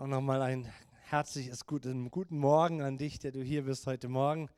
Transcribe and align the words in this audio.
Auch 0.00 0.06
nochmal 0.06 0.40
ein 0.40 0.72
herzliches 1.10 1.66
guten, 1.66 2.10
guten 2.10 2.38
Morgen 2.38 2.80
an 2.80 2.96
dich, 2.96 3.18
der 3.18 3.32
du 3.32 3.42
hier 3.42 3.64
bist 3.64 3.86
heute 3.86 4.08
Morgen. 4.08 4.48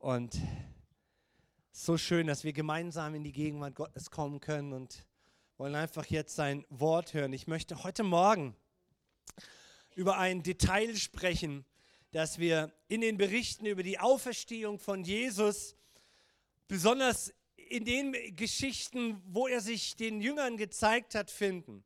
Und 0.00 0.36
so 1.70 1.96
schön, 1.96 2.26
dass 2.26 2.42
wir 2.42 2.52
gemeinsam 2.52 3.14
in 3.14 3.22
die 3.22 3.30
Gegenwart 3.30 3.76
Gottes 3.76 4.10
kommen 4.10 4.40
können 4.40 4.72
und 4.72 5.06
wollen 5.58 5.76
einfach 5.76 6.06
jetzt 6.06 6.34
sein 6.34 6.66
Wort 6.70 7.14
hören. 7.14 7.32
Ich 7.34 7.46
möchte 7.46 7.84
heute 7.84 8.02
Morgen 8.02 8.56
über 9.94 10.18
ein 10.18 10.42
Detail 10.42 10.96
sprechen, 10.96 11.64
das 12.10 12.40
wir 12.40 12.72
in 12.88 13.00
den 13.00 13.16
Berichten 13.16 13.64
über 13.64 13.84
die 13.84 14.00
Auferstehung 14.00 14.80
von 14.80 15.04
Jesus, 15.04 15.76
besonders 16.66 17.32
in 17.54 17.84
den 17.84 18.34
Geschichten, 18.34 19.22
wo 19.24 19.46
er 19.46 19.60
sich 19.60 19.94
den 19.94 20.20
Jüngern 20.20 20.56
gezeigt 20.56 21.14
hat, 21.14 21.30
finden. 21.30 21.84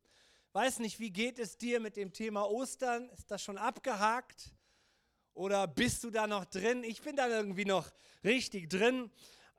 Weiß 0.55 0.81
nicht, 0.81 1.01
wie 1.01 1.11
geht 1.11 1.39
es 1.39 1.57
dir 1.57 1.81
mit 1.81 1.97
dem 1.97 2.13
Thema 2.13 2.43
Ostern? 2.51 3.09
Ist 3.11 3.31
das 3.31 3.43
schon 3.43 3.57
abgehakt? 3.57 4.51
Oder 5.33 5.67
bist 5.67 6.05
du 6.05 6.11
da 6.11 6.27
noch 6.27 6.45
drin? 6.45 6.85
Ich 6.85 7.01
bin 7.01 7.17
da 7.17 7.27
irgendwie 7.27 7.65
noch 7.65 7.91
richtig 8.23 8.69
drin. 8.69 9.11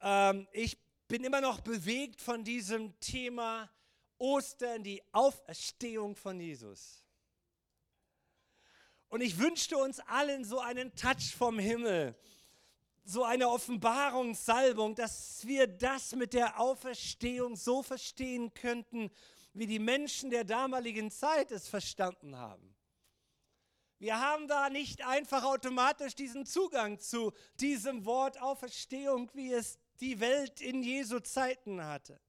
Ähm, 0.01 0.47
ich 0.51 0.77
bin 1.07 1.23
immer 1.23 1.41
noch 1.41 1.61
bewegt 1.61 2.21
von 2.21 2.43
diesem 2.43 2.99
Thema 2.99 3.71
Ostern, 4.19 4.83
die 4.83 5.01
Auferstehung 5.11 6.15
von 6.15 6.39
Jesus. 6.39 7.03
Und 9.09 9.21
ich 9.21 9.39
wünschte 9.39 9.77
uns 9.77 9.99
allen 10.01 10.43
so 10.45 10.59
einen 10.59 10.95
Touch 10.95 11.35
vom 11.35 11.57
Himmel, 11.57 12.15
so 13.03 13.23
eine 13.23 13.49
Offenbarungssalbung, 13.49 14.93
dass 14.93 15.43
wir 15.47 15.65
das 15.65 16.15
mit 16.15 16.33
der 16.33 16.59
Auferstehung 16.59 17.55
so 17.55 17.81
verstehen 17.81 18.53
könnten, 18.53 19.09
wie 19.53 19.67
die 19.67 19.79
Menschen 19.79 20.29
der 20.29 20.43
damaligen 20.43 21.11
Zeit 21.11 21.51
es 21.51 21.67
verstanden 21.67 22.37
haben. 22.37 22.75
Wir 23.99 24.19
haben 24.19 24.47
da 24.47 24.69
nicht 24.69 25.05
einfach 25.05 25.43
automatisch 25.43 26.15
diesen 26.15 26.45
Zugang 26.45 26.99
zu 26.99 27.31
diesem 27.59 28.05
Wort 28.05 28.41
Auferstehung, 28.41 29.31
wie 29.33 29.53
es 29.53 29.79
die 30.01 30.19
Welt 30.19 30.59
in 30.59 30.83
Jesu 30.83 31.19
Zeiten 31.19 31.83
hatte. 31.85 32.19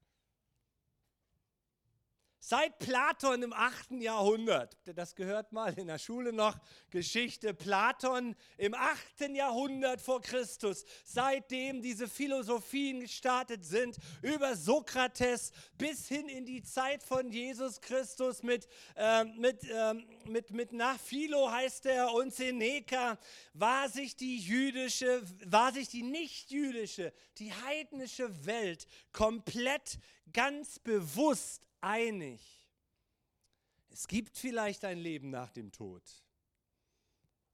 Seit 2.47 2.78
Platon 2.78 3.42
im 3.42 3.55
8. 3.55 3.92
Jahrhundert, 3.92 4.77
das 4.84 5.14
gehört 5.14 5.53
mal 5.53 5.73
in 5.78 5.87
der 5.87 5.97
Schule 5.97 6.31
noch, 6.31 6.59
Geschichte 6.91 7.55
Platon 7.55 8.36
im 8.59 8.75
8. 8.75 9.31
Jahrhundert 9.34 10.03
vor 10.03 10.20
Christus, 10.20 10.84
seitdem 11.05 11.81
diese 11.81 12.06
Philosophien 12.06 13.01
gestartet 13.01 13.64
sind, 13.64 13.97
über 14.20 14.56
Sokrates 14.56 15.53
bis 15.78 16.06
hin 16.06 16.28
in 16.28 16.45
die 16.45 16.62
Zeit 16.62 17.03
von 17.03 17.31
Jesus 17.31 17.81
Christus 17.81 18.42
mit, 18.42 18.69
äh, 18.95 19.25
mit, 19.25 19.64
äh, 19.64 19.95
mit, 20.27 20.51
mit 20.51 20.75
nach 20.75 21.01
Philo 21.01 21.51
heißt 21.51 21.86
er 21.86 22.12
und 22.12 22.34
Seneca, 22.34 23.19
war 23.55 23.89
sich 23.89 24.17
die 24.17 24.36
jüdische, 24.36 25.23
war 25.47 25.73
sich 25.73 25.89
die 25.89 26.03
nicht-jüdische, 26.03 27.14
die 27.39 27.55
heidnische 27.55 28.45
Welt 28.45 28.86
komplett 29.12 29.98
ganz 30.31 30.79
bewusst 30.79 31.62
einig. 31.85 32.41
Es 33.91 34.09
gibt 34.09 34.37
vielleicht 34.37 34.85
ein 34.85 34.99
Leben 34.99 35.31
nach 35.31 35.51
dem 35.51 35.71
Tod. 35.71 36.03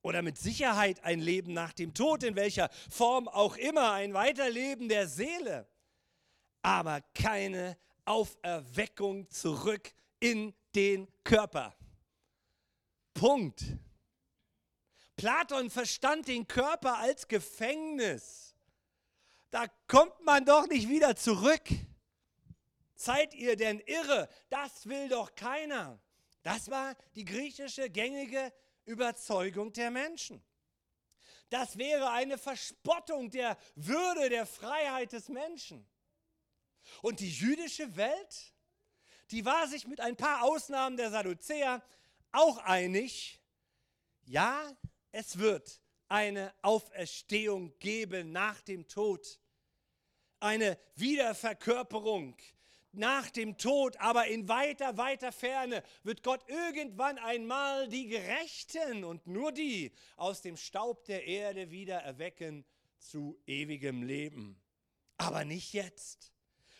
Oder 0.02 0.22
mit 0.22 0.38
Sicherheit 0.38 1.04
ein 1.04 1.20
Leben 1.20 1.52
nach 1.52 1.74
dem 1.74 1.92
Tod, 1.92 2.22
in 2.22 2.34
welcher 2.36 2.70
Form 2.88 3.28
auch 3.28 3.56
immer, 3.56 3.92
ein 3.92 4.14
Weiterleben 4.14 4.88
der 4.88 5.06
Seele. 5.06 5.68
Aber 6.62 7.02
keine 7.14 7.76
Auferweckung 8.06 9.28
zurück 9.28 9.92
in 10.18 10.54
den 10.74 11.06
Körper. 11.22 11.76
Punkt. 13.12 13.62
Platon 15.16 15.68
verstand 15.68 16.28
den 16.28 16.46
Körper 16.48 16.96
als 16.96 17.28
Gefängnis. 17.28 18.54
Da 19.50 19.66
kommt 19.86 20.24
man 20.24 20.46
doch 20.46 20.66
nicht 20.66 20.88
wieder 20.88 21.14
zurück. 21.16 21.68
Seid 23.00 23.32
ihr 23.32 23.56
denn 23.56 23.80
irre? 23.86 24.28
Das 24.50 24.86
will 24.86 25.08
doch 25.08 25.34
keiner. 25.34 25.98
Das 26.42 26.70
war 26.70 26.94
die 27.14 27.24
griechische 27.24 27.88
gängige 27.88 28.52
Überzeugung 28.84 29.72
der 29.72 29.90
Menschen. 29.90 30.44
Das 31.48 31.78
wäre 31.78 32.10
eine 32.10 32.36
Verspottung 32.36 33.30
der 33.30 33.56
Würde, 33.74 34.28
der 34.28 34.44
Freiheit 34.44 35.14
des 35.14 35.30
Menschen. 35.30 35.88
Und 37.00 37.20
die 37.20 37.30
jüdische 37.30 37.96
Welt, 37.96 38.52
die 39.30 39.46
war 39.46 39.66
sich 39.66 39.86
mit 39.86 40.00
ein 40.00 40.16
paar 40.16 40.42
Ausnahmen 40.42 40.98
der 40.98 41.10
Sadduzäer 41.10 41.82
auch 42.32 42.58
einig, 42.58 43.40
ja, 44.26 44.76
es 45.10 45.38
wird 45.38 45.80
eine 46.08 46.52
Auferstehung 46.60 47.78
geben 47.78 48.30
nach 48.30 48.60
dem 48.60 48.86
Tod, 48.88 49.40
eine 50.38 50.78
Wiederverkörperung 50.96 52.36
nach 52.92 53.30
dem 53.30 53.56
Tod, 53.56 53.96
aber 53.98 54.26
in 54.26 54.48
weiter, 54.48 54.96
weiter 54.96 55.32
Ferne 55.32 55.82
wird 56.02 56.22
Gott 56.22 56.42
irgendwann 56.48 57.18
einmal 57.18 57.88
die 57.88 58.08
Gerechten 58.08 59.04
und 59.04 59.26
nur 59.26 59.52
die 59.52 59.92
aus 60.16 60.42
dem 60.42 60.56
Staub 60.56 61.04
der 61.04 61.26
Erde 61.26 61.70
wieder 61.70 61.98
erwecken 61.98 62.64
zu 62.98 63.38
ewigem 63.46 64.02
Leben. 64.02 64.60
Aber 65.16 65.44
nicht 65.44 65.72
jetzt. 65.72 66.32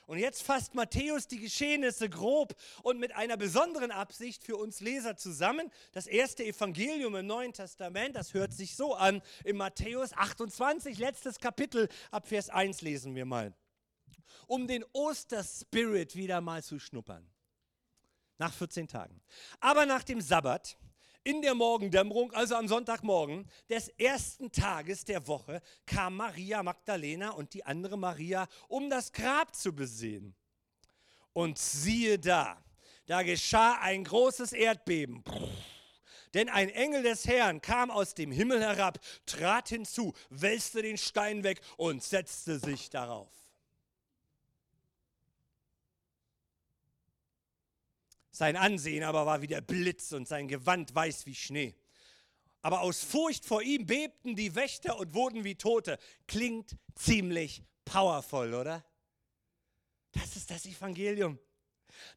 Und 0.06 0.18
jetzt 0.18 0.42
fasst 0.42 0.74
Matthäus 0.74 1.28
die 1.28 1.38
Geschehnisse 1.38 2.10
grob 2.10 2.56
und 2.82 2.98
mit 2.98 3.14
einer 3.14 3.36
besonderen 3.36 3.92
Absicht 3.92 4.42
für 4.42 4.56
uns 4.56 4.80
Leser 4.80 5.16
zusammen. 5.16 5.70
Das 5.92 6.08
erste 6.08 6.44
Evangelium 6.44 7.14
im 7.14 7.26
Neuen 7.26 7.52
Testament, 7.52 8.16
das 8.16 8.34
hört 8.34 8.52
sich 8.52 8.74
so 8.74 8.94
an, 8.94 9.22
in 9.44 9.56
Matthäus 9.56 10.12
28, 10.12 10.98
letztes 10.98 11.38
Kapitel, 11.38 11.88
ab 12.10 12.26
Vers 12.26 12.50
1 12.50 12.80
lesen 12.80 13.14
wir 13.14 13.24
mal 13.24 13.54
um 14.46 14.66
den 14.66 14.84
Osterspirit 14.92 16.16
wieder 16.16 16.40
mal 16.40 16.62
zu 16.62 16.78
schnuppern. 16.78 17.28
Nach 18.38 18.52
14 18.52 18.88
Tagen. 18.88 19.20
Aber 19.60 19.86
nach 19.86 20.02
dem 20.02 20.20
Sabbat, 20.20 20.78
in 21.22 21.42
der 21.42 21.54
Morgendämmerung, 21.54 22.32
also 22.32 22.56
am 22.56 22.66
Sonntagmorgen 22.66 23.46
des 23.68 23.88
ersten 23.90 24.50
Tages 24.50 25.04
der 25.04 25.26
Woche, 25.26 25.60
kam 25.84 26.16
Maria 26.16 26.62
Magdalena 26.62 27.30
und 27.30 27.52
die 27.52 27.64
andere 27.64 27.98
Maria, 27.98 28.48
um 28.68 28.88
das 28.88 29.12
Grab 29.12 29.54
zu 29.54 29.74
besehen. 29.74 30.34
Und 31.32 31.58
siehe 31.58 32.18
da, 32.18 32.62
da 33.06 33.22
geschah 33.22 33.78
ein 33.80 34.04
großes 34.04 34.52
Erdbeben. 34.52 35.22
Denn 36.34 36.48
ein 36.48 36.68
Engel 36.70 37.02
des 37.02 37.26
Herrn 37.26 37.60
kam 37.60 37.90
aus 37.90 38.14
dem 38.14 38.30
Himmel 38.30 38.60
herab, 38.60 38.98
trat 39.26 39.68
hinzu, 39.68 40.14
wälzte 40.30 40.82
den 40.82 40.96
Stein 40.96 41.42
weg 41.42 41.60
und 41.76 42.02
setzte 42.02 42.58
sich 42.58 42.88
darauf. 42.88 43.28
Sein 48.30 48.56
Ansehen 48.56 49.04
aber 49.04 49.26
war 49.26 49.42
wie 49.42 49.46
der 49.46 49.60
Blitz 49.60 50.12
und 50.12 50.28
sein 50.28 50.48
Gewand 50.48 50.94
weiß 50.94 51.26
wie 51.26 51.34
Schnee. 51.34 51.74
Aber 52.62 52.82
aus 52.82 53.02
Furcht 53.02 53.46
vor 53.46 53.62
ihm 53.62 53.86
bebten 53.86 54.36
die 54.36 54.54
Wächter 54.54 54.98
und 54.98 55.14
wurden 55.14 55.44
wie 55.44 55.54
Tote. 55.54 55.98
Klingt 56.26 56.76
ziemlich 56.94 57.62
powerful, 57.84 58.54
oder? 58.54 58.84
Das 60.12 60.36
ist 60.36 60.50
das 60.50 60.66
Evangelium. 60.66 61.38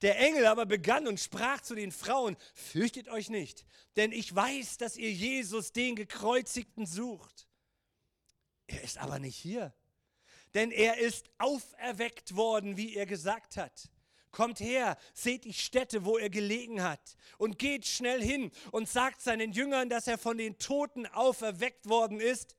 Der 0.02 0.20
Engel 0.20 0.46
aber 0.46 0.66
begann 0.66 1.08
und 1.08 1.20
sprach 1.20 1.62
zu 1.62 1.76
den 1.76 1.92
Frauen, 1.92 2.38
fürchtet 2.54 3.10
euch 3.10 3.30
nicht, 3.30 3.66
denn 3.96 4.12
ich 4.12 4.34
weiß, 4.34 4.78
dass 4.78 4.98
ihr 4.98 5.12
Jesus, 5.12 5.72
den 5.72 5.96
gekreuzigten, 5.96 6.86
sucht. 6.86 7.48
Er 8.68 8.82
ist 8.84 8.98
aber 8.98 9.20
nicht 9.20 9.36
hier, 9.36 9.74
denn 10.54 10.72
er 10.72 10.98
ist 11.00 11.30
auferweckt 11.38 12.36
worden, 12.36 12.78
wie 12.78 12.96
er 12.96 13.06
gesagt 13.06 13.58
hat. 13.58 13.90
Kommt 14.34 14.60
her, 14.60 14.98
seht 15.14 15.46
die 15.46 15.54
Stätte, 15.54 16.06
wo 16.06 16.18
er 16.18 16.32
gelegen 16.32 16.82
hat, 16.82 17.16
und 17.38 17.60
geht 17.60 17.86
schnell 17.86 18.20
hin 18.20 18.50
und 18.72 18.90
sagt 18.90 19.22
seinen 19.22 19.52
Jüngern, 19.52 19.90
dass 19.90 20.08
er 20.08 20.18
von 20.18 20.40
den 20.40 20.58
Toten 20.58 21.06
auferweckt 21.06 21.88
worden 21.88 22.20
ist. 22.20 22.56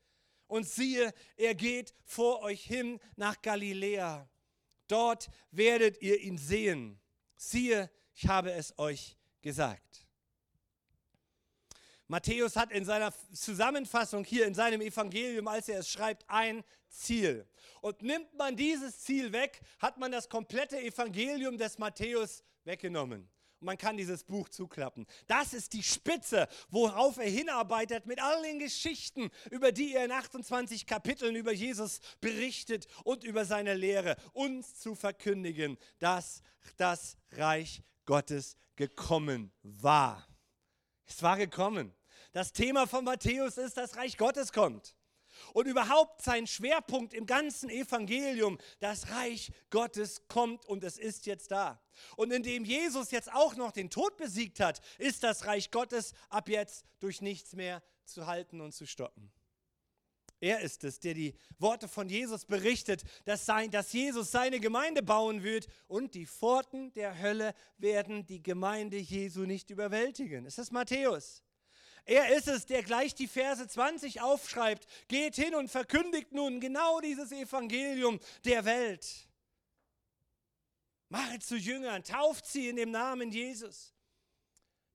Und 0.46 0.68
siehe, 0.68 1.12
er 1.36 1.56
geht 1.56 1.92
vor 2.04 2.42
euch 2.42 2.62
hin 2.62 3.00
nach 3.16 3.42
Galiläa. 3.42 4.28
Dort 4.86 5.28
werdet 5.50 6.00
ihr 6.00 6.20
ihn 6.20 6.38
sehen. 6.38 7.00
Siehe, 7.34 7.90
ich 8.14 8.28
habe 8.28 8.52
es 8.52 8.78
euch 8.78 9.16
gesagt. 9.42 10.03
Matthäus 12.14 12.54
hat 12.54 12.70
in 12.70 12.84
seiner 12.84 13.12
Zusammenfassung 13.32 14.22
hier 14.22 14.46
in 14.46 14.54
seinem 14.54 14.80
Evangelium, 14.80 15.48
als 15.48 15.68
er 15.68 15.80
es 15.80 15.88
schreibt, 15.88 16.24
ein 16.28 16.62
Ziel. 16.88 17.44
Und 17.80 18.02
nimmt 18.02 18.32
man 18.38 18.54
dieses 18.54 19.00
Ziel 19.00 19.32
weg, 19.32 19.60
hat 19.80 19.98
man 19.98 20.12
das 20.12 20.28
komplette 20.28 20.78
Evangelium 20.80 21.58
des 21.58 21.76
Matthäus 21.76 22.44
weggenommen. 22.62 23.28
Und 23.58 23.66
man 23.66 23.76
kann 23.76 23.96
dieses 23.96 24.22
Buch 24.22 24.48
zuklappen. 24.48 25.08
Das 25.26 25.52
ist 25.54 25.72
die 25.72 25.82
Spitze, 25.82 26.46
worauf 26.68 27.18
er 27.18 27.28
hinarbeitet 27.28 28.06
mit 28.06 28.22
all 28.22 28.44
den 28.44 28.60
Geschichten, 28.60 29.28
über 29.50 29.72
die 29.72 29.96
er 29.96 30.04
in 30.04 30.12
28 30.12 30.86
Kapiteln 30.86 31.34
über 31.34 31.50
Jesus 31.50 31.98
berichtet 32.20 32.86
und 33.02 33.24
über 33.24 33.44
seine 33.44 33.74
Lehre, 33.74 34.14
uns 34.34 34.78
zu 34.78 34.94
verkündigen, 34.94 35.78
dass 35.98 36.42
das 36.76 37.16
Reich 37.32 37.82
Gottes 38.04 38.56
gekommen 38.76 39.50
war. 39.64 40.28
Es 41.06 41.20
war 41.20 41.36
gekommen. 41.36 41.92
Das 42.34 42.52
Thema 42.52 42.88
von 42.88 43.04
Matthäus 43.04 43.58
ist, 43.58 43.76
das 43.76 43.96
Reich 43.96 44.18
Gottes 44.18 44.52
kommt. 44.52 44.96
Und 45.52 45.68
überhaupt 45.68 46.20
sein 46.20 46.48
Schwerpunkt 46.48 47.14
im 47.14 47.26
ganzen 47.26 47.70
Evangelium, 47.70 48.58
das 48.80 49.10
Reich 49.10 49.52
Gottes 49.70 50.26
kommt 50.26 50.66
und 50.66 50.82
es 50.82 50.98
ist 50.98 51.26
jetzt 51.26 51.52
da. 51.52 51.80
Und 52.16 52.32
indem 52.32 52.64
Jesus 52.64 53.12
jetzt 53.12 53.32
auch 53.32 53.54
noch 53.54 53.70
den 53.70 53.88
Tod 53.88 54.16
besiegt 54.16 54.58
hat, 54.58 54.80
ist 54.98 55.22
das 55.22 55.46
Reich 55.46 55.70
Gottes 55.70 56.12
ab 56.28 56.48
jetzt 56.48 56.84
durch 56.98 57.20
nichts 57.20 57.54
mehr 57.54 57.84
zu 58.04 58.26
halten 58.26 58.60
und 58.60 58.72
zu 58.72 58.84
stoppen. 58.84 59.30
Er 60.40 60.60
ist 60.60 60.82
es, 60.82 60.98
der 60.98 61.14
die 61.14 61.36
Worte 61.60 61.86
von 61.86 62.08
Jesus 62.08 62.46
berichtet, 62.46 63.04
dass, 63.26 63.46
sein, 63.46 63.70
dass 63.70 63.92
Jesus 63.92 64.32
seine 64.32 64.58
Gemeinde 64.58 65.04
bauen 65.04 65.44
wird 65.44 65.68
und 65.86 66.14
die 66.14 66.26
Pforten 66.26 66.92
der 66.94 67.20
Hölle 67.20 67.54
werden 67.78 68.26
die 68.26 68.42
Gemeinde 68.42 68.96
Jesu 68.96 69.42
nicht 69.42 69.70
überwältigen. 69.70 70.46
Es 70.46 70.58
ist 70.58 70.72
Matthäus. 70.72 71.43
Er 72.06 72.36
ist 72.36 72.48
es, 72.48 72.66
der 72.66 72.82
gleich 72.82 73.14
die 73.14 73.28
Verse 73.28 73.66
20 73.66 74.20
aufschreibt. 74.20 74.86
Geht 75.08 75.36
hin 75.36 75.54
und 75.54 75.70
verkündigt 75.70 76.32
nun 76.32 76.60
genau 76.60 77.00
dieses 77.00 77.32
Evangelium 77.32 78.20
der 78.44 78.64
Welt. 78.64 79.28
Mache 81.08 81.38
zu 81.38 81.56
Jüngern, 81.56 82.02
tauft 82.02 82.46
sie 82.46 82.68
in 82.68 82.76
dem 82.76 82.90
Namen 82.90 83.30
Jesus. 83.30 83.94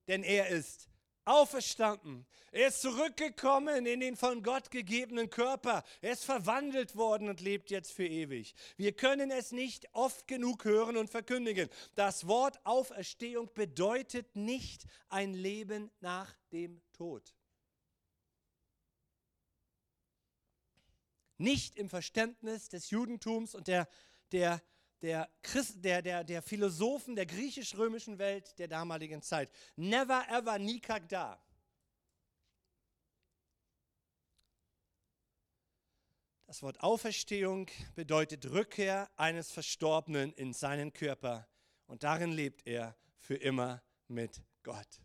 Denn 0.06 0.22
er 0.22 0.48
ist 0.48 0.89
auferstanden. 1.24 2.26
Er 2.52 2.68
ist 2.68 2.80
zurückgekommen 2.80 3.86
in 3.86 4.00
den 4.00 4.16
von 4.16 4.42
Gott 4.42 4.70
gegebenen 4.70 5.30
Körper. 5.30 5.84
Er 6.00 6.12
ist 6.12 6.24
verwandelt 6.24 6.96
worden 6.96 7.28
und 7.28 7.40
lebt 7.40 7.70
jetzt 7.70 7.92
für 7.92 8.06
ewig. 8.06 8.54
Wir 8.76 8.92
können 8.92 9.30
es 9.30 9.52
nicht 9.52 9.88
oft 9.92 10.26
genug 10.26 10.64
hören 10.64 10.96
und 10.96 11.10
verkündigen. 11.10 11.68
Das 11.94 12.26
Wort 12.26 12.58
Auferstehung 12.64 13.52
bedeutet 13.54 14.34
nicht 14.34 14.86
ein 15.08 15.32
Leben 15.32 15.90
nach 16.00 16.34
dem 16.52 16.82
Tod. 16.92 17.34
Nicht 21.38 21.76
im 21.76 21.88
Verständnis 21.88 22.68
des 22.68 22.90
Judentums 22.90 23.54
und 23.54 23.68
der, 23.68 23.88
der 24.32 24.60
der, 25.02 25.28
Christ, 25.42 25.84
der, 25.84 26.02
der, 26.02 26.24
der 26.24 26.42
Philosophen 26.42 27.16
der 27.16 27.26
griechisch-römischen 27.26 28.18
Welt 28.18 28.58
der 28.58 28.68
damaligen 28.68 29.22
Zeit. 29.22 29.50
Never 29.76 30.26
ever, 30.28 30.58
nie 30.58 30.80
da. 31.08 31.40
Das 36.46 36.62
Wort 36.62 36.80
Auferstehung 36.80 37.68
bedeutet 37.94 38.50
Rückkehr 38.50 39.08
eines 39.16 39.52
Verstorbenen 39.52 40.32
in 40.32 40.52
seinen 40.52 40.92
Körper 40.92 41.48
und 41.86 42.02
darin 42.02 42.32
lebt 42.32 42.66
er 42.66 42.96
für 43.18 43.36
immer 43.36 43.82
mit 44.08 44.42
Gott. 44.64 45.00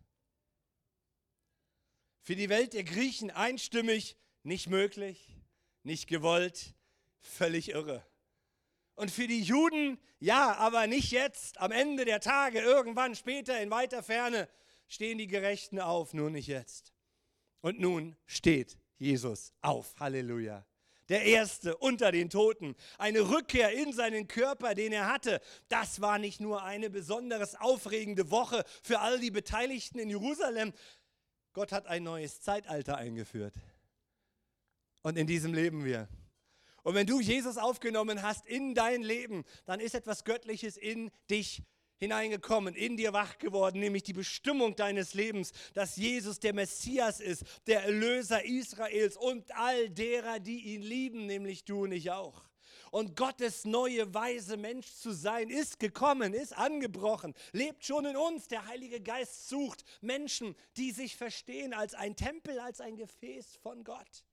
Für 2.20 2.34
die 2.34 2.48
Welt 2.48 2.72
der 2.72 2.82
Griechen 2.82 3.30
einstimmig, 3.30 4.16
nicht 4.42 4.68
möglich, 4.68 5.36
nicht 5.84 6.08
gewollt, 6.08 6.74
völlig 7.20 7.68
irre. 7.68 8.04
Und 8.96 9.10
für 9.10 9.26
die 9.26 9.42
Juden, 9.42 9.98
ja, 10.18 10.54
aber 10.56 10.86
nicht 10.86 11.12
jetzt, 11.12 11.60
am 11.60 11.70
Ende 11.70 12.04
der 12.04 12.20
Tage, 12.20 12.60
irgendwann 12.60 13.14
später 13.14 13.60
in 13.60 13.70
weiter 13.70 14.02
Ferne, 14.02 14.48
stehen 14.88 15.18
die 15.18 15.26
Gerechten 15.26 15.78
auf, 15.80 16.14
nur 16.14 16.30
nicht 16.30 16.48
jetzt. 16.48 16.92
Und 17.60 17.78
nun 17.78 18.16
steht 18.24 18.78
Jesus 18.98 19.52
auf. 19.60 19.94
Halleluja. 20.00 20.64
Der 21.08 21.22
Erste 21.24 21.76
unter 21.76 22.10
den 22.10 22.30
Toten. 22.30 22.74
Eine 22.98 23.20
Rückkehr 23.30 23.72
in 23.72 23.92
seinen 23.92 24.28
Körper, 24.28 24.74
den 24.74 24.92
er 24.92 25.12
hatte. 25.12 25.40
Das 25.68 26.00
war 26.00 26.18
nicht 26.18 26.40
nur 26.40 26.64
eine 26.64 26.90
besonders 26.90 27.54
aufregende 27.54 28.30
Woche 28.30 28.64
für 28.82 29.00
all 29.00 29.20
die 29.20 29.30
Beteiligten 29.30 29.98
in 29.98 30.10
Jerusalem. 30.10 30.72
Gott 31.52 31.70
hat 31.70 31.86
ein 31.86 32.02
neues 32.02 32.40
Zeitalter 32.40 32.96
eingeführt. 32.96 33.54
Und 35.02 35.16
in 35.16 35.26
diesem 35.26 35.54
leben 35.54 35.84
wir. 35.84 36.08
Und 36.86 36.94
wenn 36.94 37.08
du 37.08 37.18
Jesus 37.18 37.56
aufgenommen 37.56 38.22
hast 38.22 38.46
in 38.46 38.72
dein 38.72 39.02
Leben, 39.02 39.44
dann 39.64 39.80
ist 39.80 39.96
etwas 39.96 40.22
Göttliches 40.22 40.76
in 40.76 41.10
dich 41.28 41.64
hineingekommen, 41.96 42.76
in 42.76 42.96
dir 42.96 43.12
wach 43.12 43.38
geworden, 43.38 43.80
nämlich 43.80 44.04
die 44.04 44.12
Bestimmung 44.12 44.76
deines 44.76 45.12
Lebens, 45.12 45.50
dass 45.74 45.96
Jesus 45.96 46.38
der 46.38 46.54
Messias 46.54 47.18
ist, 47.18 47.42
der 47.66 47.82
Erlöser 47.82 48.44
Israels 48.44 49.16
und 49.16 49.52
all 49.56 49.90
derer, 49.90 50.38
die 50.38 50.74
ihn 50.74 50.82
lieben, 50.82 51.26
nämlich 51.26 51.64
du 51.64 51.82
und 51.82 51.90
ich 51.90 52.12
auch. 52.12 52.44
Und 52.92 53.16
Gottes 53.16 53.64
neue 53.64 54.14
weise 54.14 54.56
Mensch 54.56 54.86
zu 54.94 55.10
sein, 55.10 55.50
ist 55.50 55.80
gekommen, 55.80 56.34
ist 56.34 56.56
angebrochen, 56.56 57.34
lebt 57.50 57.84
schon 57.84 58.04
in 58.04 58.16
uns. 58.16 58.46
Der 58.46 58.64
Heilige 58.66 59.00
Geist 59.00 59.48
sucht 59.48 59.84
Menschen, 60.02 60.54
die 60.76 60.92
sich 60.92 61.16
verstehen 61.16 61.74
als 61.74 61.94
ein 61.94 62.14
Tempel, 62.14 62.60
als 62.60 62.80
ein 62.80 62.96
Gefäß 62.96 63.56
von 63.56 63.82
Gott. 63.82 64.24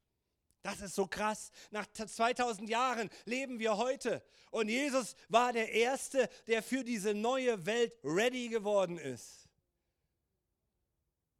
Das 0.63 0.80
ist 0.80 0.95
so 0.95 1.06
krass. 1.06 1.51
Nach 1.71 1.86
2000 1.86 2.69
Jahren 2.69 3.10
leben 3.25 3.60
wir 3.60 3.77
heute. 3.77 4.24
Und 4.50 4.69
Jesus 4.69 5.15
war 5.27 5.51
der 5.51 5.71
Erste, 5.74 6.30
der 6.48 6.63
für 6.63 6.86
diese 6.86 7.13
neue 7.13 7.65
Welt 7.65 7.94
ready 8.04 8.48
geworden 8.48 8.98
ist. 8.98 9.50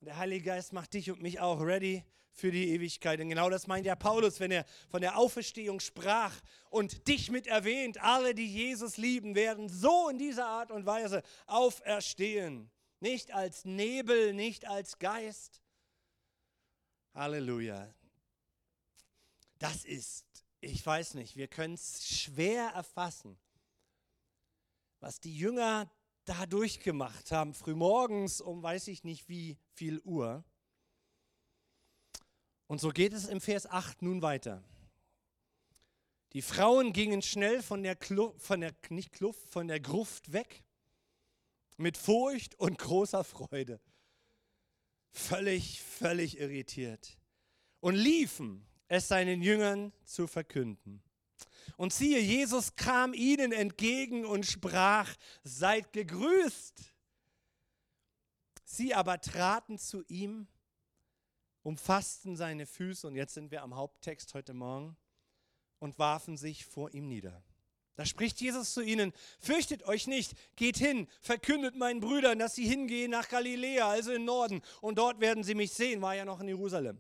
Und 0.02 0.08
der 0.08 0.18
Heilige 0.18 0.44
Geist 0.44 0.74
macht 0.74 0.94
dich 0.94 1.10
und 1.10 1.22
mich 1.22 1.40
auch 1.40 1.62
ready 1.62 2.04
für 2.34 2.52
die 2.52 2.72
Ewigkeit. 2.72 3.22
Und 3.22 3.30
genau 3.30 3.50
das 3.50 3.66
meint 3.66 3.86
ja 3.86 3.96
Paulus, 3.96 4.42
wenn 4.42 4.52
er 4.52 4.66
von 4.90 5.00
der 5.00 5.18
Auferstehung 5.18 5.80
sprach 5.80 6.36
und 6.70 7.08
dich 7.08 7.32
mit 7.32 7.48
erwähnt. 7.48 8.04
Alle, 8.04 8.36
die 8.36 8.52
Jesus 8.52 8.98
lieben, 8.98 9.36
werden 9.36 9.70
so 9.70 10.10
in 10.10 10.18
dieser 10.18 10.48
Art 10.48 10.70
und 10.70 10.86
Weise 10.86 11.24
auferstehen. 11.46 12.70
Nicht 13.00 13.34
als 13.34 13.64
Nebel, 13.64 14.34
nicht 14.34 14.68
als 14.68 15.00
Geist. 15.00 15.62
Halleluja. 17.14 17.94
Das 19.64 19.86
ist, 19.86 20.26
ich 20.60 20.86
weiß 20.86 21.14
nicht, 21.14 21.38
wir 21.38 21.48
können 21.48 21.76
es 21.76 22.06
schwer 22.06 22.66
erfassen, 22.72 23.40
was 25.00 25.22
die 25.22 25.38
Jünger 25.38 25.90
da 26.26 26.46
durchgemacht 26.46 27.32
haben, 27.32 27.54
frühmorgens 27.54 28.42
um 28.42 28.62
weiß 28.62 28.90
ich 28.90 29.06
nicht 29.06 29.30
wie 29.30 29.58
viel 29.72 30.02
Uhr. 30.02 30.44
Und 32.68 32.82
so 32.82 32.90
geht 32.90 33.14
es 33.14 33.26
im 33.30 33.40
Vers 33.40 33.66
8 33.66 34.02
nun 34.02 34.22
weiter. 34.22 34.62
Die 36.34 36.42
Frauen 36.42 36.92
gingen 36.92 37.22
schnell 37.22 37.64
von 37.64 37.84
der, 37.84 37.96
Klu 37.96 38.34
von 38.40 38.60
der 38.60 38.76
nicht 38.90 39.14
Kluft, 39.14 39.48
von 39.48 39.70
der 39.70 39.80
Gruft 39.80 40.34
weg, 40.34 40.66
mit 41.78 41.96
Furcht 41.96 42.60
und 42.60 42.80
großer 42.80 43.24
Freude, 43.24 43.80
völlig, 45.14 45.82
völlig 45.82 46.38
irritiert 46.38 47.18
und 47.80 47.96
liefen 47.96 48.68
es 48.88 49.08
seinen 49.08 49.42
Jüngern 49.42 49.92
zu 50.04 50.28
verkünden. 50.28 51.04
Und 51.78 51.94
siehe, 51.94 52.20
Jesus 52.20 52.76
kam 52.76 53.14
ihnen 53.14 53.52
entgegen 53.52 54.26
und 54.26 54.46
sprach, 54.46 55.14
seid 55.44 55.94
gegrüßt. 55.94 56.94
Sie 58.64 58.94
aber 58.94 59.22
traten 59.22 59.78
zu 59.78 60.04
ihm, 60.08 60.48
umfassten 61.62 62.36
seine 62.36 62.66
Füße, 62.66 63.08
und 63.08 63.16
jetzt 63.16 63.34
sind 63.34 63.52
wir 63.52 63.64
am 63.64 63.76
Haupttext 63.76 64.34
heute 64.34 64.54
Morgen, 64.54 64.98
und 65.80 66.00
warfen 66.00 66.38
sich 66.38 66.66
vor 66.66 66.94
ihm 66.94 67.08
nieder. 67.08 67.44
Da 67.96 68.06
spricht 68.06 68.42
Jesus 68.42 68.74
zu 68.74 68.82
ihnen, 68.82 69.14
fürchtet 69.40 69.84
euch 69.84 70.08
nicht, 70.08 70.34
geht 70.56 70.78
hin, 70.78 71.08
verkündet 71.22 71.76
meinen 71.76 72.00
Brüdern, 72.00 72.40
dass 72.40 72.56
sie 72.56 72.68
hingehen 72.68 73.12
nach 73.12 73.30
Galiläa, 73.30 73.90
also 73.90 74.12
im 74.12 74.26
Norden, 74.26 74.62
und 74.82 74.98
dort 74.98 75.20
werden 75.20 75.44
sie 75.44 75.56
mich 75.56 75.74
sehen, 75.74 76.02
war 76.02 76.16
ja 76.16 76.26
noch 76.26 76.40
in 76.40 76.48
Jerusalem. 76.48 77.00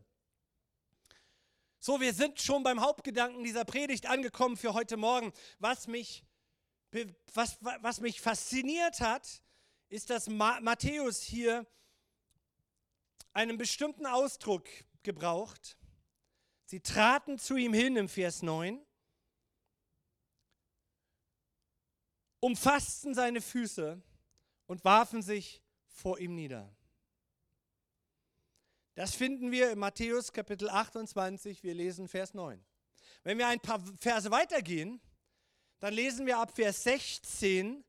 So, 1.85 1.99
wir 1.99 2.13
sind 2.13 2.39
schon 2.39 2.63
beim 2.63 2.79
Hauptgedanken 2.79 3.43
dieser 3.43 3.65
Predigt 3.65 4.05
angekommen 4.05 4.55
für 4.55 4.73
heute 4.73 4.95
Morgen. 4.95 5.33
Was 5.59 5.85
mich, 5.85 6.23
was, 7.33 7.57
was 7.61 7.99
mich 7.99 8.21
fasziniert 8.21 9.01
hat, 9.01 9.43
ist, 9.89 10.09
dass 10.09 10.29
Matthäus 10.29 11.21
hier 11.21 11.67
einen 13.33 13.57
bestimmten 13.57 14.05
Ausdruck 14.05 14.65
gebraucht. 15.03 15.77
Sie 16.67 16.79
traten 16.79 17.37
zu 17.37 17.57
ihm 17.57 17.73
hin 17.73 17.97
im 17.97 18.07
Vers 18.07 18.43
9, 18.43 18.81
umfassten 22.39 23.13
seine 23.13 23.41
Füße 23.41 24.01
und 24.67 24.85
warfen 24.85 25.21
sich 25.21 25.61
vor 25.89 26.17
ihm 26.17 26.33
nieder. 26.33 26.73
Das 28.95 29.15
finden 29.15 29.51
wir 29.51 29.71
in 29.71 29.79
Matthäus 29.79 30.31
Kapitel 30.31 30.69
28, 30.69 31.63
wir 31.63 31.73
lesen 31.73 32.07
Vers 32.07 32.35
9. 32.35 32.63
Wenn 33.23 33.39
wir 33.39 33.47
ein 33.47 33.59
paar 33.59 33.83
Verse 33.99 34.29
weitergehen, 34.29 35.01
dann 35.79 35.95
lesen 35.95 36.27
wir 36.27 36.37
ab 36.37 36.55
Vers 36.55 36.83
16 36.83 37.83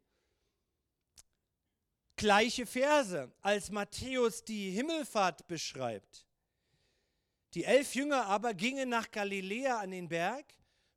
gleiche 2.17 2.65
Verse, 2.65 3.31
als 3.43 3.71
Matthäus 3.71 4.45
die 4.45 4.71
Himmelfahrt 4.71 5.47
beschreibt. 5.47 6.27
Die 7.53 7.65
elf 7.65 7.95
Jünger 7.95 8.25
aber 8.27 8.55
gingen 8.55 8.89
nach 8.89 9.11
Galiläa 9.11 9.81
an 9.81 9.91
den 9.91 10.09
Berg, 10.09 10.47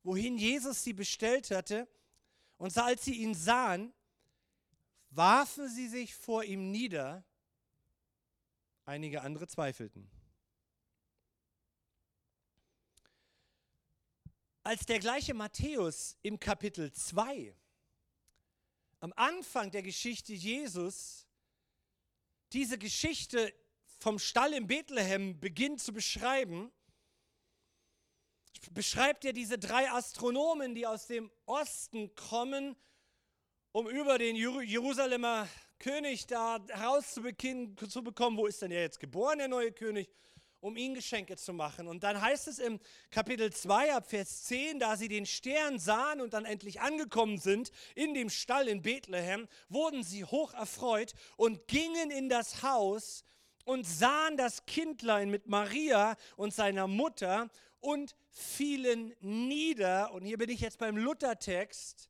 wohin 0.04 0.38
Jesus 0.38 0.86
sie 0.86 0.94
bestellt 0.94 1.52
hatte, 1.52 1.86
und 2.56 2.76
als 2.78 3.04
sie 3.04 3.16
ihn 3.16 3.36
sahen, 3.36 3.94
warfen 5.10 5.68
sie 5.68 5.90
sich 5.90 6.16
vor 6.16 6.46
ihm 6.46 6.72
nieder 6.72 7.26
Einige 8.88 9.22
andere 9.22 9.48
zweifelten. 9.48 10.10
Als 14.63 14.86
der 14.86 15.00
gleiche 15.00 15.34
Matthäus 15.34 16.15
im 16.22 16.39
Kapitel 16.39 16.94
2 16.94 17.53
am 19.01 19.12
Anfang 19.17 19.72
der 19.72 19.84
Geschichte 19.84 20.32
Jesus 20.32 21.27
diese 22.53 22.77
Geschichte 22.77 23.53
vom 24.00 24.20
Stall 24.20 24.53
in 24.53 24.67
Bethlehem 24.67 25.38
beginnt 25.38 25.82
zu 25.82 25.91
beschreiben, 25.91 26.72
beschreibt 28.72 29.25
er 29.25 29.34
diese 29.34 29.60
drei 29.60 29.91
Astronomen, 29.91 30.75
die 30.75 30.88
aus 30.88 31.08
dem 31.08 31.29
Osten 31.46 32.15
kommen, 32.15 32.77
um 33.74 33.89
über 33.89 34.17
den 34.17 34.38
Jerusalemer 34.38 35.50
König 35.79 36.27
da 36.27 36.60
herauszubekommen, 36.69 38.38
wo 38.38 38.48
ist 38.48 38.62
denn 38.62 38.72
er 38.72 38.81
jetzt 38.81 39.00
geboren, 39.00 39.39
der 39.39 39.48
neue 39.48 39.72
König? 39.72 40.10
um 40.60 40.75
ihnen 40.75 40.96
Geschenke 40.96 41.38
zu 41.38 41.53
machen. 41.53 41.88
Und 41.88 42.03
dann 42.03 42.19
heißt 42.19 42.48
es 42.48 42.60
im 42.60 42.79
Kapitel 43.12 43.53
2 43.53 43.93
ab 43.93 44.10
Vers 44.10 44.46
10, 44.46 44.79
da 44.79 44.98
sie 44.98 45.07
den 45.07 45.25
Stern 45.25 45.79
sahen 45.79 46.19
und 46.19 46.34
dann 46.34 46.46
endlich 46.46 46.81
angekommen 46.81 47.38
sind 47.38 47.72
in 47.96 48.13
dem 48.13 48.29
Stall 48.29 48.67
in 48.67 48.81
Bethlehem, 48.81 49.48
wurden 49.69 50.03
sie 50.03 50.25
hoch 50.25 50.53
erfreut 50.53 51.13
und 51.38 51.67
gingen 51.67 52.10
in 52.10 52.27
das 52.27 52.63
Haus 52.63 53.24
und 53.65 53.86
sahen 53.86 54.38
das 54.38 54.65
Kindlein 54.65 55.29
mit 55.29 55.48
Maria 55.48 56.15
und 56.38 56.53
seiner 56.53 56.88
Mutter 56.88 57.50
und 57.79 58.15
fielen 58.29 59.13
nieder, 59.19 60.12
und 60.12 60.24
hier 60.25 60.38
bin 60.38 60.50
ich 60.50 60.62
jetzt 60.62 60.79
beim 60.79 60.98
Luthertext, 60.98 62.10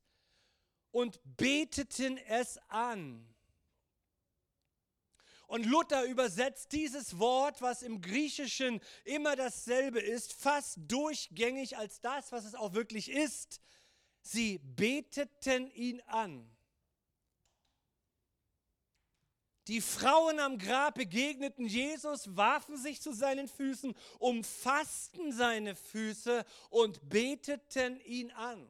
und 0.91 1.19
beteten 1.37 2.17
es 2.27 2.57
an. 2.69 3.27
Und 5.47 5.65
Luther 5.65 6.03
übersetzt 6.03 6.73
dieses 6.73 7.19
Wort, 7.19 7.61
was 7.61 7.81
im 7.81 8.01
Griechischen 8.01 8.81
immer 9.05 9.37
dasselbe 9.37 9.99
ist, 9.99 10.33
fast 10.33 10.77
durchgängig 10.87 11.77
als 11.77 12.01
das, 12.01 12.33
was 12.33 12.45
es 12.45 12.53
auch 12.53 12.73
wirklich 12.73 13.09
ist. 13.09 13.61
Sie 14.21 14.59
beteten 14.59 15.71
ihn 15.71 16.01
an. 16.01 16.53
Die 19.67 19.81
Frauen 19.81 20.39
am 20.39 20.57
Grab 20.57 20.95
begegneten 20.95 21.65
Jesus, 21.65 22.35
warfen 22.35 22.77
sich 22.77 23.01
zu 23.01 23.13
seinen 23.13 23.47
Füßen, 23.47 23.95
umfassten 24.19 25.31
seine 25.31 25.75
Füße 25.75 26.45
und 26.69 27.09
beteten 27.09 27.99
ihn 28.01 28.31
an. 28.31 28.69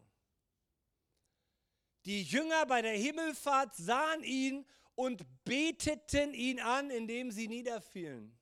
Die 2.05 2.24
Jünger 2.24 2.65
bei 2.65 2.81
der 2.81 2.98
Himmelfahrt 2.98 3.75
sahen 3.75 4.24
ihn 4.24 4.65
und 4.97 5.23
beteten 5.45 6.33
ihn 6.33 6.59
an, 6.59 6.89
indem 6.89 7.29
sie 7.29 7.47
niederfielen. 7.47 8.35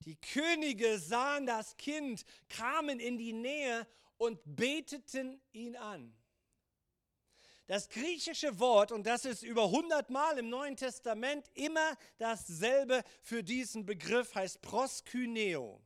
Die 0.00 0.16
Könige 0.16 0.98
sahen 0.98 1.44
das 1.44 1.76
Kind, 1.76 2.24
kamen 2.48 2.98
in 2.98 3.18
die 3.18 3.34
Nähe 3.34 3.86
und 4.16 4.40
beteten 4.44 5.40
ihn 5.52 5.76
an. 5.76 6.16
Das 7.66 7.90
griechische 7.90 8.58
Wort, 8.58 8.90
und 8.90 9.06
das 9.06 9.26
ist 9.26 9.42
über 9.42 9.64
100 9.64 10.08
Mal 10.08 10.38
im 10.38 10.48
Neuen 10.48 10.76
Testament 10.76 11.50
immer 11.52 11.96
dasselbe 12.16 13.02
für 13.22 13.42
diesen 13.42 13.84
Begriff, 13.84 14.34
heißt 14.34 14.62
proskyneo. 14.62 15.82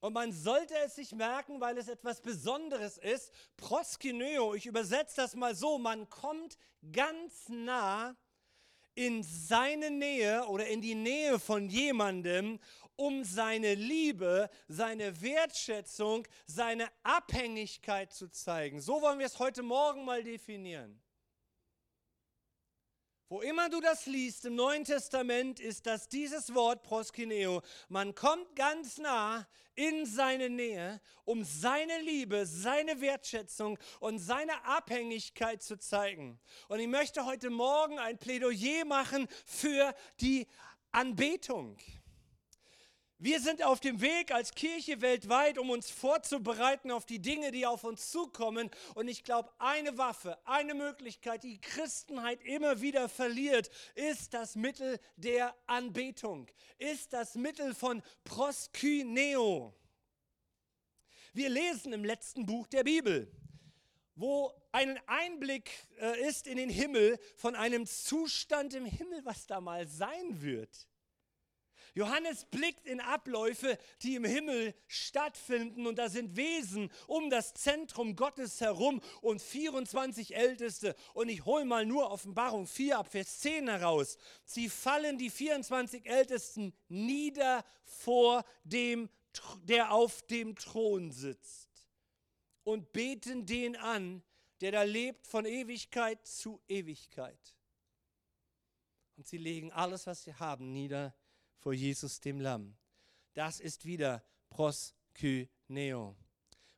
Und 0.00 0.12
man 0.12 0.32
sollte 0.32 0.74
es 0.84 0.94
sich 0.94 1.12
merken, 1.12 1.60
weil 1.60 1.76
es 1.76 1.88
etwas 1.88 2.20
Besonderes 2.20 2.98
ist. 2.98 3.32
Proskyneo, 3.56 4.54
ich 4.54 4.66
übersetze 4.66 5.16
das 5.16 5.34
mal 5.34 5.54
so, 5.54 5.78
man 5.78 6.08
kommt 6.08 6.56
ganz 6.92 7.48
nah 7.48 8.16
in 8.94 9.22
seine 9.22 9.90
Nähe 9.90 10.46
oder 10.46 10.66
in 10.66 10.80
die 10.80 10.94
Nähe 10.94 11.38
von 11.38 11.68
jemandem, 11.68 12.58
um 12.96 13.22
seine 13.22 13.74
Liebe, 13.74 14.50
seine 14.66 15.20
Wertschätzung, 15.20 16.26
seine 16.46 16.88
Abhängigkeit 17.04 18.12
zu 18.12 18.28
zeigen. 18.28 18.80
So 18.80 19.00
wollen 19.00 19.20
wir 19.20 19.26
es 19.26 19.38
heute 19.38 19.62
Morgen 19.62 20.04
mal 20.04 20.24
definieren. 20.24 21.00
Wo 23.30 23.42
immer 23.42 23.68
du 23.68 23.82
das 23.82 24.06
liest 24.06 24.46
im 24.46 24.54
Neuen 24.54 24.84
Testament, 24.84 25.60
ist 25.60 25.84
das 25.86 26.08
dieses 26.08 26.54
Wort 26.54 26.82
proskineo. 26.82 27.60
Man 27.90 28.14
kommt 28.14 28.56
ganz 28.56 28.96
nah 28.96 29.46
in 29.74 30.06
seine 30.06 30.48
Nähe, 30.48 30.98
um 31.26 31.44
seine 31.44 32.00
Liebe, 32.00 32.46
seine 32.46 33.02
Wertschätzung 33.02 33.78
und 34.00 34.18
seine 34.18 34.64
Abhängigkeit 34.64 35.62
zu 35.62 35.78
zeigen. 35.78 36.40
Und 36.68 36.80
ich 36.80 36.88
möchte 36.88 37.26
heute 37.26 37.50
Morgen 37.50 37.98
ein 37.98 38.16
Plädoyer 38.16 38.86
machen 38.86 39.28
für 39.44 39.94
die 40.22 40.46
Anbetung. 40.90 41.76
Wir 43.20 43.40
sind 43.40 43.64
auf 43.64 43.80
dem 43.80 44.00
Weg 44.00 44.30
als 44.30 44.54
Kirche 44.54 45.00
weltweit, 45.00 45.58
um 45.58 45.70
uns 45.70 45.90
vorzubereiten 45.90 46.92
auf 46.92 47.04
die 47.04 47.18
Dinge, 47.18 47.50
die 47.50 47.66
auf 47.66 47.82
uns 47.82 48.12
zukommen. 48.12 48.70
Und 48.94 49.08
ich 49.08 49.24
glaube, 49.24 49.50
eine 49.58 49.98
Waffe, 49.98 50.38
eine 50.46 50.74
Möglichkeit, 50.74 51.42
die 51.42 51.60
Christenheit 51.60 52.40
immer 52.44 52.80
wieder 52.80 53.08
verliert, 53.08 53.70
ist 53.96 54.34
das 54.34 54.54
Mittel 54.54 55.00
der 55.16 55.56
Anbetung, 55.66 56.46
ist 56.78 57.12
das 57.12 57.34
Mittel 57.34 57.74
von 57.74 58.04
Proskyneo. 58.22 59.74
Wir 61.32 61.48
lesen 61.48 61.92
im 61.92 62.04
letzten 62.04 62.46
Buch 62.46 62.68
der 62.68 62.84
Bibel, 62.84 63.32
wo 64.14 64.52
ein 64.70 64.96
Einblick 65.08 65.72
äh, 66.00 66.28
ist 66.28 66.46
in 66.46 66.56
den 66.56 66.70
Himmel 66.70 67.18
von 67.34 67.56
einem 67.56 67.84
Zustand 67.84 68.74
im 68.74 68.84
Himmel, 68.84 69.24
was 69.24 69.46
da 69.48 69.60
mal 69.60 69.88
sein 69.88 70.40
wird. 70.40 70.87
Johannes 71.98 72.44
blickt 72.44 72.86
in 72.86 73.00
Abläufe, 73.00 73.76
die 74.02 74.14
im 74.14 74.24
Himmel 74.24 74.72
stattfinden 74.86 75.84
und 75.84 75.96
da 75.96 76.08
sind 76.08 76.36
Wesen 76.36 76.92
um 77.08 77.28
das 77.28 77.54
Zentrum 77.54 78.14
Gottes 78.14 78.60
herum 78.60 79.00
und 79.20 79.42
24 79.42 80.36
Älteste. 80.36 80.94
Und 81.12 81.28
ich 81.28 81.44
hole 81.44 81.64
mal 81.64 81.84
nur 81.84 82.12
Offenbarung 82.12 82.68
4 82.68 83.00
ab 83.00 83.08
Vers 83.10 83.40
10 83.40 83.66
heraus. 83.66 84.16
Sie 84.44 84.68
fallen 84.68 85.18
die 85.18 85.28
24 85.28 86.06
Ältesten 86.06 86.72
nieder 86.86 87.64
vor 87.82 88.44
dem, 88.62 89.08
der 89.64 89.90
auf 89.92 90.22
dem 90.22 90.54
Thron 90.54 91.10
sitzt 91.10 91.68
und 92.62 92.92
beten 92.92 93.44
den 93.44 93.74
an, 93.74 94.22
der 94.60 94.70
da 94.70 94.84
lebt 94.84 95.26
von 95.26 95.44
Ewigkeit 95.44 96.24
zu 96.24 96.60
Ewigkeit. 96.68 97.56
Und 99.16 99.26
sie 99.26 99.38
legen 99.38 99.72
alles, 99.72 100.06
was 100.06 100.22
sie 100.22 100.34
haben, 100.34 100.70
nieder 100.70 101.12
vor 101.58 101.72
Jesus 101.72 102.20
dem 102.20 102.40
Lamm. 102.40 102.76
Das 103.34 103.60
ist 103.60 103.84
wieder 103.84 104.22
proskyneo. 104.50 106.16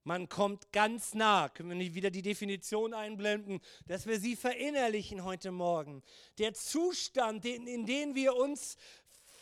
Man 0.03 0.29
kommt 0.29 0.73
ganz 0.73 1.15
nah, 1.15 1.49
können 1.49 1.69
wir 1.69 1.77
nicht 1.77 1.95
wieder 1.95 2.11
die 2.11 2.23
Definition 2.23 2.95
einblenden, 2.95 3.61
dass 3.87 4.07
wir 4.07 4.19
sie 4.19 4.35
verinnerlichen 4.35 5.25
heute 5.25 5.53
Morgen. 5.53 6.03
Der 6.39 6.55
Zustand, 6.55 7.45
in, 7.45 7.67
in 7.67 7.85
den 7.85 8.15
wir 8.15 8.35
uns 8.35 8.77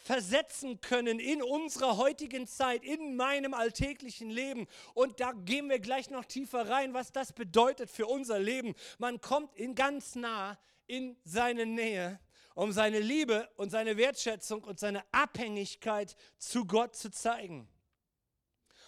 versetzen 0.09 0.81
können 0.81 1.21
in 1.21 1.43
unserer 1.43 1.99
heutigen 1.99 2.47
Zeit, 2.47 2.83
in 2.83 3.15
meinem 3.15 3.53
alltäglichen 3.53 4.31
Leben. 4.31 4.67
Und 4.95 5.21
da 5.21 5.33
gehen 5.33 5.69
wir 5.69 5.81
gleich 5.81 6.09
noch 6.09 6.25
tiefer 6.25 6.69
rein, 6.69 6.95
was 6.95 7.13
das 7.13 7.33
bedeutet 7.35 7.91
für 7.91 8.07
unser 8.07 8.39
Leben. 8.39 8.75
Man 8.99 9.21
kommt 9.21 9.55
in 9.55 9.75
ganz 9.75 10.15
nah 10.15 10.59
in 10.87 11.17
seine 11.25 11.67
Nähe 11.67 12.19
um 12.59 12.73
seine 12.73 12.99
Liebe 12.99 13.49
und 13.55 13.71
seine 13.71 13.97
Wertschätzung 13.97 14.65
und 14.65 14.81
seine 14.81 15.05
Abhängigkeit 15.13 16.17
zu 16.39 16.65
Gott 16.65 16.97
zu 16.97 17.09
zeigen. 17.09 17.69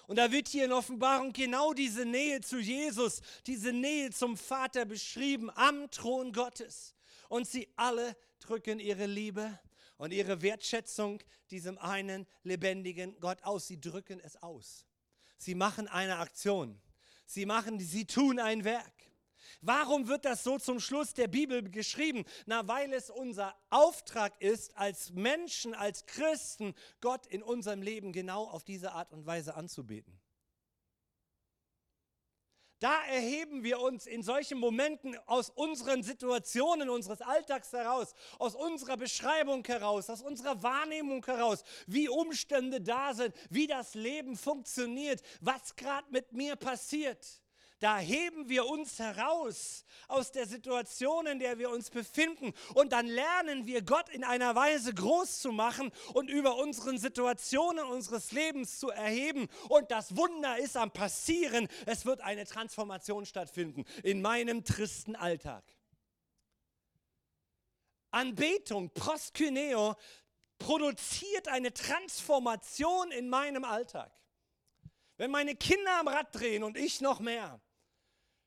Und 0.09 0.17
da 0.17 0.33
wird 0.33 0.49
hier 0.49 0.65
in 0.65 0.73
Offenbarung 0.73 1.33
genau 1.33 1.73
diese 1.73 2.05
Nähe 2.05 2.41
zu 2.41 2.59
Jesus, 2.59 3.21
diese 3.47 3.73
Nähe 3.73 4.11
zum 4.11 4.37
Vater 4.37 4.87
beschrieben 4.87 5.51
am 5.55 5.89
Thron 5.93 6.33
Gottes. 6.33 6.97
Und 7.29 7.47
sie 7.47 7.73
alle 7.77 8.17
drücken 8.41 8.81
ihre 8.81 9.07
Liebe 9.07 9.57
und 9.99 10.13
ihre 10.13 10.43
Wertschätzung 10.43 11.23
diesem 11.53 11.79
einen 11.79 12.27
lebendigen 12.43 13.21
Gott 13.21 13.41
aus. 13.45 13.69
Sie 13.69 13.81
drücken 13.81 14.19
es 14.19 14.35
aus. 14.43 14.85
Sie 15.39 15.55
machen 15.55 15.87
eine 15.87 16.17
Aktion. 16.17 16.83
Sie 17.25 17.47
machen, 17.47 17.79
sie 17.79 18.05
tun 18.05 18.41
ein 18.41 18.65
Werk. 18.65 19.00
Warum 19.63 20.09
wird 20.09 20.25
das 20.25 20.43
so 20.43 20.59
zum 20.59 20.81
Schluss 20.81 21.13
der 21.13 21.29
Bibel 21.29 21.63
geschrieben? 21.71 22.25
Na, 22.47 22.67
weil 22.67 22.93
es 22.95 23.11
unser 23.11 23.55
Auftrag 23.69 24.41
ist, 24.41 24.75
als 24.77 25.11
Menschen, 25.13 25.75
als 25.75 26.07
Christen, 26.07 26.75
Gott 27.01 27.27
in 27.27 27.43
unserem 27.43 27.83
Leben 27.83 28.13
genau 28.13 28.45
auf 28.45 28.65
diese 28.65 28.93
Art 28.93 29.13
und 29.13 29.27
Weise 29.27 29.55
anzubeten. 29.55 30.19
Da 32.79 33.05
erheben 33.05 33.63
wir 33.63 33.79
uns 33.81 34.07
in 34.07 34.23
solchen 34.23 34.59
Momenten 34.59 35.15
aus 35.27 35.51
unseren 35.51 36.03
Situationen, 36.03 36.89
unseres 36.89 37.21
Alltags 37.21 37.75
heraus, 37.75 38.15
aus 38.39 38.55
unserer 38.55 38.97
Beschreibung 38.97 39.63
heraus, 39.67 40.09
aus 40.09 40.23
unserer 40.23 40.63
Wahrnehmung 40.63 41.23
heraus, 41.27 41.63
wie 41.87 42.09
Umstände 42.09 42.81
da 42.81 43.13
sind, 43.13 43.35
wie 43.51 43.67
das 43.67 43.93
Leben 43.93 44.35
funktioniert, 44.35 45.21
was 45.43 45.77
gerade 45.77 46.07
mit 46.11 46.33
mir 46.33 46.57
passiert 46.57 47.43
Da 47.81 47.99
heben 47.99 48.51
wir 48.51 48.67
uns 48.67 48.99
heraus 48.99 49.87
aus 50.07 50.33
der 50.33 50.47
Situation, 50.47 51.27
in 51.27 51.39
der 51.39 51.59
wir 51.59 51.71
uns 51.71 51.89
befinden. 51.89 52.53
Und 52.75 52.93
dann 52.93 53.07
lernen 53.07 53.67
wir 53.67 53.81
Gott 53.81 54.11
in 54.11 54.23
einer 54.23 54.55
Weise 54.55 54.93
groß 54.93 55.41
zu 55.41 55.51
machen 55.51 55.91
und 56.13 56.29
über 56.29 56.57
unseren 56.57 56.99
Situationen 56.99 57.87
unseres 57.87 58.33
Lebens 58.33 58.79
zu 58.79 58.91
erheben. 58.91 59.49
Und 59.71 59.91
das 59.91 60.15
Wunder 60.15 60.59
ist 60.59 60.77
am 60.77 60.91
Passieren. 60.93 61.69
Es 61.87 62.05
wird 62.05 62.21
eine 62.21 62.45
Transformation 62.45 63.25
stattfinden 63.25 63.87
in 64.03 64.21
meinem 64.21 64.63
tristen 64.63 65.17
Alltag. 65.17 65.65
Anbetung, 68.11 68.91
Proskyneo, 68.93 69.97
produziert 70.59 71.49
eine 71.49 71.73
Transformation 71.73 73.11
in 73.11 73.31
meinem 73.31 73.65
Alltag. 73.65 74.13
Wenn 75.17 75.31
meine 75.31 75.57
Kinder 75.57 75.99
am 76.01 76.09
Rad 76.09 76.35
drehen 76.35 76.63
und 76.63 76.77
ich 76.77 77.01
noch 77.01 77.21
mehr, 77.21 77.59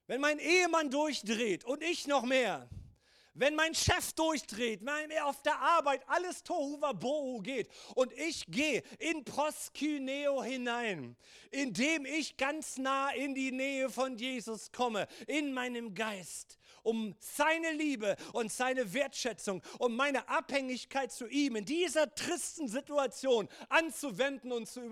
wenn 0.08 0.22
mein 0.22 0.40
Ehemann 0.40 0.90
durchdreht 0.90 1.64
und 1.66 1.82
ich 1.84 2.08
noch 2.08 2.24
mehr, 2.24 2.70
wenn 3.36 3.56
mein 3.56 3.74
Chef 3.74 4.14
durchdreht, 4.14 4.86
wenn 4.86 5.10
er 5.10 5.26
auf 5.26 5.42
der 5.42 5.60
Arbeit 5.60 6.08
alles 6.08 6.44
Tohuwabohu 6.44 7.40
geht 7.40 7.68
und 7.96 8.14
ich 8.14 8.46
gehe 8.48 8.84
in 9.00 9.24
Proskyneo 9.24 10.44
hinein, 10.44 11.16
indem 11.50 12.06
ich 12.06 12.38
ganz 12.38 12.78
nah 12.78 13.10
in 13.12 13.34
die 13.34 13.52
Nähe 13.52 13.90
von 13.90 14.18
Jesus 14.18 14.72
komme, 14.72 15.08
in 15.28 15.52
meinem 15.54 15.96
Geist, 15.96 16.60
um 16.82 17.16
seine 17.20 17.72
Liebe 17.72 18.16
und 18.34 18.52
seine 18.52 18.94
Wertschätzung 18.94 19.62
und 19.80 19.96
meine 19.96 20.28
Abhängigkeit 20.28 21.12
zu 21.12 21.28
ihm 21.28 21.56
in 21.56 21.66
dieser 21.66 22.14
tristen 22.16 22.68
Situation 22.68 23.48
anzuwenden 23.70 24.52
und 24.52 24.68
zu, 24.68 24.90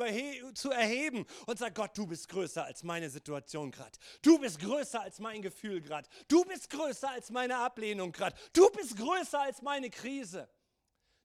zu 0.53 0.71
erheben 0.71 1.25
und 1.47 1.57
sagt, 1.59 1.75
Gott, 1.75 1.97
du 1.97 2.07
bist 2.07 2.29
größer 2.29 2.65
als 2.65 2.83
meine 2.83 3.09
Situation 3.09 3.71
gerade. 3.71 3.97
Du 4.21 4.37
bist 4.39 4.59
größer 4.59 5.01
als 5.01 5.19
mein 5.19 5.41
Gefühl 5.41 5.81
gerade. 5.81 6.07
Du 6.27 6.43
bist 6.45 6.69
größer 6.69 7.09
als 7.09 7.29
meine 7.29 7.57
Ablehnung 7.57 8.11
gerade. 8.11 8.35
Du 8.53 8.69
bist 8.69 8.97
größer 8.97 9.41
als 9.41 9.61
meine 9.61 9.89
Krise. 9.89 10.49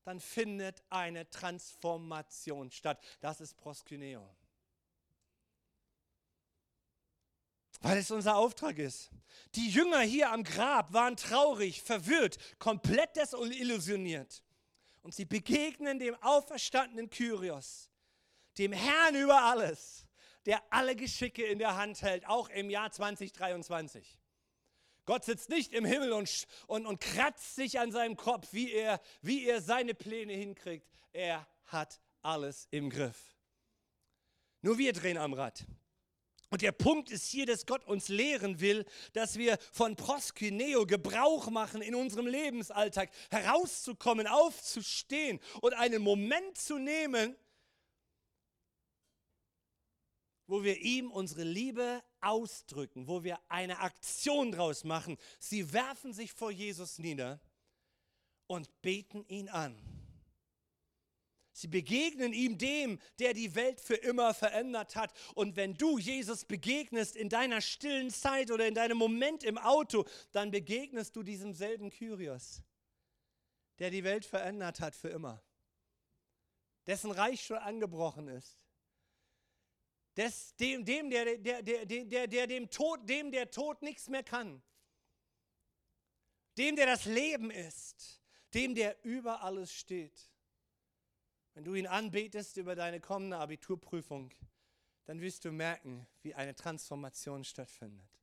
Dann 0.05 0.21
findet 0.21 0.83
eine 0.89 1.29
Transformation 1.31 2.71
statt. 2.71 3.03
Das 3.21 3.41
ist 3.41 3.57
Proskyneo. 3.57 4.37
Weil 7.81 7.99
es 7.99 8.11
unser 8.11 8.37
Auftrag 8.37 8.79
ist. 8.79 9.11
Die 9.55 9.69
Jünger 9.69 10.01
hier 10.01 10.33
am 10.33 10.45
Grab 10.45 10.93
waren 10.93 11.17
traurig, 11.17 11.83
verwirrt, 11.83 12.39
komplett 12.59 13.17
desillusioniert. 13.17 14.43
Und 15.03 15.15
sie 15.15 15.25
begegnen 15.25 15.99
dem 15.99 16.15
auferstandenen 16.23 17.11
Kyrios, 17.11 17.91
dem 18.59 18.73
Herrn 18.73 19.15
über 19.15 19.43
alles, 19.43 20.07
der 20.47 20.63
alle 20.71 20.97
Geschicke 20.97 21.45
in 21.45 21.59
der 21.59 21.77
Hand 21.77 22.03
hält, 22.03 22.27
auch 22.27 22.49
im 22.49 22.71
Jahr 22.71 22.91
2023. 22.91 24.19
Gott 25.05 25.25
sitzt 25.25 25.49
nicht 25.49 25.73
im 25.73 25.85
Himmel 25.85 26.13
und, 26.13 26.47
und, 26.67 26.87
und 26.87 27.01
kratzt 27.01 27.55
sich 27.55 27.79
an 27.79 27.93
seinem 27.93 28.17
Kopf, 28.17 28.49
wie 28.53 28.73
er, 28.73 29.01
wie 29.23 29.47
er 29.47 29.63
seine 29.63 29.95
Pläne 29.95 30.33
hinkriegt. 30.33 30.89
Er 31.13 31.47
hat 31.67 32.01
alles 32.23 32.67
im 32.73 32.91
Griff. 32.91 33.37
Nur 34.63 34.79
wir 34.79 34.93
drehen 34.93 35.17
am 35.17 35.33
Rad. 35.33 35.65
Und 36.51 36.63
der 36.63 36.73
Punkt 36.73 37.11
ist 37.11 37.27
hier, 37.27 37.45
dass 37.45 37.67
Gott 37.67 37.85
uns 37.85 38.09
lehren 38.09 38.61
will, 38.61 38.85
dass 39.13 39.37
wir 39.37 39.59
von 39.73 39.97
Proskyneo 39.97 40.87
Gebrauch 40.87 41.51
machen 41.51 41.83
in 41.83 41.95
unserem 41.95 42.27
Lebensalltag, 42.27 43.11
herauszukommen, 43.31 44.27
aufzustehen 44.27 45.41
und 45.61 45.75
einen 45.75 46.03
Moment 46.03 46.57
zu 46.57 46.79
nehmen, 46.79 47.37
wo 50.47 50.63
wir 50.63 50.81
ihm 50.81 51.11
unsere 51.11 51.43
Liebe 51.43 52.03
ausdrücken, 52.21 53.09
wo 53.09 53.25
wir 53.25 53.41
eine 53.49 53.81
Aktion 53.81 54.53
draus 54.53 54.85
machen. 54.85 55.17
Sie 55.41 55.73
werfen 55.73 56.13
sich 56.13 56.33
vor 56.33 56.53
Jesus 56.53 56.99
nieder 56.99 57.41
und 58.47 58.71
beten 58.83 59.25
ihn 59.27 59.49
an. 59.49 59.96
Sie 61.57 61.69
begegnen 61.69 62.35
ihm 62.35 62.59
dem, 62.59 63.01
der 63.19 63.33
die 63.33 63.55
Welt 63.55 63.81
für 63.81 63.95
immer 63.95 64.35
verändert 64.35 64.95
hat. 64.95 65.15
Und 65.35 65.57
wenn 65.57 65.73
du 65.73 65.97
Jesus 65.97 66.45
begegnest 66.45 67.17
in 67.17 67.31
deiner 67.31 67.63
stillen 67.63 68.11
Zeit 68.11 68.51
oder 68.51 68.69
in 68.69 68.75
deinem 68.75 68.99
Moment 68.99 69.43
im 69.43 69.57
Auto, 69.57 70.05
dann 70.33 70.51
begegnest 70.51 71.17
du 71.17 71.23
diesem 71.23 71.55
selben 71.55 71.89
Kyrios, 71.89 72.61
der 73.79 73.89
die 73.89 74.05
Welt 74.05 74.27
verändert 74.27 74.81
hat 74.81 74.95
für 74.95 75.09
immer. 75.09 75.43
Dessen 76.87 77.11
Reich 77.11 77.47
schon 77.47 77.57
angebrochen 77.57 78.29
ist. 78.29 78.63
Des, 80.15 80.55
dem, 80.57 80.85
dem, 80.85 81.09
der, 81.09 81.39
der, 81.39 81.63
der, 81.63 81.87
der, 81.87 82.27
der, 82.27 82.47
dem 82.47 82.69
Tod, 82.69 83.09
dem 83.09 83.31
der 83.31 83.51
Tod 83.51 83.81
nichts 83.81 84.11
mehr 84.11 84.23
kann. 84.23 84.63
Dem, 86.59 86.77
der 86.77 86.85
das 86.85 87.07
Leben 87.07 87.51
ist. 87.51 88.23
Dem, 88.53 88.75
der 88.75 89.03
über 89.07 89.41
alles 89.43 89.73
steht. 89.73 90.36
Wenn 91.57 91.65
du 91.65 91.75
ihn 91.75 91.87
anbetest 91.87 92.59
über 92.59 92.75
deine 92.75 93.01
kommende 93.01 93.39
Abiturprüfung, 93.39 94.31
dann 95.07 95.23
wirst 95.23 95.43
du 95.47 95.51
merken, 95.51 96.07
wie 96.21 96.35
eine 96.35 96.55
Transformation 96.55 97.45
stattfindet. 97.45 98.21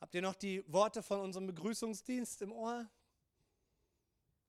Habt 0.00 0.14
ihr 0.14 0.22
noch 0.22 0.34
die 0.34 0.64
Worte 0.66 1.02
von 1.02 1.20
unserem 1.20 1.46
Begrüßungsdienst 1.46 2.40
im 2.40 2.52
Ohr? 2.52 2.88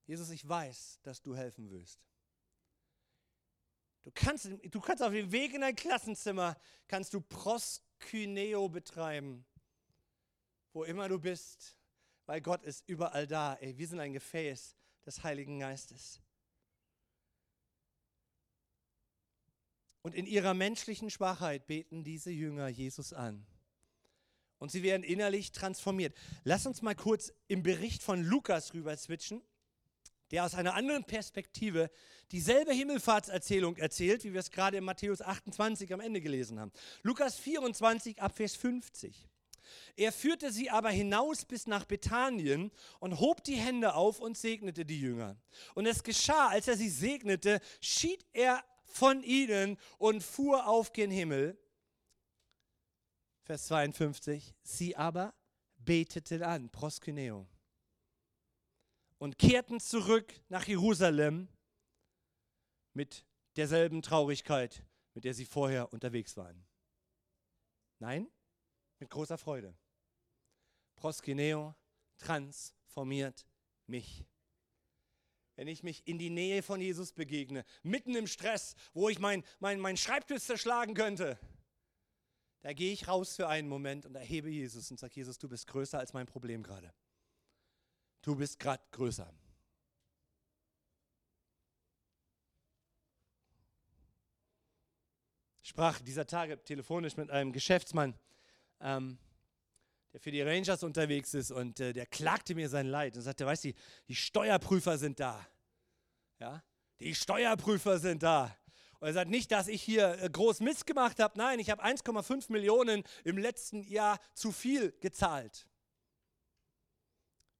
Jesus, 0.08 0.30
ich 0.30 0.48
weiß, 0.48 1.02
dass 1.04 1.22
du 1.22 1.36
helfen 1.36 1.70
wirst. 1.72 2.08
Du 4.04 4.12
kannst, 4.14 4.50
du 4.64 4.80
kannst 4.80 5.04
auf 5.04 5.12
dem 5.12 5.30
Weg 5.30 5.54
in 5.54 5.60
dein 5.60 5.76
Klassenzimmer, 5.76 6.56
kannst 6.88 7.14
du 7.14 7.20
Proskyneo 7.20 8.70
betreiben, 8.70 9.44
wo 10.72 10.86
immer 10.86 11.10
du 11.10 11.20
bist, 11.20 11.78
weil 12.28 12.40
Gott 12.40 12.64
ist 12.64 12.88
überall 12.88 13.28
da. 13.28 13.56
Ey, 13.56 13.78
wir 13.78 13.88
sind 13.90 14.00
ein 14.00 14.14
Gefäß 14.14 14.78
des 15.06 15.22
Heiligen 15.22 15.60
Geistes. 15.60 16.22
Und 20.04 20.16
in 20.16 20.26
ihrer 20.26 20.54
menschlichen 20.54 21.10
Schwachheit 21.10 21.68
beten 21.68 22.04
diese 22.04 22.32
Jünger 22.32 22.68
Jesus 22.68 23.14
an. 23.14 23.46
Und 24.58 24.72
sie 24.72 24.84
werden 24.84 25.04
innerlich 25.04 25.52
transformiert. 25.52 26.16
Lass 26.44 26.66
uns 26.66 26.82
mal 26.82 26.96
kurz 26.96 27.34
im 27.48 27.64
Bericht 27.64 28.04
von 28.04 28.24
Lukas 28.24 28.74
rüber 28.74 28.96
switchen, 28.96 29.42
der 30.32 30.46
aus 30.46 30.56
einer 30.56 30.76
anderen 30.76 31.04
Perspektive 31.04 31.90
dieselbe 32.32 32.74
Himmelfahrtserzählung 32.74 33.78
erzählt, 33.78 34.24
wie 34.24 34.34
wir 34.34 34.40
es 34.40 34.52
gerade 34.52 34.78
in 34.78 34.84
Matthäus 34.84 35.22
28 35.22 35.94
am 35.94 36.00
Ende 36.00 36.22
gelesen 36.22 36.60
haben. 36.60 36.72
Lukas 37.04 37.38
24 37.38 38.22
ab 38.22 38.36
Vers 38.36 38.56
50. 38.56 39.28
Er 39.96 40.12
führte 40.12 40.52
sie 40.52 40.70
aber 40.70 40.90
hinaus 40.90 41.46
bis 41.46 41.68
nach 41.68 41.86
Bethanien 41.86 42.72
und 43.00 43.20
hob 43.20 43.44
die 43.44 43.56
Hände 43.56 43.94
auf 43.94 44.20
und 44.20 44.38
segnete 44.38 44.86
die 44.86 45.00
Jünger. 45.00 45.38
Und 45.76 45.86
es 45.86 46.04
geschah, 46.04 46.48
als 46.48 46.68
er 46.68 46.78
sie 46.78 46.90
segnete, 46.90 47.62
schied 47.80 48.26
er 48.34 48.64
von 48.92 49.24
ihnen 49.24 49.78
und 49.98 50.24
fuhr 50.24 50.68
auf 50.68 50.94
gen 50.94 51.12
Himmel. 51.12 51.58
Vers 53.44 53.68
52. 53.68 54.54
Sie 54.62 54.96
aber 54.96 55.34
beteten 55.78 56.44
an, 56.44 56.70
Proskyneo, 56.70 57.48
und 59.18 59.38
kehrten 59.38 59.80
zurück 59.80 60.34
nach 60.50 60.68
Jerusalem 60.68 61.48
mit 62.94 63.26
derselben 63.56 64.02
Traurigkeit, 64.02 64.84
mit 65.14 65.24
der 65.24 65.34
sie 65.34 65.46
vorher 65.46 65.92
unterwegs 65.92 66.38
waren. 66.38 66.66
Nein, 68.00 68.28
mit 69.00 69.10
großer 69.10 69.38
Freude. 69.38 69.76
Proskyneo 70.96 71.76
transformiert 72.18 73.46
mich 73.88 74.26
wenn 75.56 75.68
ich 75.68 75.84
mich 75.84 76.08
in 76.08 76.18
die 76.18 76.30
Nähe 76.30 76.64
von 76.64 76.82
Jesus 76.82 77.12
begegne, 77.12 77.66
mitten 77.84 78.16
im 78.16 78.28
Stress, 78.28 78.76
wo 78.94 79.10
ich 79.10 79.20
meinen 79.20 79.44
mein, 79.60 79.80
mein 79.80 79.98
Schreibtisch 79.98 80.44
zerschlagen 80.44 80.94
könnte, 80.94 81.40
da 82.62 82.74
gehe 82.74 82.94
ich 82.94 83.08
raus 83.08 83.36
für 83.36 83.48
einen 83.48 83.68
Moment 83.68 84.06
und 84.06 84.16
erhebe 84.16 84.50
Jesus 84.50 84.92
und 84.92 85.00
sage, 85.00 85.14
Jesus, 85.16 85.40
du 85.40 85.50
bist 85.50 85.68
größer 85.68 85.98
als 85.98 86.14
mein 86.14 86.28
Problem 86.28 86.62
gerade. 86.62 86.94
Du 88.22 88.36
bist 88.36 88.60
gerade 88.60 88.84
größer. 88.92 89.34
Ich 95.64 95.70
sprach 95.70 96.00
dieser 96.02 96.28
Tage 96.28 96.64
telefonisch 96.64 97.18
mit 97.18 97.32
einem 97.32 97.52
Geschäftsmann, 97.52 98.14
ähm, 98.80 99.18
der 100.14 100.20
für 100.20 100.32
die 100.32 100.42
Rangers 100.42 100.84
unterwegs 100.84 101.34
ist 101.34 101.52
und 101.52 101.80
äh, 101.80 101.94
der 101.94 102.06
klagte 102.06 102.56
mir 102.56 102.70
sein 102.70 102.88
Leid 102.88 103.16
und 103.16 103.22
sagte, 103.22 103.46
weißt 103.46 103.66
du, 103.66 103.74
die 104.08 104.16
Steuerprüfer 104.16 104.98
sind 104.98 105.20
da. 105.20 105.46
Ja? 106.40 106.64
Die 107.00 107.16
Steuerprüfer 107.16 108.00
sind 108.00 108.24
da. 108.24 108.56
Und 109.00 109.08
er 109.08 109.14
sagt 109.14 109.32
nicht, 109.32 109.52
dass 109.52 109.68
ich 109.68 109.82
hier 109.82 110.22
äh, 110.22 110.30
groß 110.30 110.60
Mist 110.60 110.86
gemacht 110.86 111.20
habe. 111.20 111.38
Nein, 111.38 111.60
ich 111.60 111.70
habe 111.70 111.84
1,5 111.84 112.52
Millionen 112.52 113.04
im 113.24 113.38
letzten 113.38 113.84
Jahr 113.84 114.20
zu 114.34 114.52
viel 114.52 114.92
gezahlt. 115.00 115.68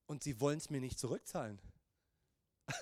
Und 0.06 0.22
sie 0.24 0.40
wollen 0.42 0.58
es 0.58 0.70
mir 0.70 0.82
nicht 0.82 1.00
zurückzahlen. 1.00 1.60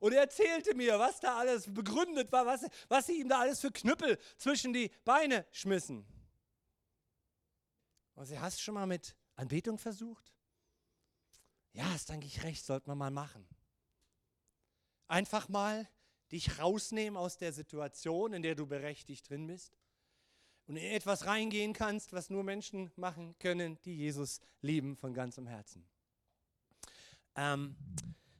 Und 0.00 0.12
er 0.12 0.22
erzählte 0.22 0.74
mir, 0.74 0.98
was 0.98 1.20
da 1.20 1.36
alles 1.36 1.72
begründet 1.72 2.32
war, 2.32 2.44
was, 2.44 2.66
was 2.88 3.06
sie 3.06 3.20
ihm 3.20 3.28
da 3.28 3.40
alles 3.40 3.60
für 3.60 3.70
Knüppel 3.70 4.18
zwischen 4.36 4.72
die 4.72 4.90
Beine 5.04 5.46
schmissen. 5.52 6.06
Also 8.14 8.38
hast 8.40 8.58
du 8.58 8.62
schon 8.62 8.74
mal 8.74 8.86
mit 8.86 9.16
Anbetung 9.36 9.78
versucht? 9.78 10.32
Ja, 11.72 11.94
ist 11.94 12.10
eigentlich 12.10 12.44
recht, 12.44 12.64
sollte 12.64 12.88
man 12.88 12.98
mal 12.98 13.10
machen. 13.10 13.46
Einfach 15.08 15.48
mal 15.48 15.88
dich 16.30 16.58
rausnehmen 16.58 17.16
aus 17.16 17.36
der 17.36 17.52
Situation, 17.52 18.32
in 18.32 18.42
der 18.42 18.54
du 18.54 18.66
berechtigt 18.66 19.28
drin 19.28 19.46
bist 19.46 19.76
und 20.66 20.76
in 20.76 20.92
etwas 20.92 21.26
reingehen 21.26 21.72
kannst, 21.72 22.12
was 22.12 22.30
nur 22.30 22.44
Menschen 22.44 22.90
machen 22.96 23.36
können, 23.38 23.78
die 23.84 23.96
Jesus 23.96 24.40
lieben 24.62 24.96
von 24.96 25.12
ganzem 25.12 25.46
Herzen. 25.46 25.86
Ähm, 27.36 27.76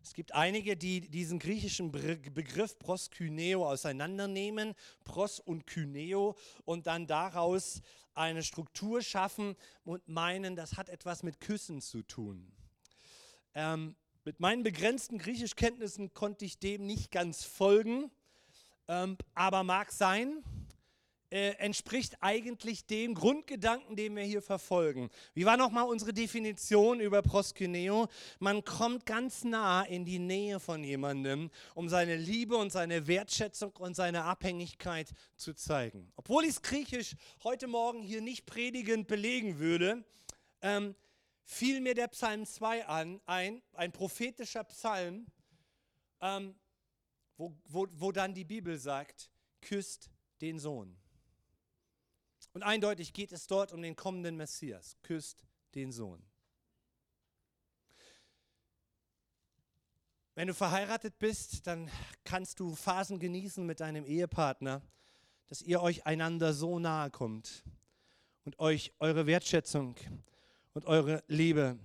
es 0.03 0.13
gibt 0.13 0.33
einige, 0.33 0.77
die 0.77 1.01
diesen 1.01 1.39
griechischen 1.39 1.91
Begriff 1.91 2.79
proskyneo 2.79 3.67
auseinandernehmen, 3.67 4.75
pros 5.03 5.41
und 5.41 5.67
kyneo, 5.67 6.37
und 6.65 6.87
dann 6.87 7.07
daraus 7.07 7.81
eine 8.15 8.43
Struktur 8.43 9.03
schaffen 9.03 9.57
und 9.85 10.07
meinen, 10.09 10.57
das 10.57 10.77
hat 10.77 10.89
etwas 10.89 11.23
mit 11.23 11.41
Küssen 11.41 11.81
zu 11.81 12.03
tun. 12.03 12.53
Ähm, 13.55 13.97
mit 14.25 14.41
meinen 14.41 14.63
begrenzten 14.63 15.19
Griechischkenntnissen 15.19 16.15
konnte 16.15 16.45
ich 16.45 16.59
dem 16.59 16.87
nicht 16.87 17.11
ganz 17.11 17.45
folgen, 17.45 18.11
ähm, 18.89 19.19
aber 19.35 19.65
mag 19.65 19.93
sein 19.93 20.43
äh, 21.35 21.57
entspricht 21.59 22.17
eigentlich 22.21 22.87
dem 22.87 23.13
Grundgedanken, 23.15 23.97
den 23.97 24.15
wir 24.15 24.23
hier 24.23 24.41
verfolgen. 24.41 25.11
Wie 25.35 25.45
war 25.45 25.57
nochmal 25.57 25.89
unsere 25.89 26.13
Definition 26.13 27.01
über 27.01 27.23
Proskyneo? 27.23 28.07
Man 28.39 28.65
kommt 28.65 29.05
ganz 29.05 29.43
nah 29.43 29.83
in 29.83 30.05
die 30.05 30.21
Nähe 30.21 30.61
von 30.61 30.85
jemandem, 30.85 31.51
um 31.75 31.89
seine 31.89 32.15
Liebe 32.15 32.57
und 32.57 32.71
seine 32.71 33.09
Wertschätzung 33.09 33.73
und 33.81 33.97
seine 33.97 34.23
Abhängigkeit 34.23 35.11
zu 35.35 35.55
zeigen. 35.55 36.13
Obwohl 36.15 36.45
ich 36.45 36.51
es 36.51 36.63
griechisch 36.63 37.17
heute 37.43 37.67
Morgen 37.67 38.01
hier 38.01 38.21
nicht 38.21 38.47
predigend 38.47 39.09
belegen 39.09 39.59
würde, 39.59 40.05
ähm, 40.63 40.95
fiel 41.43 41.81
mir 41.81 41.95
der 41.95 42.07
Psalm 42.09 42.47
2 42.47 42.87
an, 42.87 43.21
ein, 43.27 43.61
ein 43.73 43.91
prophetischer 43.91 44.63
Psalm, 44.63 45.27
ähm, 46.21 46.55
wo, 47.37 47.57
wo, 47.65 47.89
wo 47.91 48.13
dann 48.13 48.35
die 48.35 48.45
Bibel 48.45 48.79
sagt, 48.79 49.33
küsst 49.61 50.11
den 50.41 50.61
Sohn. 50.61 50.97
Und 52.55 52.63
eindeutig 52.63 53.13
geht 53.13 53.33
es 53.33 53.49
dort 53.49 53.73
um 53.73 53.83
den 53.83 53.97
kommenden 53.97 54.37
Messias. 54.37 54.97
Küsst 55.03 55.45
den 55.75 55.91
Sohn. 55.91 56.23
Wenn 60.37 60.47
du 60.47 60.55
verheiratet 60.55 61.19
bist, 61.19 61.67
dann 61.67 61.91
kannst 62.25 62.61
du 62.61 62.75
Phasen 62.75 63.19
genießen 63.19 63.67
mit 63.67 63.81
deinem 63.81 64.05
Ehepartner, 64.07 64.83
dass 65.49 65.63
ihr 65.63 65.83
euch 65.83 66.07
einander 66.07 66.53
so 66.53 66.79
nahe 66.79 67.11
kommt 67.11 67.65
und 68.45 68.59
euch 68.61 68.93
eure 69.01 69.27
Wertschätzung 69.27 69.97
und 70.75 70.87
eure 70.87 71.25
Liebe 71.27 71.77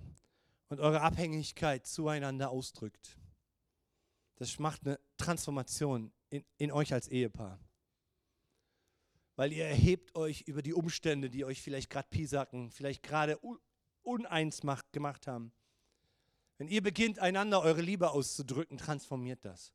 und 0.68 0.78
eure 0.78 1.00
Abhängigkeit 1.00 1.86
zueinander 1.86 2.50
ausdrückt. 2.50 3.18
Das 4.36 4.58
macht 4.60 4.86
eine 4.86 5.00
Transformation 5.16 6.12
in, 6.30 6.44
in 6.58 6.70
euch 6.70 6.92
als 6.92 7.08
Ehepaar 7.08 7.58
weil 9.40 9.54
ihr 9.54 9.64
erhebt 9.64 10.14
euch 10.16 10.42
über 10.42 10.60
die 10.60 10.74
Umstände, 10.74 11.30
die 11.30 11.46
euch 11.46 11.62
vielleicht 11.62 11.88
gerade 11.88 12.10
piesacken, 12.10 12.70
vielleicht 12.70 13.02
gerade 13.02 13.38
uneins 14.02 14.62
macht, 14.64 14.92
gemacht 14.92 15.26
haben. 15.26 15.50
Wenn 16.58 16.68
ihr 16.68 16.82
beginnt, 16.82 17.20
einander 17.20 17.62
eure 17.62 17.80
Liebe 17.80 18.10
auszudrücken, 18.10 18.76
transformiert 18.76 19.42
das. 19.46 19.72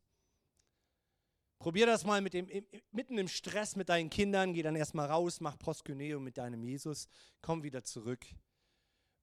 Probier 1.57 1.87
das 1.87 2.05
mal 2.05 2.21
mit 2.21 2.35
dem, 2.35 2.47
mitten 2.91 3.17
im 3.17 3.27
Stress 3.27 3.75
mit 3.75 3.89
deinen 3.89 4.11
Kindern, 4.11 4.53
geh 4.53 4.61
dann 4.61 4.75
erstmal 4.75 5.07
raus, 5.07 5.41
mach 5.41 5.57
Proskyneo 5.57 6.19
mit 6.19 6.37
deinem 6.37 6.63
Jesus, 6.63 7.07
komm 7.41 7.63
wieder 7.63 7.83
zurück 7.83 8.23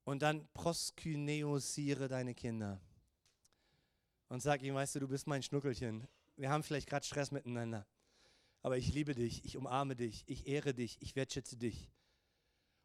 und 0.03 0.23
dann 0.23 0.49
proskyneosiere 0.53 2.09
deine 2.09 2.35
Kinder. 2.35 2.81
Und 4.27 4.41
sag 4.41 4.61
ihm, 4.61 4.75
weißt 4.75 4.95
du, 4.95 4.99
du 4.99 5.07
bist 5.07 5.25
mein 5.25 5.41
Schnuckelchen. 5.41 6.05
Wir 6.35 6.49
haben 6.49 6.63
vielleicht 6.63 6.89
gerade 6.89 7.05
Stress 7.05 7.31
miteinander 7.31 7.87
aber 8.63 8.77
ich 8.77 8.93
liebe 8.93 9.13
dich, 9.13 9.43
ich 9.45 9.57
umarme 9.57 9.95
dich, 9.95 10.23
ich 10.25 10.47
ehre 10.47 10.73
dich, 10.73 10.97
ich 11.01 11.15
wertschätze 11.15 11.57
dich. 11.57 11.91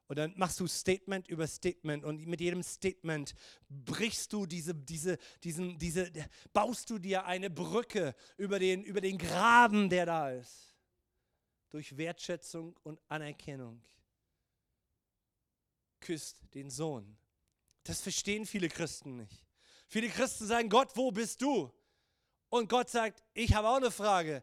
Und 0.08 0.16
dann 0.16 0.32
machst 0.36 0.58
du 0.58 0.66
Statement 0.66 1.28
über 1.28 1.46
Statement 1.46 2.04
und 2.04 2.26
mit 2.26 2.40
jedem 2.40 2.62
Statement 2.62 3.34
brichst 3.68 4.32
du 4.32 4.46
diese, 4.46 4.74
diese, 4.74 5.18
diesen, 5.44 5.78
diese, 5.78 6.10
baust 6.52 6.90
du 6.90 6.98
dir 6.98 7.26
eine 7.26 7.48
Brücke 7.48 8.14
über 8.36 8.58
den, 8.58 8.82
über 8.82 9.00
den 9.00 9.18
Graben, 9.18 9.88
der 9.88 10.06
da 10.06 10.30
ist. 10.32 10.74
Durch 11.70 11.96
Wertschätzung 11.96 12.74
und 12.82 13.00
Anerkennung. 13.08 13.80
Küsst 16.00 16.38
den 16.54 16.70
Sohn. 16.70 17.16
Das 17.84 18.00
verstehen 18.00 18.46
viele 18.46 18.68
Christen 18.68 19.16
nicht. 19.16 19.46
Viele 19.86 20.08
Christen 20.08 20.46
sagen, 20.46 20.70
Gott, 20.70 20.96
wo 20.96 21.12
bist 21.12 21.40
du? 21.42 21.70
Und 22.48 22.68
Gott 22.68 22.88
sagt, 22.88 23.22
ich 23.34 23.54
habe 23.54 23.68
auch 23.68 23.76
eine 23.76 23.90
Frage. 23.90 24.42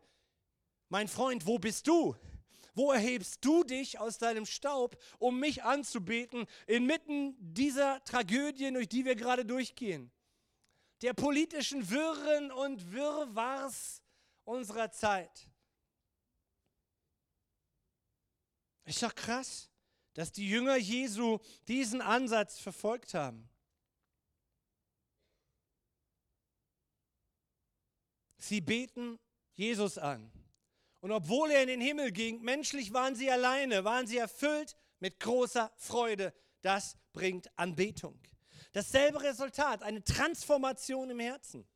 Mein 0.96 1.10
Freund, 1.10 1.46
wo 1.46 1.60
bist 1.60 1.88
du? 1.88 2.16
Wo 2.74 2.94
erhebst 2.94 3.44
du 3.44 3.66
dich 3.66 4.00
aus 4.00 4.18
deinem 4.18 4.46
Staub, 4.46 4.98
um 5.20 5.42
mich 5.42 5.62
anzubeten, 5.62 6.46
inmitten 6.68 7.36
dieser 7.38 8.02
Tragödien, 8.06 8.76
durch 8.76 8.88
die 8.88 9.04
wir 9.04 9.18
gerade 9.18 9.44
durchgehen? 9.44 10.10
Der 11.02 11.14
politischen 11.14 11.90
Wirren 11.90 12.50
und 12.50 12.94
Wirrwarrs 12.94 14.04
unserer 14.46 14.90
Zeit. 14.90 15.50
Ist 18.86 19.04
doch 19.04 19.16
krass, 19.16 19.70
dass 20.14 20.32
die 20.32 20.48
Jünger 20.48 20.78
Jesu 20.78 21.40
diesen 21.68 22.00
Ansatz 22.00 22.58
verfolgt 22.58 23.14
haben. 23.14 23.50
Sie 28.38 28.62
beten 28.62 29.20
Jesus 29.56 29.98
an. 29.98 30.32
Und 31.06 31.12
obwohl 31.12 31.52
er 31.52 31.62
in 31.62 31.68
den 31.68 31.82
Himmel 31.82 32.12
ging, 32.12 32.42
menschlich 32.42 32.92
waren 32.92 33.14
sie 33.14 33.30
alleine, 33.30 33.84
waren 33.84 34.08
sie 34.08 34.18
erfüllt 34.18 34.76
mit 35.00 35.20
großer 35.20 35.72
Freude. 35.76 36.34
Das 36.64 36.98
bringt 37.14 37.48
Anbetung. 37.60 38.20
Dasselbe 38.74 39.22
Resultat, 39.22 39.84
eine 39.84 40.04
Transformation 40.04 41.12
im 41.12 41.20
Herzen. 41.20 41.68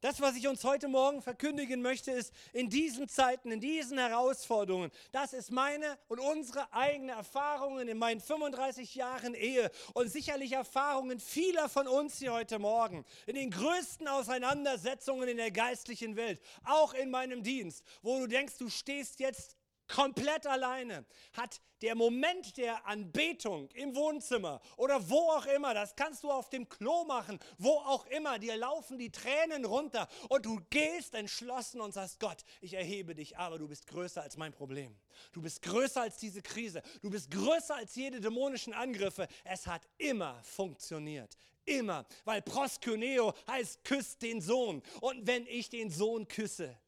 Das, 0.00 0.20
was 0.22 0.34
ich 0.34 0.48
uns 0.48 0.64
heute 0.64 0.88
Morgen 0.88 1.20
verkündigen 1.20 1.82
möchte, 1.82 2.10
ist, 2.10 2.32
in 2.54 2.70
diesen 2.70 3.06
Zeiten, 3.06 3.52
in 3.52 3.60
diesen 3.60 3.98
Herausforderungen, 3.98 4.90
das 5.12 5.34
ist 5.34 5.50
meine 5.50 5.98
und 6.08 6.20
unsere 6.20 6.72
eigene 6.72 7.12
Erfahrungen 7.12 7.86
in 7.86 7.98
meinen 7.98 8.20
35 8.20 8.94
Jahren 8.94 9.34
Ehe 9.34 9.70
und 9.92 10.10
sicherlich 10.10 10.52
Erfahrungen 10.52 11.20
vieler 11.20 11.68
von 11.68 11.86
uns 11.86 12.18
hier 12.18 12.32
heute 12.32 12.58
Morgen, 12.58 13.04
in 13.26 13.34
den 13.34 13.50
größten 13.50 14.08
Auseinandersetzungen 14.08 15.28
in 15.28 15.36
der 15.36 15.50
geistlichen 15.50 16.16
Welt, 16.16 16.40
auch 16.64 16.94
in 16.94 17.10
meinem 17.10 17.42
Dienst, 17.42 17.84
wo 18.00 18.20
du 18.20 18.26
denkst, 18.26 18.56
du 18.56 18.70
stehst 18.70 19.20
jetzt 19.20 19.59
komplett 19.90 20.46
alleine, 20.46 21.04
hat 21.32 21.60
der 21.82 21.94
Moment 21.94 22.56
der 22.56 22.86
Anbetung 22.86 23.68
im 23.72 23.96
Wohnzimmer 23.96 24.60
oder 24.76 25.08
wo 25.08 25.30
auch 25.30 25.46
immer, 25.46 25.74
das 25.74 25.96
kannst 25.96 26.22
du 26.22 26.30
auf 26.30 26.48
dem 26.50 26.68
Klo 26.68 27.04
machen, 27.04 27.38
wo 27.58 27.70
auch 27.70 28.06
immer, 28.06 28.38
dir 28.38 28.56
laufen 28.56 28.98
die 28.98 29.10
Tränen 29.10 29.64
runter 29.64 30.08
und 30.28 30.46
du 30.46 30.60
gehst 30.70 31.14
entschlossen 31.14 31.80
und 31.80 31.92
sagst, 31.92 32.20
Gott, 32.20 32.44
ich 32.60 32.74
erhebe 32.74 33.14
dich, 33.14 33.36
aber 33.38 33.58
du 33.58 33.66
bist 33.66 33.86
größer 33.86 34.22
als 34.22 34.36
mein 34.36 34.52
Problem. 34.52 34.96
Du 35.32 35.42
bist 35.42 35.62
größer 35.62 36.02
als 36.02 36.18
diese 36.18 36.42
Krise. 36.42 36.82
Du 37.02 37.10
bist 37.10 37.30
größer 37.30 37.76
als 37.76 37.94
jede 37.94 38.20
dämonischen 38.20 38.72
Angriffe. 38.72 39.26
Es 39.44 39.66
hat 39.66 39.82
immer 39.98 40.42
funktioniert. 40.44 41.36
Immer. 41.64 42.06
Weil 42.24 42.42
Proskyneo 42.42 43.34
heißt, 43.46 43.84
küsst 43.84 44.22
den 44.22 44.40
Sohn. 44.40 44.82
Und 45.00 45.26
wenn 45.26 45.46
ich 45.46 45.68
den 45.68 45.90
Sohn 45.90 46.26
küsse, 46.26 46.78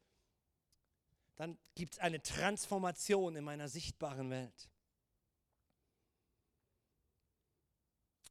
dann 1.36 1.58
gibt 1.74 1.94
es 1.94 1.98
eine 1.98 2.22
Transformation 2.22 3.36
in 3.36 3.44
meiner 3.44 3.68
sichtbaren 3.68 4.30
Welt. 4.30 4.68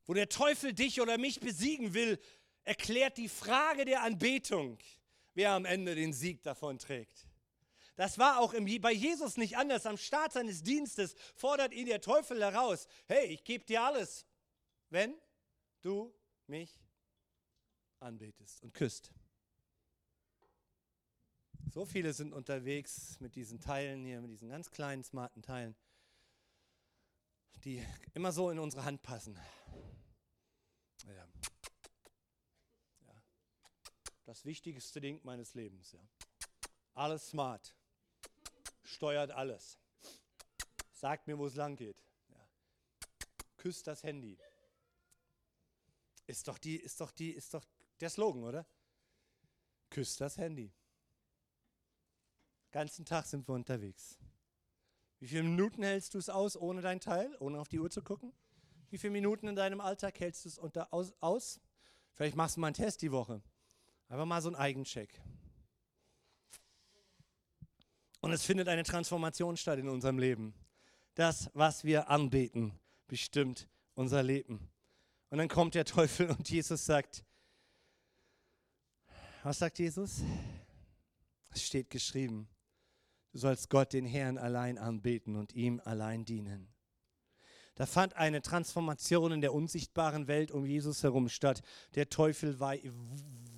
Wo 0.06 0.14
der 0.14 0.30
Teufel 0.30 0.74
dich 0.74 1.02
oder 1.02 1.18
mich 1.18 1.40
besiegen 1.40 1.94
will, 1.94 2.20
erklärt 2.64 3.18
die 3.18 3.30
Frage 3.30 3.86
der 3.86 4.04
Anbetung, 4.04 4.78
wer 5.34 5.52
am 5.52 5.66
Ende 5.66 5.96
den 5.96 6.14
Sieg 6.14 6.44
davon 6.44 6.80
trägt. 6.80 7.28
Das 7.96 8.18
war 8.18 8.40
auch 8.40 8.54
im, 8.54 8.66
bei 8.82 8.92
Jesus 8.92 9.38
nicht 9.38 9.58
anders. 9.58 9.86
Am 9.86 9.98
Start 9.98 10.34
seines 10.34 10.64
Dienstes 10.64 11.16
fordert 11.36 11.74
ihn 11.74 11.86
der 11.86 12.02
Teufel 12.02 12.42
heraus: 12.42 12.88
Hey, 13.08 13.28
ich 13.28 13.44
gebe 13.44 13.66
dir 13.66 13.84
alles, 13.84 14.26
wenn 14.90 15.16
du 15.82 16.14
mich 16.48 16.80
anbetest 18.00 18.64
und 18.64 18.74
küsst. 18.74 19.12
So 21.74 21.86
viele 21.86 22.12
sind 22.12 22.34
unterwegs 22.34 23.18
mit 23.22 23.38
diesen 23.38 23.62
Teilen 23.62 24.04
hier, 24.04 24.20
mit 24.20 24.30
diesen 24.30 24.50
ganz 24.50 24.70
kleinen, 24.72 25.06
smarten 25.06 25.42
Teilen, 25.42 25.74
die 27.64 27.82
immer 28.14 28.34
so 28.34 28.50
in 28.50 28.60
unsere 28.60 28.84
Hand 28.84 29.02
passen. 29.04 29.40
Ja. 31.08 31.30
ja. 33.08 33.24
Das 34.26 34.44
wichtigste 34.44 35.00
Ding 35.00 35.22
meines 35.24 35.54
Lebens. 35.54 35.94
Ja. 35.94 36.02
Alles 36.94 37.30
smart. 37.30 37.74
Steuert 38.84 39.32
alles. 39.32 39.80
Sagt 40.92 41.26
mir, 41.28 41.38
wo 41.38 41.46
es 41.46 41.56
lang 41.56 41.78
geht. 41.78 42.04
Ja. 42.28 42.50
küsst 43.56 43.88
das 43.88 44.04
Handy. 44.04 44.38
Ist 46.28 46.50
doch 46.50 46.58
die, 46.58 46.76
ist 46.76 47.00
doch 47.00 47.14
die, 47.14 47.32
ist 47.32 47.54
doch 47.54 47.64
der 48.02 48.10
Slogan, 48.10 48.44
oder? 48.44 48.68
Küsst 49.90 50.20
das 50.20 50.38
Handy. 50.38 50.74
Ganzen 52.72 53.06
Tag 53.06 53.26
sind 53.26 53.48
wir 53.48 53.54
unterwegs. 53.54 54.18
Wie 55.20 55.28
viele 55.28 55.44
Minuten 55.44 55.84
hältst 55.84 56.14
du 56.14 56.18
es 56.18 56.30
aus 56.30 56.56
ohne 56.56 56.82
dein 56.82 57.00
Teil, 57.00 57.36
ohne 57.40 57.60
auf 57.60 57.68
die 57.68 57.80
Uhr 57.80 57.90
zu 57.90 58.02
gucken? 58.02 58.34
Wie 58.90 58.98
viele 58.98 59.12
Minuten 59.12 59.48
in 59.48 59.56
deinem 59.56 59.82
Alltag 59.82 60.20
hältst 60.20 60.46
du 60.46 60.50
es 60.50 60.58
unter, 60.58 60.94
aus, 60.94 61.14
aus? 61.20 61.62
Vielleicht 62.14 62.36
machst 62.36 62.58
du 62.58 62.62
mal 62.62 62.68
einen 62.68 62.74
Test 62.74 63.02
die 63.02 63.12
Woche. 63.12 63.42
Einfach 64.10 64.26
mal 64.26 64.42
so 64.42 64.50
einen 64.50 64.56
Eigencheck. 64.56 65.22
Und 68.20 68.34
es 68.34 68.44
findet 68.44 68.68
eine 68.68 68.84
Transformation 68.84 69.58
statt 69.58 69.80
in 69.80 69.90
unserem 69.90 70.20
Leben. 70.20 70.54
Das, 71.16 71.50
was 71.54 71.84
wir 71.84 72.10
anbeten, 72.10 72.80
bestimmt 73.08 73.68
unser 73.96 74.24
Leben. 74.24 74.70
Und 75.30 75.38
dann 75.38 75.48
kommt 75.48 75.76
der 75.76 75.86
Teufel 75.86 76.30
und 76.30 76.50
Jesus 76.50 76.86
sagt, 76.86 77.24
was 79.44 79.60
sagt 79.60 79.80
Jesus? 79.80 80.22
Es 81.50 81.64
steht 81.64 81.90
geschrieben, 81.90 82.48
du 83.32 83.40
sollst 83.40 83.70
Gott, 83.70 83.94
den 83.94 84.06
Herrn, 84.06 84.38
allein 84.38 84.78
anbeten 84.78 85.36
und 85.36 85.54
ihm 85.54 85.82
allein 85.84 86.26
dienen. 86.26 86.72
Da 87.76 87.86
fand 87.86 88.16
eine 88.16 88.42
Transformation 88.42 89.32
in 89.32 89.42
der 89.42 89.54
unsichtbaren 89.54 90.28
Welt 90.28 90.52
um 90.52 90.66
Jesus 90.66 91.04
herum 91.04 91.30
statt. 91.30 91.62
Der 91.96 92.10
Teufel 92.10 92.60
war, 92.60 92.76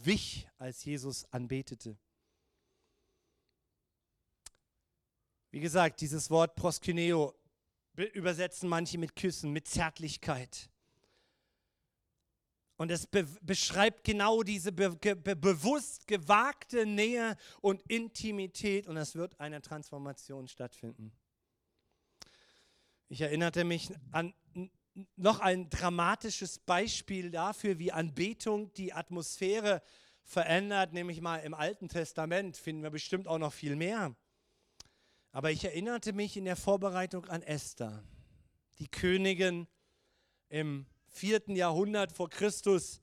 wich, 0.03 0.47
als 0.57 0.85
Jesus 0.85 1.25
anbetete. 1.31 1.97
Wie 5.49 5.59
gesagt, 5.59 6.01
dieses 6.01 6.29
Wort 6.29 6.55
Proskyneo 6.55 7.33
übersetzen 8.13 8.69
manche 8.69 8.97
mit 8.97 9.15
Küssen, 9.15 9.51
mit 9.51 9.67
Zärtlichkeit. 9.67 10.69
Und 12.83 12.91
es 12.91 13.07
be 13.07 13.25
beschreibt 13.39 14.03
genau 14.03 14.43
diese 14.43 14.73
be 14.73 14.89
be 14.97 15.37
bewusst 15.37 16.05
gewagte 16.05 16.85
Nähe 16.85 17.37
und 17.61 17.81
Intimität 17.83 18.87
und 18.87 18.97
es 18.97 19.15
wird 19.15 19.39
eine 19.39 19.61
Transformation 19.61 20.49
stattfinden. 20.49 21.13
Ich 23.07 23.21
erinnerte 23.21 23.63
mich 23.63 23.89
an 24.11 24.33
noch 25.15 25.39
ein 25.39 25.69
dramatisches 25.69 26.59
Beispiel 26.59 27.31
dafür, 27.31 27.79
wie 27.79 27.93
Anbetung 27.93 28.73
die 28.73 28.91
Atmosphäre 28.91 29.81
verändert, 30.21 30.91
nämlich 30.91 31.21
mal 31.21 31.37
im 31.37 31.53
Alten 31.53 31.87
Testament 31.87 32.57
finden 32.57 32.83
wir 32.83 32.89
bestimmt 32.89 33.29
auch 33.29 33.39
noch 33.39 33.53
viel 33.53 33.77
mehr. 33.77 34.13
Aber 35.31 35.51
ich 35.51 35.63
erinnerte 35.63 36.11
mich 36.11 36.35
in 36.35 36.43
der 36.43 36.57
Vorbereitung 36.57 37.27
an 37.27 37.43
Esther, 37.43 38.03
die 38.77 38.89
Königin 38.89 39.69
im 40.49 40.85
vierten 41.13 41.55
Jahrhundert 41.55 42.11
vor 42.11 42.29
Christus, 42.29 43.01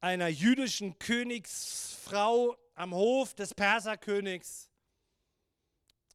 einer 0.00 0.28
jüdischen 0.28 0.98
Königsfrau 0.98 2.56
am 2.74 2.94
Hof 2.94 3.34
des 3.34 3.54
Perserkönigs 3.54 4.70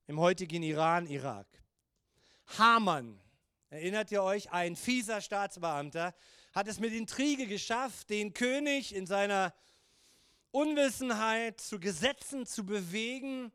im 0.08 0.20
heutigen 0.20 0.64
Iran, 0.64 1.08
Irak. 1.08 1.48
Haman, 2.58 3.20
erinnert 3.70 4.12
ihr 4.12 4.24
euch, 4.24 4.52
ein 4.52 4.76
fieser 4.76 5.22
Staatsbeamter, 5.22 6.16
hat 6.54 6.68
es 6.68 6.80
mit 6.80 6.94
Intrige 6.94 7.46
geschafft, 7.46 8.10
den 8.10 8.34
König 8.34 8.96
in 8.96 9.06
seiner 9.06 9.54
Unwissenheit 10.52 11.60
zu 11.60 11.80
Gesetzen 11.80 12.46
zu 12.46 12.66
bewegen, 12.66 13.52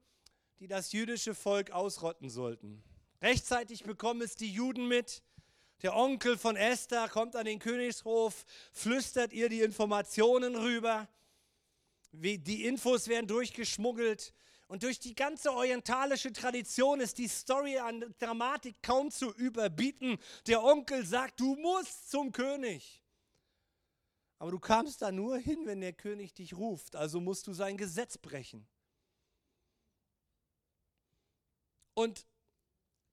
die 0.60 0.68
das 0.68 0.92
jüdische 0.92 1.34
Volk 1.34 1.70
ausrotten 1.70 2.28
sollten. 2.28 2.84
Rechtzeitig 3.22 3.84
bekommen 3.84 4.20
es 4.20 4.34
die 4.34 4.52
Juden 4.52 4.86
mit. 4.86 5.22
Der 5.82 5.94
Onkel 5.94 6.38
von 6.38 6.56
Esther 6.56 7.08
kommt 7.08 7.36
an 7.36 7.44
den 7.44 7.58
Königshof, 7.58 8.44
flüstert 8.72 9.32
ihr 9.32 9.48
die 9.48 9.60
Informationen 9.60 10.56
rüber. 10.56 11.08
Die 12.12 12.64
Infos 12.64 13.08
werden 13.08 13.26
durchgeschmuggelt. 13.26 14.32
Und 14.66 14.82
durch 14.82 14.98
die 14.98 15.14
ganze 15.14 15.52
orientalische 15.52 16.32
Tradition 16.32 17.00
ist 17.00 17.18
die 17.18 17.28
Story 17.28 17.78
an 17.78 18.14
Dramatik 18.18 18.82
kaum 18.82 19.10
zu 19.10 19.32
überbieten. 19.34 20.18
Der 20.46 20.64
Onkel 20.64 21.04
sagt, 21.04 21.38
du 21.38 21.54
musst 21.56 22.10
zum 22.10 22.32
König. 22.32 23.02
Aber 24.38 24.50
du 24.50 24.58
kamst 24.58 25.02
da 25.02 25.12
nur 25.12 25.36
hin, 25.38 25.58
wenn 25.64 25.80
der 25.80 25.92
König 25.92 26.34
dich 26.34 26.54
ruft. 26.54 26.96
Also 26.96 27.20
musst 27.20 27.46
du 27.46 27.52
sein 27.52 27.76
Gesetz 27.76 28.16
brechen. 28.16 28.66
und 31.94 32.26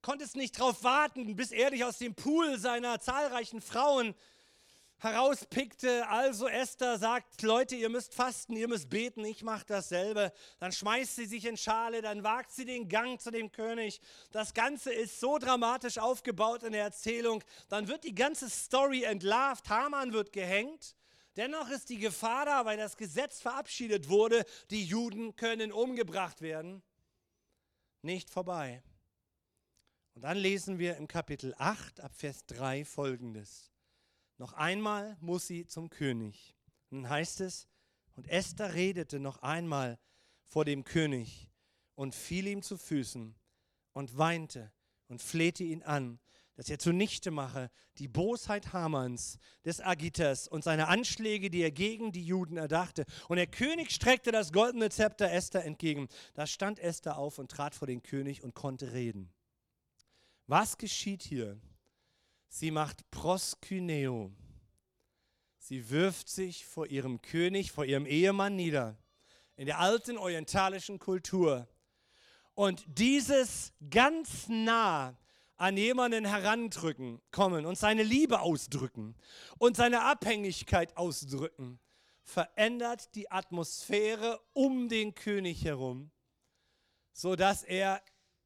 konntest 0.02 0.36
nicht 0.36 0.60
darauf 0.60 0.84
warten, 0.84 1.36
bis 1.36 1.52
er 1.52 1.72
dich 1.72 1.84
aus 1.84 1.98
dem 1.98 2.16
Pool 2.16 2.58
seiner 2.58 3.00
zahlreichen 3.00 3.62
Frauen 3.62 4.16
herauspickte. 4.98 6.08
Also 6.08 6.48
Esther 6.48 6.98
sagt, 6.98 7.42
Leute, 7.42 7.76
ihr 7.76 7.90
müsst 7.90 8.14
fasten, 8.14 8.56
ihr 8.56 8.68
müsst 8.68 8.90
beten, 8.90 9.26
ich 9.26 9.44
mache 9.44 9.66
dasselbe. 9.66 10.32
Dann 10.60 10.72
schmeißt 10.72 11.16
sie 11.16 11.26
sich 11.26 11.46
in 11.46 11.58
Schale, 11.58 12.02
dann 12.02 12.24
wagt 12.24 12.52
sie 12.52 12.66
den 12.66 12.88
Gang 12.88 13.20
zu 13.20 13.32
dem 13.32 13.52
König. 13.52 14.00
Das 14.32 14.54
Ganze 14.54 14.94
ist 14.94 15.20
so 15.20 15.38
dramatisch 15.38 15.98
aufgebaut 15.98 16.64
in 16.64 16.74
der 16.74 16.84
Erzählung. 16.84 17.44
Dann 17.70 17.88
wird 17.88 18.04
die 18.04 18.16
ganze 18.16 18.50
Story 18.50 19.04
entlarvt, 19.04 19.70
Haman 19.70 20.14
wird 20.14 20.34
gehängt. 20.34 20.96
Dennoch 21.38 21.70
ist 21.70 21.90
die 21.90 22.00
Gefahr 22.00 22.46
da, 22.46 22.66
weil 22.66 22.78
das 22.78 22.98
Gesetz 22.98 23.40
verabschiedet 23.40 24.10
wurde, 24.10 24.46
die 24.70 24.84
Juden 24.84 25.36
können 25.36 25.72
umgebracht 25.72 26.42
werden 26.42 26.84
nicht 28.04 28.30
vorbei. 28.30 28.82
Und 30.13 30.24
dann 30.24 30.38
lesen 30.38 30.78
wir 30.80 30.97
im 30.97 31.08
Kapitel 31.08 31.54
8 31.58 32.02
ab 32.02 32.13
Vers 32.13 32.45
3 32.47 32.86
folgendes. 32.86 33.71
Noch 34.38 34.54
einmal 34.54 35.17
muss 35.21 35.47
sie 35.47 35.65
zum 35.65 35.89
König. 35.89 36.56
Und 36.89 37.04
dann 37.04 37.10
heißt 37.10 37.41
es, 37.41 37.67
und 38.15 38.28
Esther 38.28 38.74
redete 38.74 39.19
noch 39.19 39.41
einmal 39.41 40.00
vor 40.45 40.65
dem 40.65 40.84
König 40.84 41.50
und 41.95 42.13
fiel 42.13 42.47
ihm 42.47 42.62
zu 42.62 42.78
Füßen 42.78 43.36
und 43.93 44.17
weinte 44.17 44.71
und 45.08 45.21
flehte 45.21 45.63
ihn 45.63 45.84
an, 45.84 46.19
dass 46.56 46.69
er 46.69 46.80
zunichte 46.80 47.32
mache 47.32 47.71
die 47.97 48.08
Bosheit 48.08 48.74
Hamans, 48.74 49.38
des 49.65 49.80
Agiters 49.80 50.47
und 50.47 50.63
seine 50.63 50.88
Anschläge, 50.88 51.50
die 51.50 51.62
er 51.62 51.71
gegen 51.71 52.12
die 52.12 52.26
Juden 52.26 52.58
erdachte. 52.58 53.06
Und 53.28 53.38
der 53.38 53.47
König 53.47 53.91
streckte 53.91 54.32
das 54.32 54.52
goldene 54.52 54.89
Zepter 54.89 55.32
Esther 55.32 55.63
entgegen. 55.63 56.08
Da 56.34 56.47
stand 56.47 56.80
Esther 56.80 57.17
auf 57.17 57.38
und 57.38 57.52
trat 57.52 57.76
vor 57.76 57.88
den 57.88 58.04
König 58.04 58.43
und 58.43 58.54
konnte 58.56 58.93
reden. 58.93 59.34
Was 60.52 60.78
geschieht 60.78 61.24
hier? 61.24 61.62
Sie 62.50 62.72
macht 62.72 63.10
Proskyneo. 63.10 64.34
Sie 65.58 65.90
wirft 65.90 66.28
sich 66.28 66.66
vor 66.66 66.88
ihrem 66.88 67.22
König, 67.22 67.72
vor 67.72 67.86
ihrem 67.86 68.06
Ehemann 68.06 68.58
nieder. 68.58 68.98
In 69.56 69.66
der 69.66 69.80
alten 69.80 70.18
orientalischen 70.18 71.00
Kultur. 71.00 71.70
Und 72.54 72.84
dieses 72.86 73.72
ganz 73.90 74.50
nah 74.50 75.18
an 75.56 75.78
jemanden 75.78 76.26
herandrücken, 76.26 77.22
kommen 77.32 77.66
und 77.66 77.78
seine 77.78 78.04
Liebe 78.04 78.42
ausdrücken 78.42 79.16
und 79.58 79.78
seine 79.78 80.04
Abhängigkeit 80.04 80.98
ausdrücken, 80.98 81.80
verändert 82.24 83.16
die 83.16 83.32
Atmosphäre 83.32 84.42
um 84.52 84.90
den 84.90 85.16
König 85.16 85.64
herum, 85.64 86.12
sodass 87.14 87.64
er 87.64 88.04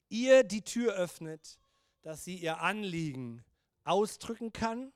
ihr 0.10 0.44
die 0.44 0.62
Tür 0.62 0.94
öffnet, 0.94 1.58
dass 2.06 2.24
sie 2.24 2.36
ihr 2.36 2.62
Anliegen 2.62 3.44
ausdrücken 3.84 4.54
kann 4.54 4.94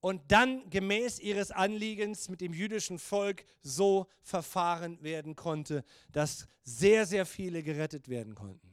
und 0.00 0.32
dann 0.32 0.68
gemäß 0.68 1.20
ihres 1.20 1.52
Anliegens 1.52 2.28
mit 2.28 2.40
dem 2.40 2.52
jüdischen 2.52 2.98
Volk 2.98 3.44
so 3.62 4.08
verfahren 4.20 5.00
werden 5.00 5.36
konnte, 5.36 5.84
dass 6.10 6.48
sehr, 6.64 7.06
sehr 7.06 7.24
viele 7.24 7.62
gerettet 7.62 8.08
werden 8.08 8.34
konnten. 8.34 8.68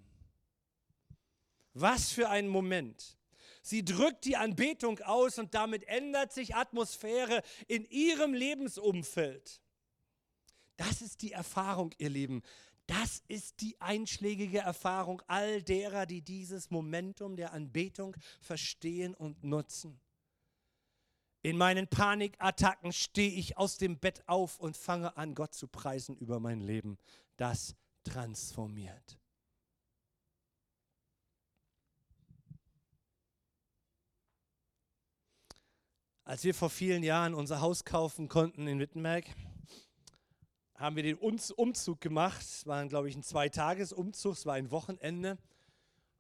Was 1.75 2.11
für 2.11 2.29
ein 2.29 2.47
Moment. 2.47 3.15
Sie 3.61 3.85
drückt 3.85 4.25
die 4.25 4.37
Anbetung 4.37 4.97
aus 5.01 5.37
und 5.37 5.53
damit 5.53 5.83
ändert 5.83 6.33
sich 6.33 6.55
Atmosphäre 6.55 7.43
in 7.67 7.85
ihrem 7.85 8.33
Lebensumfeld. 8.33 9.61
Das 10.77 11.03
ist 11.03 11.21
die 11.21 11.33
Erfahrung, 11.33 11.93
ihr 11.99 12.09
Lieben. 12.09 12.41
Das 12.87 13.23
ist 13.27 13.61
die 13.61 13.79
einschlägige 13.81 14.59
Erfahrung 14.59 15.21
all 15.27 15.63
derer, 15.63 16.05
die 16.05 16.21
dieses 16.21 16.69
Momentum 16.69 17.35
der 17.35 17.53
Anbetung 17.53 18.15
verstehen 18.41 19.15
und 19.15 19.43
nutzen. 19.43 19.99
In 21.41 21.57
meinen 21.57 21.87
Panikattacken 21.87 22.91
stehe 22.91 23.31
ich 23.31 23.57
aus 23.57 23.77
dem 23.77 23.99
Bett 23.99 24.27
auf 24.27 24.59
und 24.59 24.77
fange 24.77 25.15
an, 25.17 25.35
Gott 25.35 25.53
zu 25.53 25.67
preisen 25.67 26.15
über 26.17 26.39
mein 26.39 26.59
Leben. 26.59 26.97
Das 27.37 27.75
transformiert. 28.03 29.19
Als 36.23 36.43
wir 36.43 36.55
vor 36.55 36.71
vielen 36.71 37.03
Jahren 37.03 37.35
unser 37.35 37.61
Haus 37.61 37.85
kaufen 37.85 38.27
konnten 38.27 38.65
in 38.67 38.79
Wittenberg, 38.79 39.25
haben 40.75 40.95
wir 40.95 41.03
den 41.03 41.17
Umzug 41.17 42.01
gemacht. 42.01 42.41
Es 42.41 42.65
war, 42.65 42.85
glaube 42.87 43.09
ich, 43.09 43.15
ein 43.15 43.23
Zweitagesumzug, 43.23 44.33
es 44.33 44.45
war 44.45 44.55
ein 44.55 44.71
Wochenende. 44.71 45.37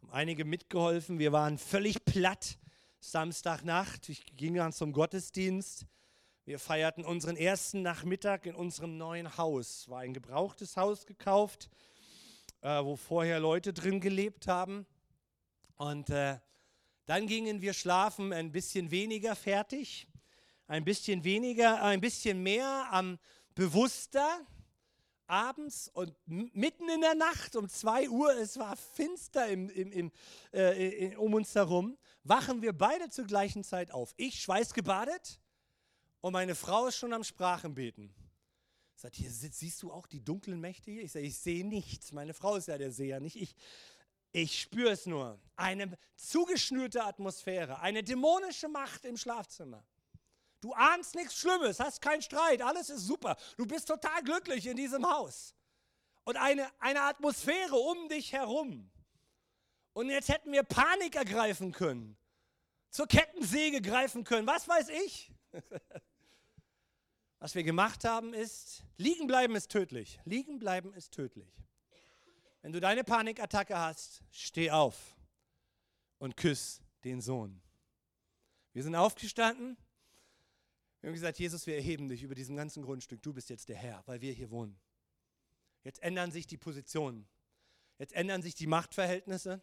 Haben 0.01 0.11
einige 0.11 0.45
mitgeholfen. 0.45 1.19
Wir 1.19 1.31
waren 1.31 1.57
völlig 1.57 2.05
platt. 2.05 2.57
Samstagnacht. 2.99 4.09
Ich 4.09 4.25
ging 4.35 4.55
dann 4.55 4.73
zum 4.73 4.91
Gottesdienst. 4.91 5.85
Wir 6.45 6.57
feierten 6.57 7.05
unseren 7.05 7.35
ersten 7.35 7.81
Nachmittag 7.81 8.45
in 8.45 8.55
unserem 8.55 8.97
neuen 8.97 9.37
Haus. 9.37 9.87
War 9.89 9.99
ein 9.99 10.13
gebrauchtes 10.13 10.75
Haus 10.77 11.05
gekauft, 11.05 11.69
äh, 12.61 12.83
wo 12.83 12.95
vorher 12.95 13.39
Leute 13.39 13.73
drin 13.73 13.99
gelebt 13.99 14.47
haben. 14.47 14.87
Und 15.75 16.09
äh, 16.09 16.37
dann 17.05 17.27
gingen 17.27 17.61
wir 17.61 17.73
schlafen, 17.73 18.33
ein 18.33 18.51
bisschen 18.51 18.89
weniger 18.89 19.35
fertig, 19.35 20.07
ein 20.67 20.83
bisschen 20.83 21.23
weniger, 21.23 21.83
ein 21.83 22.01
bisschen 22.01 22.41
mehr 22.41 22.87
am 22.91 23.19
bewusster 23.55 24.45
abends 25.27 25.89
und 25.89 26.13
mitten 26.27 26.87
in 26.89 27.01
der 27.01 27.15
Nacht 27.15 27.55
um 27.55 27.67
2 27.67 28.09
Uhr, 28.09 28.35
es 28.35 28.57
war 28.57 28.75
finster 28.75 29.47
im, 29.47 29.69
im, 29.69 29.91
im, 29.91 30.11
äh, 30.51 31.15
um 31.15 31.33
uns 31.33 31.55
herum, 31.55 31.97
wachen 32.23 32.61
wir 32.61 32.73
beide 32.73 33.09
zur 33.09 33.25
gleichen 33.25 33.63
Zeit 33.63 33.91
auf. 33.91 34.13
Ich 34.17 34.41
schweißgebadet 34.41 35.39
und 36.21 36.33
meine 36.33 36.55
Frau 36.55 36.87
ist 36.87 36.97
schon 36.97 37.13
am 37.13 37.23
Sprachenbeten. 37.23 38.13
Sagt, 38.95 39.15
hier 39.15 39.29
siehst 39.29 39.81
du 39.83 39.91
auch 39.91 40.07
die 40.07 40.23
dunklen 40.23 40.59
Mächte 40.59 40.91
hier? 40.91 41.03
Ich 41.03 41.11
sage, 41.11 41.25
ich 41.25 41.37
sehe 41.37 41.65
nichts. 41.65 42.11
Meine 42.11 42.33
Frau 42.33 42.55
ist 42.55 42.67
ja 42.67 42.77
der 42.77 42.91
Seher, 42.91 43.19
nicht 43.19 43.35
ich. 43.35 43.55
Ich 44.31 44.59
spüre 44.61 44.91
es 44.91 45.05
nur. 45.05 45.39
Eine 45.55 45.97
zugeschnürte 46.15 47.03
Atmosphäre, 47.03 47.79
eine 47.79 48.03
dämonische 48.03 48.67
Macht 48.67 49.05
im 49.05 49.17
Schlafzimmer. 49.17 49.85
Du 50.65 50.73
ahnst 50.73 51.13
nichts 51.13 51.35
Schlimmes, 51.35 51.79
hast 51.79 52.01
keinen 52.01 52.23
Streit, 52.23 52.59
alles 52.63 52.89
ist 52.89 53.05
super. 53.05 53.37
Du 53.55 53.67
bist 53.67 53.87
total 53.87 54.23
glücklich 54.23 54.65
in 54.65 54.75
diesem 54.75 55.07
Haus. 55.07 55.53
Und 56.23 56.37
eine, 56.37 56.67
eine 56.79 57.01
Atmosphäre 57.01 57.75
um 57.75 58.09
dich 58.09 58.33
herum. 58.33 58.89
Und 59.93 60.09
jetzt 60.09 60.27
hätten 60.27 60.51
wir 60.51 60.63
Panik 60.63 61.17
ergreifen 61.17 61.71
können, 61.71 62.17
zur 62.89 63.05
Kettensäge 63.05 63.79
greifen 63.79 64.23
können, 64.23 64.47
was 64.47 64.67
weiß 64.67 64.89
ich. 64.89 65.31
Was 67.37 67.53
wir 67.53 67.63
gemacht 67.63 68.03
haben 68.03 68.33
ist, 68.33 68.83
liegen 68.97 69.27
bleiben 69.27 69.55
ist 69.55 69.69
tödlich. 69.69 70.19
Liegen 70.25 70.57
bleiben 70.57 70.95
ist 70.95 71.11
tödlich. 71.11 71.53
Wenn 72.63 72.71
du 72.71 72.79
deine 72.79 73.03
Panikattacke 73.03 73.77
hast, 73.77 74.23
steh 74.31 74.71
auf 74.71 75.15
und 76.17 76.35
küss 76.35 76.81
den 77.03 77.21
Sohn. 77.21 77.61
Wir 78.73 78.81
sind 78.81 78.95
aufgestanden, 78.95 79.77
wir 81.05 81.09
haben 81.09 81.13
gesagt, 81.17 81.37
Jesus, 81.37 81.67
wir 81.67 81.75
erheben 81.75 82.07
dich 82.07 82.23
über 82.23 82.33
diesem 82.33 82.55
ganzen 82.55 82.81
Grundstück. 82.81 83.21
Du 83.21 83.31
bist 83.31 83.51
jetzt 83.51 83.69
der 83.69 83.75
Herr, 83.75 84.01
weil 84.07 84.21
wir 84.21 84.33
hier 84.33 84.49
wohnen. 84.49 84.75
Jetzt 85.83 86.01
ändern 86.01 86.31
sich 86.31 86.47
die 86.47 86.57
Positionen. 86.57 87.27
Jetzt 87.99 88.13
ändern 88.13 88.41
sich 88.41 88.55
die 88.55 88.65
Machtverhältnisse. 88.65 89.61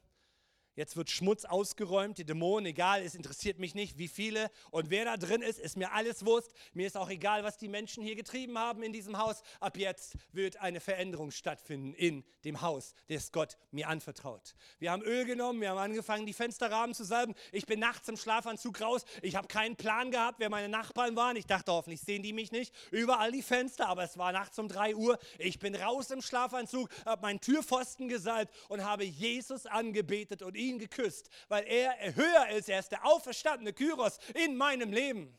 Jetzt 0.74 0.96
wird 0.96 1.10
Schmutz 1.10 1.44
ausgeräumt, 1.44 2.16
die 2.16 2.24
Dämonen, 2.24 2.66
egal, 2.66 3.02
es 3.02 3.14
interessiert 3.14 3.58
mich 3.58 3.74
nicht, 3.74 3.98
wie 3.98 4.08
viele 4.08 4.50
und 4.70 4.88
wer 4.88 5.04
da 5.04 5.18
drin 5.18 5.42
ist, 5.42 5.58
ist 5.58 5.76
mir 5.76 5.92
alles 5.92 6.24
Wurst. 6.24 6.52
Mir 6.72 6.86
ist 6.86 6.96
auch 6.96 7.10
egal, 7.10 7.44
was 7.44 7.58
die 7.58 7.68
Menschen 7.68 8.02
hier 8.02 8.16
getrieben 8.16 8.58
haben 8.58 8.82
in 8.82 8.92
diesem 8.92 9.18
Haus. 9.18 9.42
Ab 9.60 9.76
jetzt 9.76 10.14
wird 10.32 10.56
eine 10.56 10.80
Veränderung 10.80 11.30
stattfinden 11.30 11.92
in 11.92 12.24
dem 12.44 12.62
Haus, 12.62 12.94
das 13.08 13.32
Gott 13.32 13.58
mir 13.70 13.88
anvertraut. 13.88 14.54
Wir 14.78 14.92
haben 14.92 15.02
Öl 15.02 15.26
genommen, 15.26 15.60
wir 15.60 15.70
haben 15.70 15.78
angefangen, 15.78 16.24
die 16.24 16.32
Fensterrahmen 16.32 16.94
zu 16.94 17.04
salben. 17.04 17.34
Ich 17.52 17.66
bin 17.66 17.78
nachts 17.78 18.08
im 18.08 18.16
Schlafanzug 18.16 18.80
raus. 18.80 19.04
Ich 19.20 19.36
habe 19.36 19.48
keinen 19.48 19.76
Plan 19.76 20.10
gehabt, 20.10 20.40
wer 20.40 20.48
meine 20.48 20.70
Nachbarn 20.70 21.16
waren. 21.16 21.36
Ich 21.36 21.46
dachte, 21.46 21.70
hoffentlich 21.72 22.00
sehen 22.00 22.22
die 22.22 22.32
mich 22.32 22.50
nicht. 22.50 22.74
Überall 22.90 23.30
die 23.30 23.42
Fenster, 23.42 23.88
aber 23.88 24.04
es 24.04 24.16
war 24.16 24.32
nachts 24.32 24.58
um 24.58 24.68
3 24.68 24.96
Uhr. 24.96 25.18
Ich 25.38 25.58
bin 25.58 25.74
raus 25.74 26.10
im 26.10 26.22
Schlafanzug, 26.22 26.88
habe 27.04 27.20
meinen 27.20 27.40
Türpfosten 27.40 28.08
gesalbt 28.08 28.54
und 28.68 28.84
habe 28.84 29.04
Jesus 29.04 29.66
angebetet 29.66 30.40
und 30.40 30.56
ihn 30.68 30.78
geküsst, 30.78 31.28
weil 31.48 31.64
er 31.66 32.14
höher 32.14 32.48
ist. 32.50 32.68
Er 32.68 32.78
ist 32.78 32.92
der 32.92 33.04
auferstandene 33.06 33.72
Kyros 33.72 34.18
in 34.34 34.56
meinem 34.56 34.92
Leben. 34.92 35.38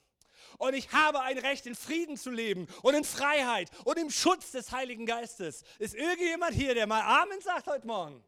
Und 0.57 0.73
ich 0.75 0.91
habe 0.91 1.21
ein 1.21 1.38
Recht, 1.38 1.65
in 1.65 1.75
Frieden 1.75 2.17
zu 2.17 2.29
leben 2.29 2.67
und 2.81 2.93
in 2.93 3.03
Freiheit 3.03 3.69
und 3.86 3.97
im 3.97 4.09
Schutz 4.09 4.51
des 4.51 4.71
Heiligen 4.71 5.05
Geistes. 5.05 5.63
Ist 5.79 5.95
irgendjemand 5.95 6.53
hier, 6.53 6.73
der 6.75 6.88
mal 6.88 7.01
Amen 7.01 7.41
sagt 7.41 7.67
heute 7.67 7.88
Morgen? 7.88 8.23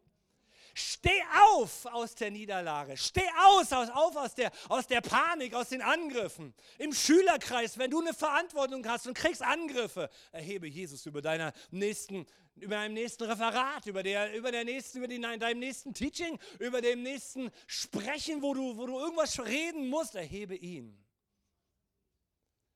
Steh 0.78 1.24
auf 1.54 1.86
aus 1.86 2.16
der 2.16 2.32
Niederlage. 2.32 2.98
Steh 2.98 3.24
aus, 3.46 3.72
aus, 3.72 3.90
auf 3.90 4.18
aus 4.18 4.36
der, 4.36 4.52
aus 4.68 4.86
der 4.86 5.00
Panik, 5.00 5.54
aus 5.54 5.70
den 5.70 5.82
Angriffen. 5.82 6.54
Im 6.78 6.92
Schülerkreis, 6.92 7.78
wenn 7.78 7.92
du 7.92 8.02
eine 8.02 8.14
Verantwortung 8.14 8.86
hast 8.86 9.08
und 9.08 9.14
kriegst 9.14 9.42
Angriffe, 9.42 10.10
erhebe 10.34 10.68
Jesus 10.68 11.06
über 11.06 11.22
deiner 11.22 11.54
nächsten 11.72 12.26
über 12.58 12.76
deinem 12.76 12.94
nächsten 12.94 13.24
Referat, 13.24 13.86
über, 13.86 14.02
der, 14.02 14.34
über, 14.34 14.50
der 14.50 14.64
nächsten, 14.64 15.00
über 15.00 15.08
die, 15.08 15.20
deinem 15.20 15.60
nächsten 15.60 15.94
Teaching, 15.94 16.40
über 16.60 16.82
dem 16.82 17.04
nächsten 17.04 17.52
Sprechen, 17.68 18.42
wo 18.42 18.54
du, 18.54 18.78
wo 18.78 18.86
du 18.86 18.98
irgendwas 18.98 19.40
reden 19.46 19.88
musst, 19.90 20.16
erhebe 20.16 20.56
ihn. 20.56 20.98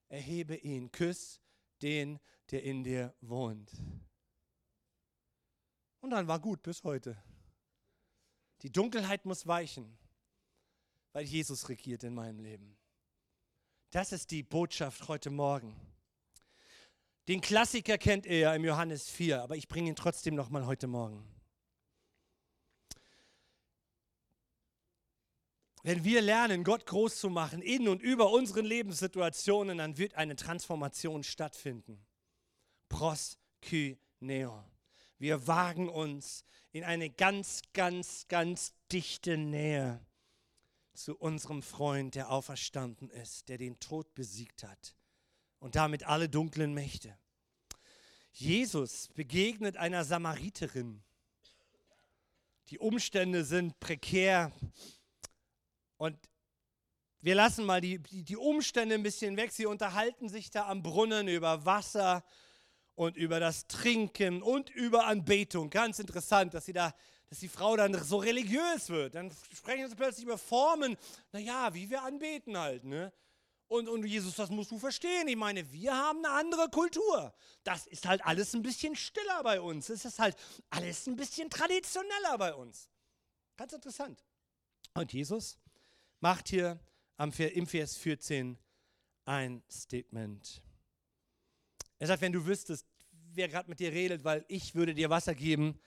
Erhebe 0.10 0.56
ihn. 0.58 0.92
Küss 0.92 1.40
den, 1.82 2.20
der 2.52 2.64
in 2.64 2.84
dir 2.84 3.16
wohnt. 3.22 3.72
Und 6.02 6.10
dann 6.10 6.28
war 6.28 6.40
gut 6.40 6.62
bis 6.62 6.84
heute. 6.84 7.22
Die 8.62 8.72
Dunkelheit 8.72 9.26
muss 9.26 9.48
weichen, 9.48 9.98
weil 11.14 11.24
Jesus 11.24 11.70
regiert 11.70 12.04
in 12.04 12.14
meinem 12.14 12.40
Leben. 12.40 12.78
Das 13.92 14.12
ist 14.12 14.32
die 14.32 14.44
Botschaft 14.44 15.08
heute 15.08 15.30
Morgen. 15.30 15.76
Den 17.28 17.42
Klassiker 17.42 17.98
kennt 17.98 18.26
ihr 18.26 18.40
ja 18.40 18.56
im 18.56 18.66
Johannes 18.66 19.10
4, 19.10 19.42
aber 19.42 19.56
ich 19.56 19.68
bringe 19.68 19.90
ihn 19.90 19.96
trotzdem 19.96 20.36
noch 20.36 20.50
mal 20.50 20.66
heute 20.66 20.88
Morgen. 20.88 21.24
Wenn 25.84 26.04
wir 26.04 26.22
lernen, 26.22 26.64
Gott 26.64 26.86
groß 26.86 27.20
zu 27.20 27.30
machen 27.30 27.62
in 27.62 27.88
und 27.88 28.02
über 28.02 28.32
unseren 28.32 28.66
Lebenssituationen, 28.66 29.78
dann 29.78 29.98
wird 29.98 30.16
eine 30.16 30.36
Transformation 30.36 31.24
stattfinden. 31.24 32.06
Proskyneo. 32.90 34.66
Wir 35.20 35.48
wagen 35.48 35.90
uns 35.90 36.46
in 36.72 36.86
eine 36.86 37.10
ganz, 37.10 37.62
ganz, 37.74 38.28
ganz 38.30 38.74
dichte 38.92 39.38
Nähe 39.38 40.00
zu 40.94 41.16
unserem 41.18 41.62
Freund, 41.62 42.16
der 42.16 42.32
auferstanden 42.32 43.10
ist, 43.10 43.50
der 43.50 43.58
den 43.58 43.80
Tod 43.80 44.16
besiegt 44.16 44.64
hat 44.64 44.96
und 45.60 45.76
damit 45.76 46.04
alle 46.04 46.30
dunklen 46.30 46.74
Mächte. 46.74 47.18
Jesus 48.32 49.10
begegnet 49.10 49.76
einer 49.76 50.06
Samariterin. 50.06 51.04
Die 52.70 52.80
Umstände 52.80 53.44
sind 53.44 53.80
prekär 53.80 54.54
und 55.98 56.18
wir 57.20 57.36
lassen 57.36 57.66
mal 57.66 57.82
die, 57.82 58.00
die, 58.00 58.38
Umstände 58.38 58.96
ein 58.96 59.04
bisschen 59.04 59.36
weg. 59.36 59.52
Sie 59.52 59.66
unterhalten 59.66 60.30
sich 60.30 60.52
da 60.52 60.68
am 60.70 60.82
Brunnen 60.82 61.28
über 61.28 61.66
Wasser 61.66 62.24
und 63.00 63.16
über 63.16 63.40
das 63.40 63.66
Trinken 63.68 64.44
und 64.44 64.70
über 64.72 65.06
Anbetung. 65.06 65.70
Ganz 65.70 66.00
interessant, 66.00 66.54
dass 66.54 66.66
sie 66.66 66.74
da, 66.74 66.94
dass 67.30 67.40
die 67.40 67.48
Frau 67.48 67.78
dann 67.78 67.94
so 68.04 68.18
religiös 68.18 68.90
wird. 68.90 69.16
Dann 69.16 69.32
sprechen 69.56 69.88
sie 69.88 69.96
plötzlich 69.96 70.26
über 70.26 70.38
Formen, 70.38 70.98
naja, 71.32 71.74
wie 71.74 71.90
wir 71.90 72.04
anbeten 72.04 72.58
halt. 72.58 72.84
Ne? 72.84 73.14
Und, 73.70 73.88
und 73.88 74.06
Jesus, 74.06 74.36
das 74.36 74.50
musst 74.50 74.72
du 74.72 74.78
verstehen. 74.78 75.30
Ich 75.30 75.38
meine, 75.38 75.72
wir 75.72 75.96
haben 75.96 76.26
eine 76.26 76.36
andere 76.36 76.68
Kultur. 76.68 77.34
Das 77.64 77.88
ist 77.88 78.06
halt 78.06 78.26
alles 78.26 78.54
ein 78.54 78.64
bisschen 78.64 78.98
stiller 78.98 79.44
bei 79.44 79.62
uns. 79.62 79.88
Es 79.88 80.04
ist 80.04 80.20
halt 80.20 80.36
alles 80.70 81.08
ein 81.08 81.16
bisschen 81.16 81.50
traditioneller 81.50 82.38
bei 82.38 82.54
uns. 82.54 82.90
Ganz 83.56 83.72
interessant. 83.72 84.26
Und 84.94 85.14
Jesus 85.14 85.58
macht 86.20 86.50
hier 86.50 86.82
im 87.16 87.32
Vers 87.66 87.96
14 87.96 88.58
ein 89.24 89.64
Statement. 89.72 90.62
Er 92.00 92.08
sagt, 92.08 92.22
wenn 92.22 92.32
du 92.32 92.46
wüsstest, 92.46 92.88
wer 93.34 93.48
gerade 93.48 93.70
mit 93.70 93.80
dir 93.80 93.92
redet, 93.92 94.24
weil 94.24 94.46
ich 94.48 94.74
würde 94.74 94.94
dir 94.94 95.10
Wasser 95.10 95.36
geben, 95.36 95.80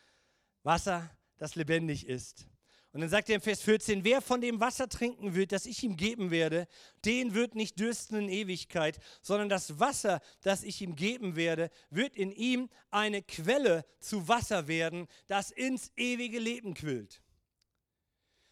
Wasser, 0.62 1.10
das 1.38 1.56
lebendig 1.56 2.06
ist. 2.06 2.46
Und 2.92 3.00
dann 3.00 3.08
sagt 3.08 3.30
er 3.30 3.36
im 3.36 3.40
Vers 3.40 3.62
14, 3.62 4.04
wer 4.04 4.20
von 4.20 4.42
dem 4.42 4.60
Wasser 4.60 4.86
trinken 4.86 5.34
wird, 5.34 5.52
das 5.52 5.64
ich 5.64 5.82
ihm 5.82 5.96
geben 5.96 6.30
werde, 6.30 6.68
den 7.06 7.32
wird 7.32 7.54
nicht 7.54 7.80
dürsten 7.80 8.16
in 8.16 8.28
Ewigkeit, 8.28 8.98
sondern 9.22 9.48
das 9.48 9.80
Wasser, 9.80 10.20
das 10.42 10.62
ich 10.62 10.82
ihm 10.82 10.94
geben 10.94 11.34
werde, 11.34 11.70
wird 11.88 12.14
in 12.16 12.30
ihm 12.30 12.68
eine 12.90 13.22
Quelle 13.22 13.86
zu 13.98 14.28
Wasser 14.28 14.68
werden, 14.68 15.08
das 15.26 15.50
ins 15.50 15.90
ewige 15.96 16.38
Leben 16.38 16.74
quillt. 16.74 17.22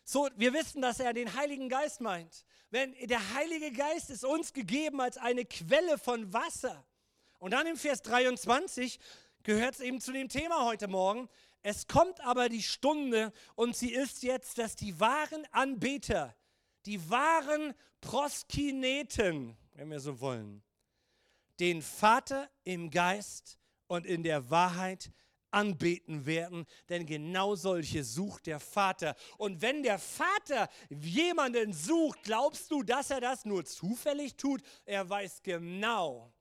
So, 0.04 0.28
wir 0.36 0.54
wissen, 0.54 0.80
dass 0.80 1.00
er 1.00 1.12
den 1.12 1.34
Heiligen 1.34 1.68
Geist 1.68 2.00
meint. 2.00 2.46
Wenn 2.70 2.94
der 3.06 3.34
Heilige 3.34 3.70
Geist 3.72 4.08
ist 4.08 4.24
uns 4.24 4.54
gegeben 4.54 5.02
als 5.02 5.18
eine 5.18 5.44
Quelle 5.44 5.98
von 5.98 6.32
Wasser. 6.32 6.86
Und 7.40 7.52
dann 7.52 7.66
im 7.66 7.76
Vers 7.76 8.02
23 8.02 9.00
gehört 9.42 9.74
es 9.74 9.80
eben 9.80 9.98
zu 9.98 10.12
dem 10.12 10.28
Thema 10.28 10.66
heute 10.66 10.88
Morgen. 10.88 11.26
Es 11.62 11.86
kommt 11.86 12.20
aber 12.20 12.50
die 12.50 12.62
Stunde 12.62 13.32
und 13.54 13.74
sie 13.74 13.92
ist 13.92 14.22
jetzt, 14.22 14.58
dass 14.58 14.76
die 14.76 15.00
wahren 15.00 15.46
Anbeter, 15.50 16.36
die 16.84 17.08
wahren 17.08 17.72
Proskineten, 18.02 19.56
wenn 19.72 19.90
wir 19.90 20.00
so 20.00 20.20
wollen, 20.20 20.62
den 21.60 21.80
Vater 21.80 22.50
im 22.64 22.90
Geist 22.90 23.58
und 23.86 24.04
in 24.04 24.22
der 24.22 24.50
Wahrheit 24.50 25.10
anbeten 25.50 26.26
werden, 26.26 26.66
denn 26.90 27.06
genau 27.06 27.54
solche 27.54 28.04
sucht 28.04 28.48
der 28.48 28.60
Vater. 28.60 29.16
Und 29.38 29.62
wenn 29.62 29.82
der 29.82 29.98
Vater 29.98 30.68
jemanden 30.90 31.72
sucht, 31.72 32.22
glaubst 32.22 32.70
du, 32.70 32.82
dass 32.82 33.10
er 33.10 33.22
das 33.22 33.46
nur 33.46 33.64
zufällig 33.64 34.36
tut? 34.36 34.60
Er 34.84 35.08
weiß 35.08 35.42
genau, 35.42 36.34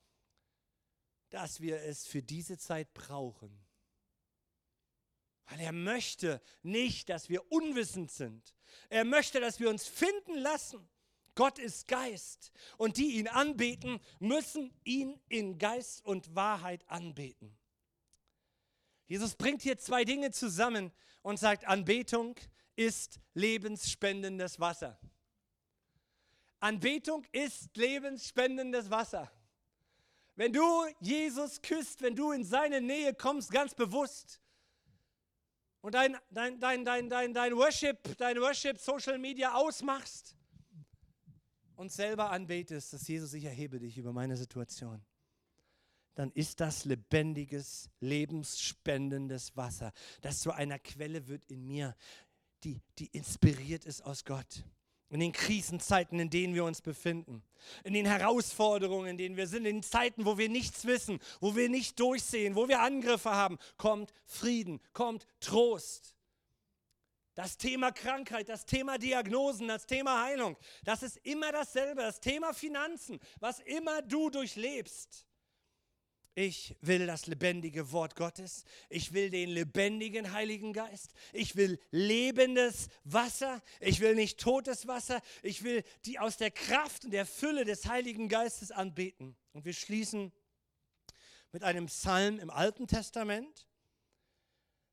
dass 1.30 1.62
wir 1.62 1.82
es 1.82 2.06
für 2.06 2.22
diese 2.22 2.58
Zeit 2.58 2.94
brauchen. 2.94 3.58
Weil 5.48 5.62
er 5.62 5.72
möchte 5.72 6.42
nicht, 6.62 7.10
dass 7.10 7.30
wir 7.30 7.52
unwissend 7.52 8.12
sind. 8.12 8.56
Er 8.90 9.04
möchte, 9.04 9.40
dass 9.40 9.60
wir 9.60 9.70
uns 9.70 9.88
finden 9.88 10.36
lassen. 10.36 10.88
Gott 11.36 11.58
ist 11.58 11.88
Geist 11.88 12.52
und 12.78 12.98
die 12.98 13.18
ihn 13.18 13.28
anbeten, 13.28 14.00
müssen 14.20 14.74
ihn 14.84 15.20
in 15.30 15.58
Geist 15.58 16.04
und 16.06 16.36
Wahrheit 16.36 16.84
anbeten. 16.90 17.58
Jesus 19.08 19.36
bringt 19.36 19.64
hier 19.64 19.80
zwei 19.80 20.04
Dinge 20.04 20.32
zusammen 20.32 20.92
und 21.22 21.40
sagt, 21.40 21.66
Anbetung 21.66 22.36
ist 22.76 23.20
lebensspendendes 23.34 24.60
Wasser. 24.60 25.00
Anbetung 26.60 27.26
ist 27.32 27.76
lebensspendendes 27.76 28.90
Wasser. 28.90 29.32
Wenn 30.40 30.54
du 30.54 30.86
Jesus 31.02 31.62
küsst, 31.62 32.02
wenn 32.02 32.16
du 32.16 32.32
in 32.32 32.46
seine 32.46 32.80
Nähe 32.80 33.14
kommst, 33.14 33.52
ganz 33.52 33.76
bewusst, 33.76 34.40
und 35.82 35.96
dein, 35.96 36.16
dein, 36.32 36.58
dein, 36.62 36.86
dein, 36.86 37.10
dein, 37.10 37.34
dein 37.34 37.58
Worship, 37.58 38.18
dein 38.18 38.40
Worship 38.40 38.78
Social 38.78 39.18
Media 39.18 39.54
ausmachst 39.54 40.38
und 41.76 41.92
selber 41.92 42.32
anbetest, 42.32 42.94
dass 42.94 43.06
Jesus, 43.06 43.34
ich 43.34 43.44
erhebe 43.44 43.80
dich 43.80 43.98
über 43.98 44.14
meine 44.14 44.38
Situation 44.38 45.06
dann 46.16 46.32
ist 46.32 46.60
das 46.60 46.84
lebendiges, 46.86 47.90
lebensspendendes 48.00 49.58
Wasser, 49.58 49.94
das 50.22 50.40
zu 50.40 50.52
einer 50.52 50.80
Quelle 50.80 51.28
wird 51.28 51.46
in 51.46 51.66
mir, 51.66 51.96
die, 52.64 52.82
die 52.98 53.08
inspiriert 53.08 53.86
ist 53.86 54.02
aus 54.02 54.24
Gott. 54.24 54.64
In 55.10 55.20
den 55.20 55.32
Krisenzeiten, 55.32 56.20
in 56.20 56.30
denen 56.30 56.54
wir 56.54 56.64
uns 56.64 56.82
befinden, 56.82 57.42
in 57.84 57.94
den 57.94 58.06
Herausforderungen, 58.06 59.08
in 59.08 59.18
denen 59.18 59.38
wir 59.38 59.48
sind, 59.48 59.66
in 59.66 59.82
Zeiten, 59.82 60.26
wo 60.26 60.38
wir 60.38 60.50
nichts 60.50 60.86
wissen, 60.86 61.20
wo 61.40 61.56
wir 61.56 61.68
nicht 61.68 62.00
durchsehen, 62.00 62.56
wo 62.56 62.68
wir 62.68 62.82
Angriffe 62.82 63.32
haben, 63.32 63.58
kommt 63.78 64.14
Frieden, 64.26 64.80
kommt 64.94 65.26
Trost. 65.40 66.16
Das 67.34 67.58
Thema 67.58 67.92
Krankheit, 67.92 68.50
das 68.50 68.66
Thema 68.66 68.98
Diagnosen, 68.98 69.68
das 69.68 69.86
Thema 69.86 70.24
Heilung, 70.24 70.58
das 70.84 71.04
ist 71.04 71.18
immer 71.24 71.52
dasselbe. 71.52 72.02
Das 72.02 72.20
Thema 72.20 72.54
Finanzen, 72.54 73.20
was 73.40 73.62
immer 73.62 74.02
du 74.02 74.30
durchlebst, 74.30 75.26
ich 76.36 76.78
will 76.82 77.06
das 77.06 77.28
lebendige 77.28 77.92
Wort 77.92 78.16
Gottes. 78.16 78.64
Ich 78.90 79.14
will 79.14 79.30
den 79.30 79.50
lebendigen 79.50 80.32
Heiligen 80.32 80.74
Geist. 80.74 81.12
Ich 81.34 81.56
will 81.56 81.80
lebendes 81.92 82.88
Wasser. 83.04 83.62
Ich 83.80 84.00
will 84.00 84.16
nicht 84.16 84.40
totes 84.40 84.88
Wasser. 84.88 85.22
Ich 85.44 85.64
will 85.64 85.84
die 86.06 86.20
aus 86.20 86.38
der 86.38 86.52
Kraft 86.52 87.06
und 87.06 87.12
der 87.12 87.26
Fülle 87.26 87.66
des 87.66 87.88
Heiligen 87.88 88.30
Geistes 88.30 88.72
anbeten. 88.72 89.36
Und 89.54 89.66
wir 89.66 89.74
schließen 89.74 90.32
mit 91.52 91.64
einem 91.64 91.88
Psalm 91.88 92.40
im 92.40 92.50
Alten 92.50 92.88
Testament, 92.88 93.68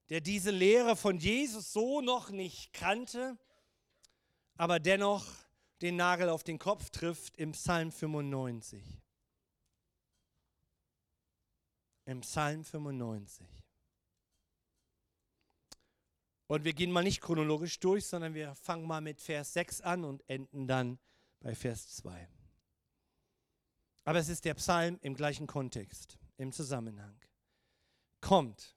der 0.09 0.21
diese 0.21 0.51
Lehre 0.51 0.97
von 0.97 1.19
Jesus 1.19 1.73
so 1.73 2.01
noch 2.01 2.31
nicht 2.31 2.73
kannte, 2.73 3.39
aber 4.57 4.81
dennoch 4.81 5.27
den 5.83 5.97
Nagel 5.97 6.31
auf 6.31 6.45
den 6.45 6.59
Kopf 6.59 6.91
trifft 6.91 7.37
im 7.37 7.53
Psalm 7.53 7.93
95 7.93 8.83
im 12.07 12.21
Psalm 12.21 12.65
95. 12.65 13.47
Und 16.47 16.65
wir 16.65 16.73
gehen 16.73 16.93
mal 16.93 17.03
nicht 17.03 17.21
chronologisch 17.21 17.81
durch, 17.81 18.07
sondern 18.07 18.35
wir 18.35 18.55
fangen 18.55 18.87
mal 18.87 19.01
mit 19.01 19.21
Vers 19.21 19.53
6 19.53 19.81
an 19.81 20.05
und 20.05 20.29
enden 20.29 20.69
dann 20.69 20.99
bei 21.41 21.55
Vers 21.55 21.97
2. 21.97 22.29
Aber 24.05 24.21
es 24.21 24.29
ist 24.29 24.45
der 24.45 24.55
Psalm 24.55 24.99
im 25.03 25.15
gleichen 25.15 25.49
Kontext, 25.49 26.17
im 26.37 26.53
Zusammenhang. 26.53 27.19
Kommt, 28.21 28.77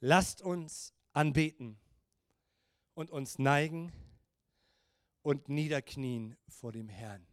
lasst 0.00 0.42
uns 0.42 0.92
anbeten 1.12 1.78
und 2.94 3.12
uns 3.12 3.38
neigen 3.38 3.92
und 5.22 5.48
niederknien 5.48 6.36
vor 6.48 6.72
dem 6.72 6.88
Herrn. 6.88 7.27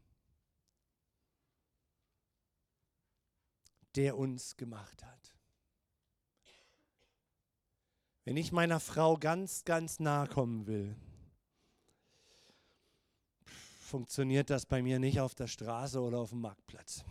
Der 3.95 4.17
uns 4.17 4.57
gemacht 4.57 5.03
hat. 5.03 5.33
Wenn 8.23 8.37
ich 8.37 8.51
meiner 8.51 8.79
Frau 8.79 9.17
ganz, 9.17 9.63
ganz 9.65 9.99
nahe 9.99 10.27
kommen 10.27 10.65
will, 10.65 10.95
funktioniert 13.45 14.49
das 14.49 14.65
bei 14.65 14.81
mir 14.81 14.99
nicht 14.99 15.19
auf 15.19 15.35
der 15.35 15.47
Straße 15.47 16.01
oder 16.01 16.19
auf 16.19 16.31
dem 16.31 16.41
Marktplatz. 16.41 17.05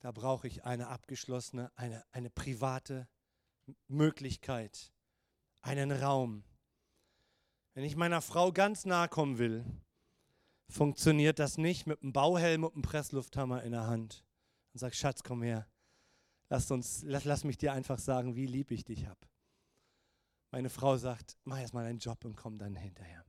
Da 0.00 0.12
brauche 0.12 0.46
ich 0.46 0.64
eine 0.64 0.88
abgeschlossene, 0.88 1.72
eine, 1.74 2.04
eine 2.12 2.30
private 2.30 3.08
Möglichkeit, 3.88 4.92
einen 5.62 5.90
Raum. 5.90 6.44
Wenn 7.74 7.84
ich 7.84 7.96
meiner 7.96 8.20
Frau 8.20 8.52
ganz 8.52 8.84
nahe 8.84 9.08
kommen 9.08 9.38
will, 9.38 9.64
funktioniert 10.70 11.38
das 11.38 11.58
nicht 11.58 11.86
mit 11.86 12.02
einem 12.02 12.12
Bauhelm 12.12 12.64
und 12.64 12.74
einem 12.74 12.82
Presslufthammer 12.82 13.62
in 13.62 13.72
der 13.72 13.86
Hand 13.86 14.24
und 14.72 14.80
sag, 14.80 14.94
Schatz, 14.94 15.22
komm 15.22 15.42
her. 15.42 15.66
Lass, 16.50 16.70
uns, 16.70 17.02
lass, 17.04 17.24
lass 17.24 17.44
mich 17.44 17.58
dir 17.58 17.72
einfach 17.72 17.98
sagen, 17.98 18.36
wie 18.36 18.46
lieb 18.46 18.70
ich 18.70 18.84
dich 18.84 19.06
habe. 19.06 19.20
Meine 20.50 20.70
Frau 20.70 20.96
sagt, 20.96 21.36
mach 21.44 21.58
erst 21.58 21.74
mal 21.74 21.84
deinen 21.84 21.98
Job 21.98 22.24
und 22.24 22.36
komm 22.36 22.58
dann 22.58 22.74
hinterher. 22.74 23.24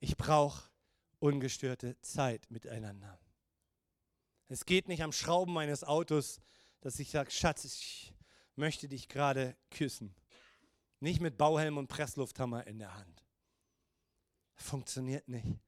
Ich 0.00 0.16
brauche 0.16 0.70
ungestörte 1.20 2.00
Zeit 2.00 2.50
miteinander. 2.50 3.18
Es 4.48 4.66
geht 4.66 4.88
nicht 4.88 5.02
am 5.02 5.12
Schrauben 5.12 5.52
meines 5.52 5.84
Autos, 5.84 6.40
dass 6.80 6.98
ich 6.98 7.10
sage, 7.10 7.30
Schatz, 7.30 7.64
ich 7.64 8.12
möchte 8.56 8.88
dich 8.88 9.08
gerade 9.08 9.56
küssen. 9.70 10.14
Nicht 11.00 11.20
mit 11.20 11.38
Bauhelm 11.38 11.78
und 11.78 11.88
Presslufthammer 11.88 12.66
in 12.66 12.78
der 12.78 12.94
Hand. 12.94 13.24
Funktioniert 14.56 15.28
nicht. 15.28 15.63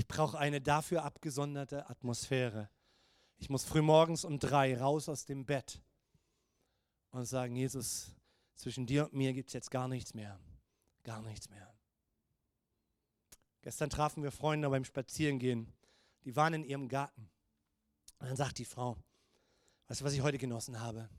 Ich 0.00 0.08
brauche 0.08 0.38
eine 0.38 0.62
dafür 0.62 1.04
abgesonderte 1.04 1.90
Atmosphäre. 1.90 2.70
Ich 3.36 3.50
muss 3.50 3.64
frühmorgens 3.64 4.24
um 4.24 4.38
drei 4.38 4.78
raus 4.78 5.10
aus 5.10 5.26
dem 5.26 5.44
Bett 5.44 5.82
und 7.10 7.26
sagen, 7.26 7.54
Jesus, 7.54 8.10
zwischen 8.54 8.86
dir 8.86 9.04
und 9.04 9.12
mir 9.12 9.34
gibt 9.34 9.50
es 9.50 9.52
jetzt 9.52 9.70
gar 9.70 9.88
nichts 9.88 10.14
mehr. 10.14 10.40
Gar 11.02 11.20
nichts 11.20 11.50
mehr. 11.50 11.70
Gestern 13.60 13.90
trafen 13.90 14.22
wir 14.22 14.30
Freunde 14.32 14.70
beim 14.70 14.86
Spazierengehen. 14.86 15.70
Die 16.24 16.34
waren 16.34 16.54
in 16.54 16.64
ihrem 16.64 16.88
Garten. 16.88 17.30
Und 18.20 18.26
dann 18.26 18.36
sagt 18.36 18.56
die 18.56 18.64
Frau, 18.64 18.96
weißt 19.88 20.00
du, 20.00 20.06
was 20.06 20.14
ich 20.14 20.22
heute 20.22 20.38
genossen 20.38 20.80
habe? 20.80 21.10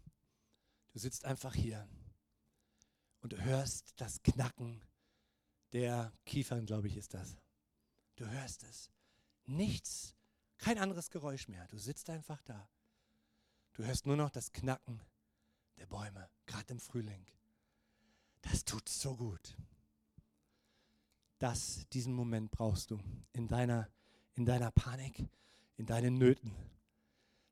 Du 0.92 0.98
sitzt 0.98 1.24
einfach 1.24 1.54
hier 1.54 1.88
und 3.20 3.40
hörst 3.44 3.94
das 4.02 4.24
Knacken 4.24 4.82
der 5.72 6.12
Kiefern, 6.26 6.66
glaube 6.66 6.88
ich, 6.88 6.98
ist 6.98 7.14
das. 7.14 7.38
Du 8.22 8.30
hörst 8.30 8.62
es. 8.66 8.92
Nichts, 9.48 10.16
kein 10.60 10.78
anderes 10.78 11.10
Geräusch 11.10 11.48
mehr. 11.48 11.68
Du 11.70 11.80
sitzt 11.80 12.08
einfach 12.08 12.40
da. 12.44 12.70
Du 13.74 13.84
hörst 13.84 14.06
nur 14.06 14.16
noch 14.16 14.30
das 14.30 14.52
Knacken 14.52 15.02
der 15.78 15.88
Bäume, 15.88 16.30
gerade 16.46 16.72
im 16.72 16.80
Frühling. 16.80 17.26
Das 18.44 18.64
tut 18.64 18.88
so 18.88 19.18
gut. 19.18 19.58
Das, 21.40 21.88
diesen 21.94 22.14
Moment 22.14 22.52
brauchst 22.52 22.92
du 22.92 23.00
in 23.34 23.48
deiner, 23.48 23.90
in 24.36 24.46
deiner 24.46 24.70
Panik, 24.70 25.28
in 25.78 25.88
deinen 25.88 26.20
Nöten. 26.20 26.54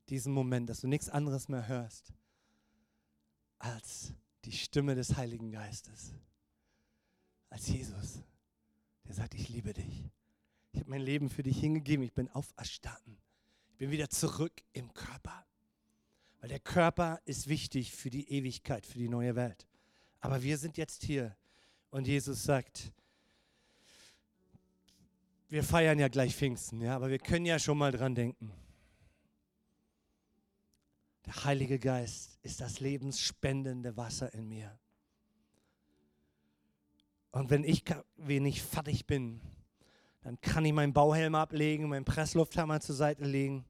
Diesen 0.09 0.31
Moment, 0.31 0.69
dass 0.69 0.81
du 0.81 0.87
nichts 0.87 1.09
anderes 1.09 1.47
mehr 1.47 1.67
hörst 1.67 2.13
als 3.57 4.13
die 4.45 4.51
Stimme 4.51 4.93
des 4.93 5.17
Heiligen 5.17 5.49
Geistes. 5.49 6.13
Als 7.49 7.67
Jesus, 7.69 8.21
der 9.05 9.15
sagt, 9.15 9.33
ich 9.33 9.49
liebe 9.49 9.73
dich. 9.73 10.11
Ich 10.71 10.81
habe 10.81 10.89
mein 10.89 11.01
Leben 11.01 11.29
für 11.29 11.43
dich 11.43 11.59
hingegeben. 11.59 12.05
Ich 12.05 12.13
bin 12.13 12.29
auferstanden. 12.29 13.17
Ich 13.71 13.77
bin 13.77 13.91
wieder 13.91 14.09
zurück 14.09 14.53
im 14.73 14.93
Körper. 14.93 15.45
Weil 16.39 16.49
der 16.49 16.59
Körper 16.59 17.19
ist 17.25 17.47
wichtig 17.47 17.91
für 17.93 18.09
die 18.09 18.29
Ewigkeit, 18.31 18.85
für 18.85 18.97
die 18.97 19.09
neue 19.09 19.35
Welt. 19.35 19.67
Aber 20.21 20.43
wir 20.43 20.57
sind 20.57 20.77
jetzt 20.77 21.03
hier. 21.03 21.35
Und 21.91 22.07
Jesus 22.07 22.43
sagt, 22.43 22.93
wir 25.49 25.63
feiern 25.63 25.97
ja 25.97 26.07
gleich 26.07 26.35
Pfingsten, 26.35 26.81
ja, 26.81 26.95
aber 26.95 27.09
wir 27.09 27.17
können 27.17 27.45
ja 27.45 27.57
schon 27.57 27.77
mal 27.77 27.91
dran 27.91 28.13
denken. 28.13 28.53
Der 31.25 31.43
Heilige 31.43 31.79
Geist 31.79 32.37
ist 32.43 32.61
das 32.61 32.79
lebensspendende 32.79 33.97
Wasser 33.97 34.33
in 34.33 34.47
mir. 34.47 34.77
Und 37.31 37.49
wenn 37.49 37.63
ich 37.63 37.83
wenig 38.17 38.61
fertig 38.61 39.07
bin, 39.07 39.41
dann 40.21 40.39
kann 40.41 40.65
ich 40.65 40.73
meinen 40.73 40.93
Bauhelm 40.93 41.35
ablegen, 41.35 41.89
meinen 41.89 42.05
Presslufthammer 42.05 42.81
zur 42.81 42.95
Seite 42.95 43.23
legen 43.25 43.65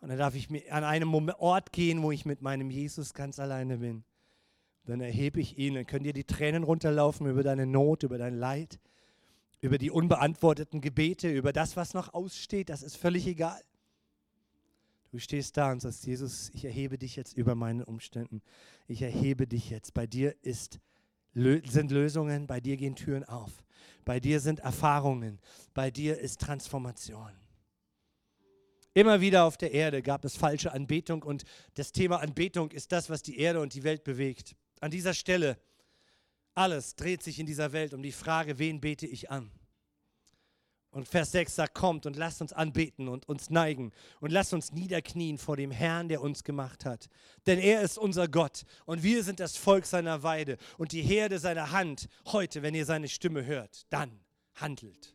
Und 0.00 0.08
dann 0.08 0.18
darf 0.18 0.34
ich 0.34 0.48
an 0.72 0.84
einem 0.84 1.12
Ort 1.14 1.72
gehen, 1.72 2.02
wo 2.02 2.12
ich 2.12 2.24
mit 2.24 2.40
meinem 2.40 2.70
Jesus 2.70 3.14
ganz 3.14 3.38
alleine 3.38 3.78
bin. 3.78 4.04
Dann 4.86 5.00
erhebe 5.00 5.40
ich 5.40 5.58
ihn, 5.58 5.74
dann 5.74 5.86
können 5.86 6.04
dir 6.04 6.12
die 6.12 6.24
Tränen 6.24 6.62
runterlaufen 6.62 7.26
über 7.26 7.42
deine 7.42 7.66
Not, 7.66 8.02
über 8.02 8.18
dein 8.18 8.34
Leid, 8.34 8.80
über 9.60 9.76
die 9.76 9.90
unbeantworteten 9.90 10.80
Gebete, 10.80 11.30
über 11.30 11.52
das, 11.52 11.76
was 11.76 11.94
noch 11.94 12.14
aussteht. 12.14 12.70
Das 12.70 12.82
ist 12.82 12.96
völlig 12.96 13.26
egal. 13.26 13.60
Du 15.10 15.18
stehst 15.18 15.56
da 15.56 15.72
und 15.72 15.80
sagst, 15.80 16.06
Jesus, 16.06 16.50
ich 16.50 16.64
erhebe 16.64 16.96
dich 16.96 17.16
jetzt 17.16 17.36
über 17.36 17.56
meine 17.56 17.84
Umständen. 17.84 18.42
Ich 18.86 19.02
erhebe 19.02 19.46
dich 19.48 19.68
jetzt. 19.68 19.92
Bei 19.92 20.06
dir 20.06 20.34
ist, 20.42 20.78
sind 21.34 21.90
Lösungen, 21.90 22.46
bei 22.46 22.60
dir 22.60 22.76
gehen 22.76 22.96
Türen 22.96 23.24
auf. 23.24 23.64
Bei 24.04 24.18
dir 24.18 24.40
sind 24.40 24.60
Erfahrungen, 24.60 25.38
bei 25.74 25.90
dir 25.90 26.18
ist 26.18 26.40
Transformation. 26.40 27.30
Immer 28.92 29.20
wieder 29.20 29.44
auf 29.44 29.56
der 29.56 29.72
Erde 29.72 30.02
gab 30.02 30.24
es 30.24 30.36
falsche 30.36 30.72
Anbetung 30.72 31.22
und 31.22 31.44
das 31.74 31.92
Thema 31.92 32.16
Anbetung 32.16 32.70
ist 32.72 32.90
das, 32.90 33.08
was 33.08 33.22
die 33.22 33.38
Erde 33.38 33.60
und 33.60 33.74
die 33.74 33.84
Welt 33.84 34.02
bewegt. 34.02 34.56
An 34.80 34.90
dieser 34.90 35.14
Stelle, 35.14 35.58
alles 36.54 36.96
dreht 36.96 37.22
sich 37.22 37.38
in 37.38 37.46
dieser 37.46 37.72
Welt 37.72 37.94
um 37.94 38.02
die 38.02 38.12
Frage, 38.12 38.58
wen 38.58 38.80
bete 38.80 39.06
ich 39.06 39.30
an? 39.30 39.50
Und 40.92 41.06
Vers 41.06 41.30
6 41.32 41.54
sagt, 41.54 41.74
kommt 41.74 42.04
und 42.06 42.16
lasst 42.16 42.40
uns 42.40 42.52
anbeten 42.52 43.08
und 43.08 43.28
uns 43.28 43.48
neigen 43.48 43.92
und 44.20 44.32
lasst 44.32 44.52
uns 44.52 44.72
niederknien 44.72 45.38
vor 45.38 45.56
dem 45.56 45.70
Herrn, 45.70 46.08
der 46.08 46.20
uns 46.20 46.42
gemacht 46.42 46.84
hat. 46.84 47.08
Denn 47.46 47.60
er 47.60 47.82
ist 47.82 47.96
unser 47.96 48.26
Gott 48.26 48.64
und 48.86 49.04
wir 49.04 49.22
sind 49.22 49.38
das 49.38 49.56
Volk 49.56 49.86
seiner 49.86 50.24
Weide 50.24 50.56
und 50.78 50.90
die 50.90 51.02
Herde 51.02 51.38
seiner 51.38 51.70
Hand. 51.70 52.08
Heute, 52.26 52.62
wenn 52.62 52.74
ihr 52.74 52.86
seine 52.86 53.08
Stimme 53.08 53.44
hört, 53.44 53.86
dann 53.90 54.18
handelt. 54.54 55.14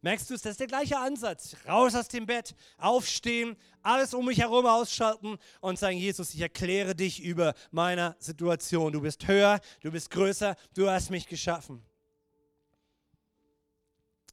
Merkst 0.00 0.30
du 0.30 0.34
es? 0.34 0.42
Das 0.42 0.52
ist 0.52 0.60
der 0.60 0.68
gleiche 0.68 0.98
Ansatz. 0.98 1.56
Raus 1.66 1.96
aus 1.96 2.06
dem 2.06 2.26
Bett, 2.26 2.54
aufstehen, 2.78 3.56
alles 3.82 4.14
um 4.14 4.26
mich 4.26 4.38
herum 4.38 4.64
ausschalten 4.66 5.38
und 5.60 5.78
sagen, 5.80 5.96
Jesus, 5.96 6.34
ich 6.34 6.40
erkläre 6.40 6.94
dich 6.94 7.20
über 7.20 7.54
meiner 7.72 8.14
Situation. 8.20 8.92
Du 8.92 9.00
bist 9.00 9.26
höher, 9.26 9.58
du 9.80 9.90
bist 9.90 10.10
größer, 10.10 10.54
du 10.74 10.88
hast 10.88 11.10
mich 11.10 11.26
geschaffen. 11.26 11.84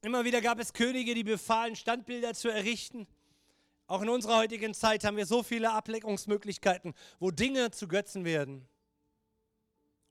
Immer 0.04 0.26
wieder 0.26 0.42
gab 0.42 0.60
es 0.60 0.74
Könige, 0.74 1.16
die 1.16 1.24
befahlen, 1.24 1.78
Standbilder 1.78 2.34
zu 2.34 2.50
errichten. 2.50 3.08
Auch 3.88 4.02
in 4.02 4.10
unserer 4.10 4.36
heutigen 4.36 4.74
Zeit 4.74 5.06
haben 5.06 5.16
wir 5.16 5.26
so 5.26 5.44
viele 5.44 5.72
Ableckungsmöglichkeiten, 5.72 6.94
wo 7.20 7.32
Dinge 7.32 7.72
zu 7.72 7.88
Götzen 7.88 8.26
werden, 8.26 8.68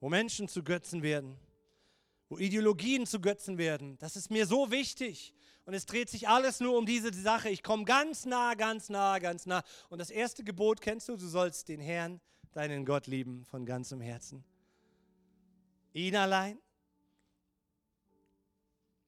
wo 0.01 0.09
Menschen 0.09 0.49
zu 0.49 0.64
Götzen 0.64 1.03
werden, 1.03 1.36
wo 2.30 2.38
Ideologien 2.38 3.05
zu 3.05 3.20
Götzen 3.20 3.59
werden. 3.59 3.99
Das 3.99 4.16
ist 4.16 4.30
mir 4.30 4.47
so 4.47 4.70
wichtig. 4.70 5.34
Und 5.66 5.74
es 5.74 5.84
dreht 5.84 6.09
sich 6.09 6.26
alles 6.26 6.61
nur 6.61 6.78
um 6.78 6.86
diese 6.86 7.12
Sache. 7.12 7.51
Ich 7.51 7.62
komme 7.62 7.84
ganz 7.84 8.24
nah, 8.24 8.55
ganz 8.55 8.88
nah, 8.88 9.18
ganz 9.18 9.45
nah. 9.45 9.62
Und 9.90 9.99
das 9.99 10.09
erste 10.09 10.43
Gebot 10.43 10.80
kennst 10.80 11.11
du, 11.11 11.18
du 11.18 11.28
sollst 11.28 11.68
den 11.68 11.80
Herrn, 11.80 12.18
deinen 12.53 12.86
Gott 12.86 13.07
lieben 13.07 13.45
von 13.45 13.66
ganzem 13.66 14.01
Herzen. 14.01 14.43
Ihn 15.93 16.16
allein 16.16 16.59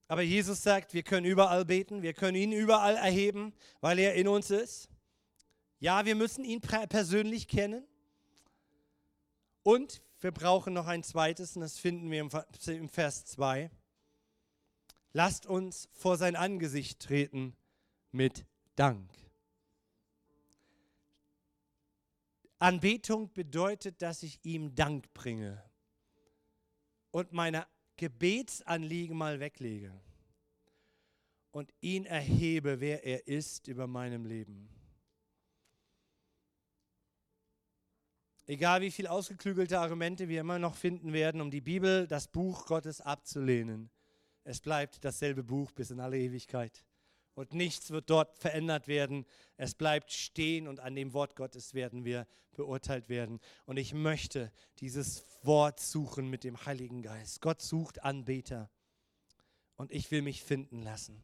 aber 0.07 0.21
Jesus 0.21 0.61
sagt, 0.61 0.93
wir 0.93 1.03
können 1.03 1.25
überall 1.25 1.65
beten, 1.65 2.01
wir 2.01 2.13
können 2.13 2.37
ihn 2.37 2.51
überall 2.51 2.95
erheben, 2.95 3.53
weil 3.81 3.99
er 3.99 4.13
in 4.15 4.27
uns 4.27 4.51
ist. 4.51 4.89
Ja, 5.79 6.05
wir 6.05 6.15
müssen 6.15 6.45
ihn 6.45 6.61
persönlich 6.61 7.47
kennen. 7.47 7.85
Und 9.63 10.01
wir 10.19 10.31
brauchen 10.31 10.73
noch 10.73 10.87
ein 10.87 11.03
zweites, 11.03 11.55
und 11.55 11.61
das 11.61 11.77
finden 11.79 12.11
wir 12.11 12.29
im 12.67 12.89
Vers 12.89 13.25
2. 13.25 13.71
Lasst 15.11 15.45
uns 15.45 15.89
vor 15.93 16.17
sein 16.17 16.35
Angesicht 16.35 16.99
treten 16.99 17.55
mit 18.11 18.45
Dank. 18.75 19.11
Anbetung 22.59 23.31
bedeutet, 23.33 24.01
dass 24.01 24.23
ich 24.23 24.39
ihm 24.43 24.75
Dank 24.75 25.13
bringe 25.13 25.63
und 27.11 27.31
meine 27.31 27.67
Gebetsanliegen 27.97 29.17
mal 29.17 29.39
weglege 29.39 29.93
und 31.51 31.73
ihn 31.79 32.05
erhebe, 32.05 32.81
wer 32.81 33.05
er 33.05 33.27
ist 33.27 33.67
über 33.67 33.87
meinem 33.87 34.25
Leben. 34.25 34.69
Egal 38.47 38.81
wie 38.81 38.91
viel 38.91 39.07
ausgeklügelte 39.07 39.79
Argumente 39.79 40.27
wir 40.27 40.41
immer 40.41 40.59
noch 40.59 40.75
finden 40.75 41.13
werden, 41.13 41.41
um 41.41 41.49
die 41.49 41.61
Bibel, 41.61 42.05
das 42.07 42.27
Buch 42.27 42.67
Gottes 42.67 43.01
abzulehnen, 43.01 43.89
es 44.43 44.59
bleibt 44.59 45.03
dasselbe 45.03 45.43
Buch 45.43 45.71
bis 45.71 45.89
in 45.89 45.99
alle 45.99 46.19
Ewigkeit. 46.19 46.85
Und 47.35 47.53
nichts 47.53 47.91
wird 47.91 48.09
dort 48.09 48.33
verändert 48.37 48.87
werden. 48.87 49.25
Es 49.57 49.75
bleibt 49.75 50.11
stehen 50.11 50.67
und 50.67 50.79
an 50.79 50.95
dem 50.95 51.13
Wort 51.13 51.35
Gottes 51.35 51.73
werden 51.73 52.05
wir 52.05 52.25
beurteilt 52.53 53.09
werden. 53.09 53.41
Und 53.65 53.77
ich 53.77 53.93
möchte 53.93 54.51
dieses 54.79 55.25
Wort 55.43 55.81
suchen 55.81 56.29
mit 56.29 56.45
dem 56.45 56.65
Heiligen 56.65 57.01
Geist. 57.01 57.41
Gott 57.41 57.61
sucht 57.61 58.03
Anbeter. 58.03 58.69
Und 59.75 59.91
ich 59.91 60.09
will 60.11 60.21
mich 60.21 60.41
finden 60.43 60.81
lassen. 60.81 61.21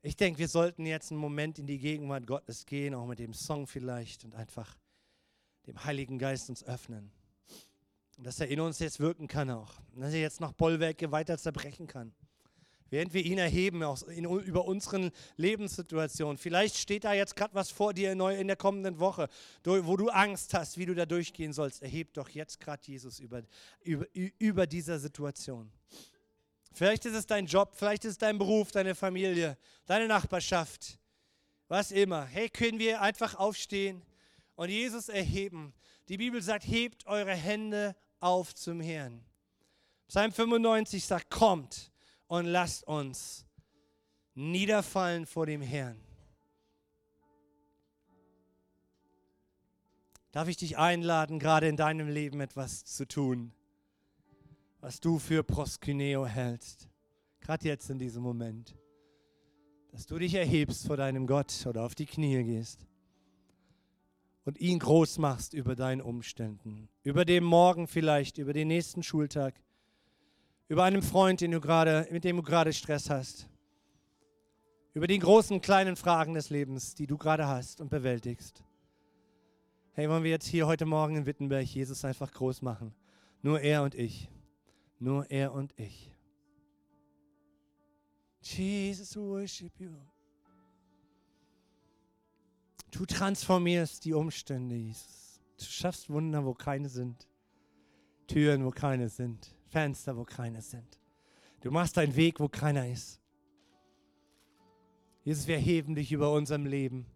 Ich 0.00 0.16
denke, 0.16 0.38
wir 0.38 0.48
sollten 0.48 0.86
jetzt 0.86 1.10
einen 1.10 1.20
Moment 1.20 1.58
in 1.58 1.66
die 1.66 1.78
Gegenwart 1.78 2.26
Gottes 2.26 2.64
gehen, 2.64 2.94
auch 2.94 3.06
mit 3.06 3.18
dem 3.18 3.34
Song 3.34 3.66
vielleicht 3.66 4.24
und 4.24 4.34
einfach 4.34 4.78
dem 5.66 5.84
Heiligen 5.84 6.18
Geist 6.18 6.48
uns 6.48 6.64
öffnen. 6.64 7.12
Und 8.16 8.24
dass 8.24 8.40
er 8.40 8.48
in 8.48 8.60
uns 8.60 8.78
jetzt 8.78 9.00
wirken 9.00 9.28
kann 9.28 9.50
auch. 9.50 9.74
Und 9.92 10.00
dass 10.00 10.14
er 10.14 10.20
jetzt 10.20 10.40
noch 10.40 10.52
Bollwerke 10.52 11.12
weiter 11.12 11.36
zerbrechen 11.36 11.86
kann 11.86 12.14
während 12.90 13.14
wir 13.14 13.24
ihn 13.24 13.38
erheben 13.38 13.82
aus, 13.82 14.02
in, 14.02 14.24
über 14.24 14.64
unseren 14.64 15.10
Lebenssituationen. 15.36 16.38
Vielleicht 16.38 16.76
steht 16.76 17.04
da 17.04 17.12
jetzt 17.12 17.36
gerade 17.36 17.54
was 17.54 17.70
vor 17.70 17.94
dir 17.94 18.14
neu 18.14 18.36
in 18.36 18.46
der 18.46 18.56
kommenden 18.56 18.98
Woche, 18.98 19.28
wo 19.64 19.96
du 19.96 20.08
Angst 20.08 20.54
hast, 20.54 20.78
wie 20.78 20.86
du 20.86 20.94
da 20.94 21.06
durchgehen 21.06 21.52
sollst. 21.52 21.82
Erheb 21.82 22.12
doch 22.14 22.28
jetzt 22.28 22.60
gerade 22.60 22.82
Jesus 22.86 23.20
über, 23.20 23.42
über, 23.82 24.06
über 24.38 24.66
dieser 24.66 24.98
Situation. 24.98 25.70
Vielleicht 26.72 27.04
ist 27.04 27.14
es 27.14 27.26
dein 27.26 27.46
Job, 27.46 27.72
vielleicht 27.74 28.04
ist 28.04 28.12
es 28.12 28.18
dein 28.18 28.36
Beruf, 28.36 28.72
deine 28.72 28.94
Familie, 28.94 29.56
deine 29.86 30.08
Nachbarschaft, 30.08 30.98
was 31.68 31.92
immer. 31.92 32.24
Hey, 32.24 32.48
können 32.48 32.80
wir 32.80 33.00
einfach 33.00 33.36
aufstehen 33.36 34.02
und 34.56 34.70
Jesus 34.70 35.08
erheben? 35.08 35.72
Die 36.08 36.18
Bibel 36.18 36.42
sagt, 36.42 36.66
hebt 36.66 37.06
eure 37.06 37.34
Hände 37.34 37.94
auf 38.18 38.54
zum 38.54 38.80
Herrn. 38.80 39.24
Psalm 40.08 40.32
95 40.32 41.06
sagt, 41.06 41.30
kommt 41.30 41.92
und 42.34 42.46
lasst 42.46 42.84
uns 42.84 43.46
niederfallen 44.34 45.24
vor 45.24 45.46
dem 45.46 45.62
Herrn. 45.62 46.00
Darf 50.32 50.48
ich 50.48 50.56
dich 50.56 50.76
einladen, 50.76 51.38
gerade 51.38 51.68
in 51.68 51.76
deinem 51.76 52.08
Leben 52.08 52.40
etwas 52.40 52.84
zu 52.84 53.06
tun, 53.06 53.52
was 54.80 55.00
du 55.00 55.20
für 55.20 55.44
Proskyneo 55.44 56.26
hältst, 56.26 56.88
gerade 57.40 57.68
jetzt 57.68 57.88
in 57.88 58.00
diesem 58.00 58.24
Moment, 58.24 58.74
dass 59.92 60.06
du 60.06 60.18
dich 60.18 60.34
erhebst 60.34 60.88
vor 60.88 60.96
deinem 60.96 61.28
Gott 61.28 61.64
oder 61.66 61.84
auf 61.84 61.94
die 61.94 62.06
Knie 62.06 62.42
gehst 62.42 62.84
und 64.44 64.58
ihn 64.58 64.80
groß 64.80 65.18
machst 65.18 65.54
über 65.54 65.76
deinen 65.76 66.00
Umständen, 66.00 66.88
über 67.04 67.24
den 67.24 67.44
Morgen 67.44 67.86
vielleicht, 67.86 68.38
über 68.38 68.52
den 68.52 68.66
nächsten 68.66 69.04
Schultag, 69.04 69.54
über 70.68 70.84
einen 70.84 71.02
Freund, 71.02 71.40
den 71.40 71.50
du 71.50 71.60
grade, 71.60 72.06
mit 72.10 72.24
dem 72.24 72.36
du 72.36 72.42
gerade 72.42 72.72
Stress 72.72 73.10
hast, 73.10 73.48
über 74.94 75.06
die 75.06 75.18
großen, 75.18 75.60
kleinen 75.60 75.96
Fragen 75.96 76.34
des 76.34 76.50
Lebens, 76.50 76.94
die 76.94 77.06
du 77.06 77.18
gerade 77.18 77.46
hast 77.46 77.80
und 77.80 77.90
bewältigst. 77.90 78.62
Hey, 79.92 80.08
wollen 80.08 80.24
wir 80.24 80.30
jetzt 80.30 80.46
hier 80.46 80.66
heute 80.66 80.86
Morgen 80.86 81.16
in 81.16 81.26
Wittenberg 81.26 81.64
Jesus 81.64 82.04
einfach 82.04 82.32
groß 82.32 82.62
machen? 82.62 82.94
Nur 83.42 83.60
er 83.60 83.82
und 83.82 83.94
ich. 83.94 84.28
Nur 84.98 85.30
er 85.30 85.52
und 85.52 85.72
ich. 85.78 86.12
Jesus, 88.40 89.16
worship 89.16 89.72
you. 89.78 89.92
Du 92.90 93.04
transformierst 93.04 94.04
die 94.04 94.12
Umstände, 94.12 94.76
Jesus. 94.76 95.40
Du 95.58 95.64
schaffst 95.64 96.08
Wunder, 96.10 96.44
wo 96.44 96.54
keine 96.54 96.88
sind. 96.88 97.28
Türen, 98.26 98.64
wo 98.64 98.70
keine 98.70 99.08
sind. 99.08 99.54
Fenster, 99.74 100.16
wo 100.16 100.22
keine 100.22 100.62
sind. 100.62 101.00
Du 101.60 101.72
machst 101.72 101.98
einen 101.98 102.14
Weg, 102.14 102.38
wo 102.38 102.46
keiner 102.46 102.88
ist. 102.88 103.20
Jesus, 105.24 105.48
wir 105.48 105.58
heben 105.58 105.96
dich 105.96 106.12
über 106.12 106.30
unserem 106.30 106.64
Leben, 106.64 107.06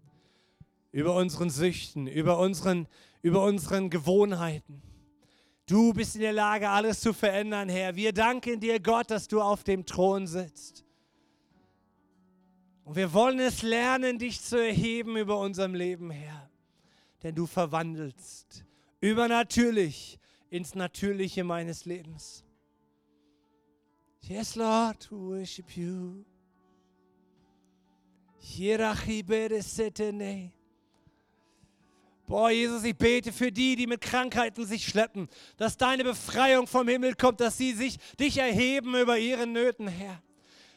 über 0.90 1.14
unseren 1.14 1.50
Süchten, 1.50 2.08
über 2.08 2.40
unseren, 2.40 2.88
über 3.22 3.44
unseren 3.44 3.90
Gewohnheiten. 3.90 4.82
Du 5.66 5.92
bist 5.92 6.16
in 6.16 6.22
der 6.22 6.32
Lage, 6.32 6.68
alles 6.68 7.00
zu 7.00 7.12
verändern, 7.12 7.68
Herr. 7.68 7.94
Wir 7.94 8.12
danken 8.12 8.58
dir, 8.58 8.80
Gott, 8.80 9.12
dass 9.12 9.28
du 9.28 9.40
auf 9.40 9.62
dem 9.62 9.86
Thron 9.86 10.26
sitzt. 10.26 10.84
Und 12.82 12.96
wir 12.96 13.12
wollen 13.12 13.38
es 13.38 13.62
lernen, 13.62 14.18
dich 14.18 14.40
zu 14.42 14.56
erheben 14.56 15.16
über 15.16 15.38
unserem 15.38 15.74
Leben, 15.76 16.10
Herr. 16.10 16.50
Denn 17.22 17.36
du 17.36 17.46
verwandelst 17.46 18.64
übernatürlich 19.00 20.18
ins 20.50 20.74
Natürliche 20.74 21.44
meines 21.44 21.84
Lebens. 21.84 22.44
Yes, 24.22 24.56
Lord, 24.56 25.00
to 25.08 25.16
worship 25.16 25.76
you. 25.76 26.24
Boah, 32.26 32.50
Jesus, 32.50 32.84
ich 32.84 32.96
bete 32.96 33.32
für 33.32 33.50
die, 33.50 33.74
die 33.74 33.86
mit 33.86 34.02
Krankheiten 34.02 34.66
sich 34.66 34.86
schleppen, 34.86 35.28
dass 35.56 35.78
deine 35.78 36.04
Befreiung 36.04 36.66
vom 36.66 36.86
Himmel 36.86 37.14
kommt, 37.14 37.40
dass 37.40 37.56
sie 37.56 37.72
sich 37.72 37.96
dich 38.20 38.36
erheben 38.36 38.94
über 38.94 39.18
ihre 39.18 39.46
Nöten, 39.46 39.88
Herr. 39.88 40.22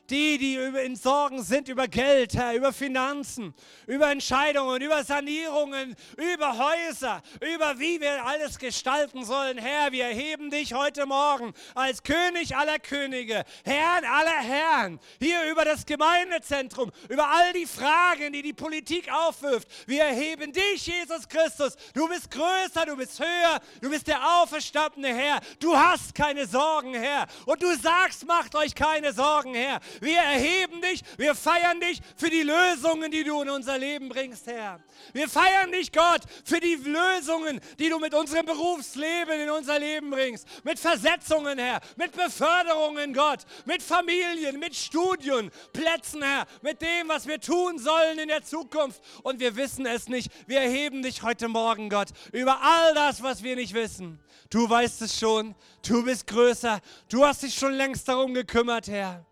Die, 0.10 0.38
die 0.38 0.56
in 0.56 0.96
Sorgen 0.98 1.42
sind 1.42 1.70
über 1.70 1.88
Geld, 1.88 2.34
Herr, 2.34 2.54
über 2.54 2.74
Finanzen, 2.74 3.54
über 3.88 4.12
Entscheidungen, 4.12 4.82
über 4.82 5.04
Sanierungen, 5.06 5.96
über 6.18 6.58
Häuser, 6.58 7.22
über 7.40 7.80
wie 7.80 8.02
wir 8.02 8.26
alles 8.26 8.60
gestalten 8.60 9.24
sollen. 9.24 9.58
Herr, 9.58 9.92
wir 9.94 10.06
erheben 10.06 10.50
dich 10.50 10.74
heute 10.74 11.06
Morgen 11.06 11.54
als 11.76 12.04
König 12.04 12.56
aller 12.58 12.80
Könige, 12.80 13.46
Herrn 13.64 14.04
aller 14.04 14.42
Herren, 14.42 15.00
hier 15.20 15.50
über 15.50 15.64
das 15.64 15.86
Gemeindezentrum, 15.86 16.92
über 17.08 17.30
all 17.30 17.54
die 17.54 17.66
Fragen, 17.66 18.34
die 18.34 18.42
die 18.42 18.54
Politik 18.54 19.10
aufwirft. 19.12 19.68
Wir 19.88 20.04
erheben 20.04 20.52
dich, 20.52 20.88
Jesus 20.88 21.28
Christus. 21.30 21.76
Du 21.94 22.08
bist 22.10 22.30
größer, 22.32 22.86
du 22.86 22.98
bist 22.98 23.20
höher, 23.20 23.62
du 23.82 23.90
bist 23.90 24.08
der 24.08 24.42
auferstandene 24.42 25.14
Herr. 25.16 25.40
Du 25.60 25.76
hast 25.78 26.14
keine 26.16 26.46
Sorgen, 26.46 26.94
Herr. 26.94 27.28
Und 27.46 27.64
du 27.64 27.74
sagst, 27.78 28.26
macht 28.26 28.56
euch 28.56 28.76
keine 28.76 29.14
Sorgen, 29.14 29.54
Herr. 29.54 29.80
Wir 30.00 30.20
erheben 30.20 30.82
dich, 30.82 31.02
wir 31.18 31.36
feiern 31.36 31.80
dich 31.80 32.00
für 32.16 32.30
die 32.30 32.44
Lösungen, 32.44 33.12
die 33.12 33.24
du 33.24 33.42
in 33.42 33.50
unser 33.50 33.78
Leben 33.78 34.10
bringst, 34.10 34.48
Herr. 34.48 34.80
Wir 35.14 35.28
feiern 35.28 35.72
dich, 35.72 35.92
Gott, 35.92 36.22
für 36.46 36.60
die 36.60 36.76
Lösungen, 36.76 37.60
die 37.80 37.90
du 37.90 38.00
mit 38.00 38.14
unserem 38.14 38.46
Berufsleben 38.46 39.40
in 39.42 39.50
unser 39.50 39.80
Leben 39.80 40.10
bringst. 40.10 40.48
Mit 40.64 40.80
Versetzungen, 40.80 41.60
Herr, 41.60 41.82
mit 41.96 42.12
Beförderungen, 42.14 43.14
Gott, 43.14 43.40
mit 43.66 43.82
Familien, 43.82 44.60
mit 44.60 44.76
Studien, 44.76 45.52
Plätzen, 45.74 46.22
Herr, 46.22 46.46
mit 46.62 46.82
dem, 46.82 47.10
was 47.10 47.28
wir 47.28 47.40
tun 47.40 47.80
sollen 47.80 48.20
in 48.20 48.28
der 48.28 48.44
Zukunft. 48.44 49.02
Und 49.24 49.40
wir 49.40 49.56
wissen 49.56 49.86
es 49.86 50.08
nicht. 50.08 50.32
Wir 50.48 50.62
erheben 50.62 51.04
dich 51.04 51.24
heute 51.24 51.48
Morgen, 51.48 51.90
Gott, 51.90 52.10
über 52.32 52.62
all 52.62 52.94
das, 52.94 53.22
was 53.24 53.44
wir 53.44 53.56
nicht 53.56 53.74
wissen. 53.74 54.20
Du 54.50 54.70
weißt 54.70 55.02
es 55.02 55.18
schon. 55.18 55.56
Du 55.88 56.04
bist 56.04 56.28
größer. 56.28 56.80
Du 57.10 57.26
hast 57.26 57.44
dich 57.44 57.56
schon 57.56 57.74
längst 57.74 58.08
darum 58.08 58.34
gekümmert, 58.34 58.88
Herr. 58.88 59.26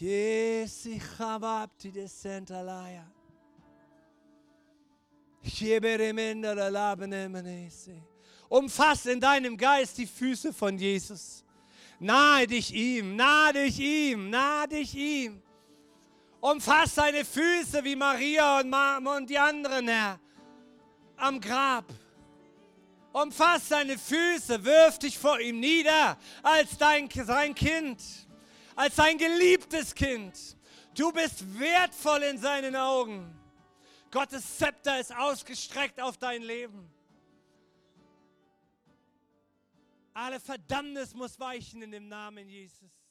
Yes, 0.00 0.86
ich 0.86 1.02
habe 1.18 1.70
die 1.80 1.92
Desentalaya. 1.92 3.06
Umfass 8.48 9.06
in 9.06 9.20
deinem 9.20 9.56
Geist 9.56 9.98
die 9.98 10.06
Füße 10.06 10.52
von 10.52 10.76
Jesus. 10.78 11.44
Nahe 12.00 12.46
dich 12.46 12.74
ihm, 12.74 13.14
nahe 13.14 13.52
dich 13.52 13.78
ihm, 13.78 14.30
nahe 14.30 14.68
dich 14.68 14.94
ihm. 14.94 15.42
Umfass 16.40 16.96
seine 16.96 17.24
Füße 17.24 17.84
wie 17.84 17.94
Maria 17.94 18.60
und, 18.60 18.70
Ma 18.70 18.98
und 18.98 19.30
die 19.30 19.38
anderen, 19.38 19.86
Herr, 19.86 20.18
am 21.16 21.40
Grab. 21.40 21.84
Umfass 23.12 23.68
seine 23.68 23.96
Füße, 23.96 24.64
wirf 24.64 24.98
dich 24.98 25.16
vor 25.16 25.38
ihm 25.38 25.60
nieder 25.60 26.18
als 26.42 26.76
dein, 26.76 27.08
sein 27.10 27.54
Kind 27.54 28.23
als 28.76 28.96
sein 28.96 29.18
geliebtes 29.18 29.94
Kind. 29.94 30.56
Du 30.94 31.12
bist 31.12 31.58
wertvoll 31.58 32.22
in 32.22 32.38
seinen 32.38 32.76
Augen. 32.76 33.38
Gottes 34.10 34.58
Zepter 34.58 35.00
ist 35.00 35.14
ausgestreckt 35.14 36.00
auf 36.00 36.16
dein 36.16 36.42
Leben. 36.42 36.88
Alle 40.12 40.38
Verdammnis 40.38 41.14
muss 41.14 41.38
weichen 41.40 41.82
in 41.82 41.90
dem 41.90 42.06
Namen 42.06 42.48
Jesus. 42.48 43.03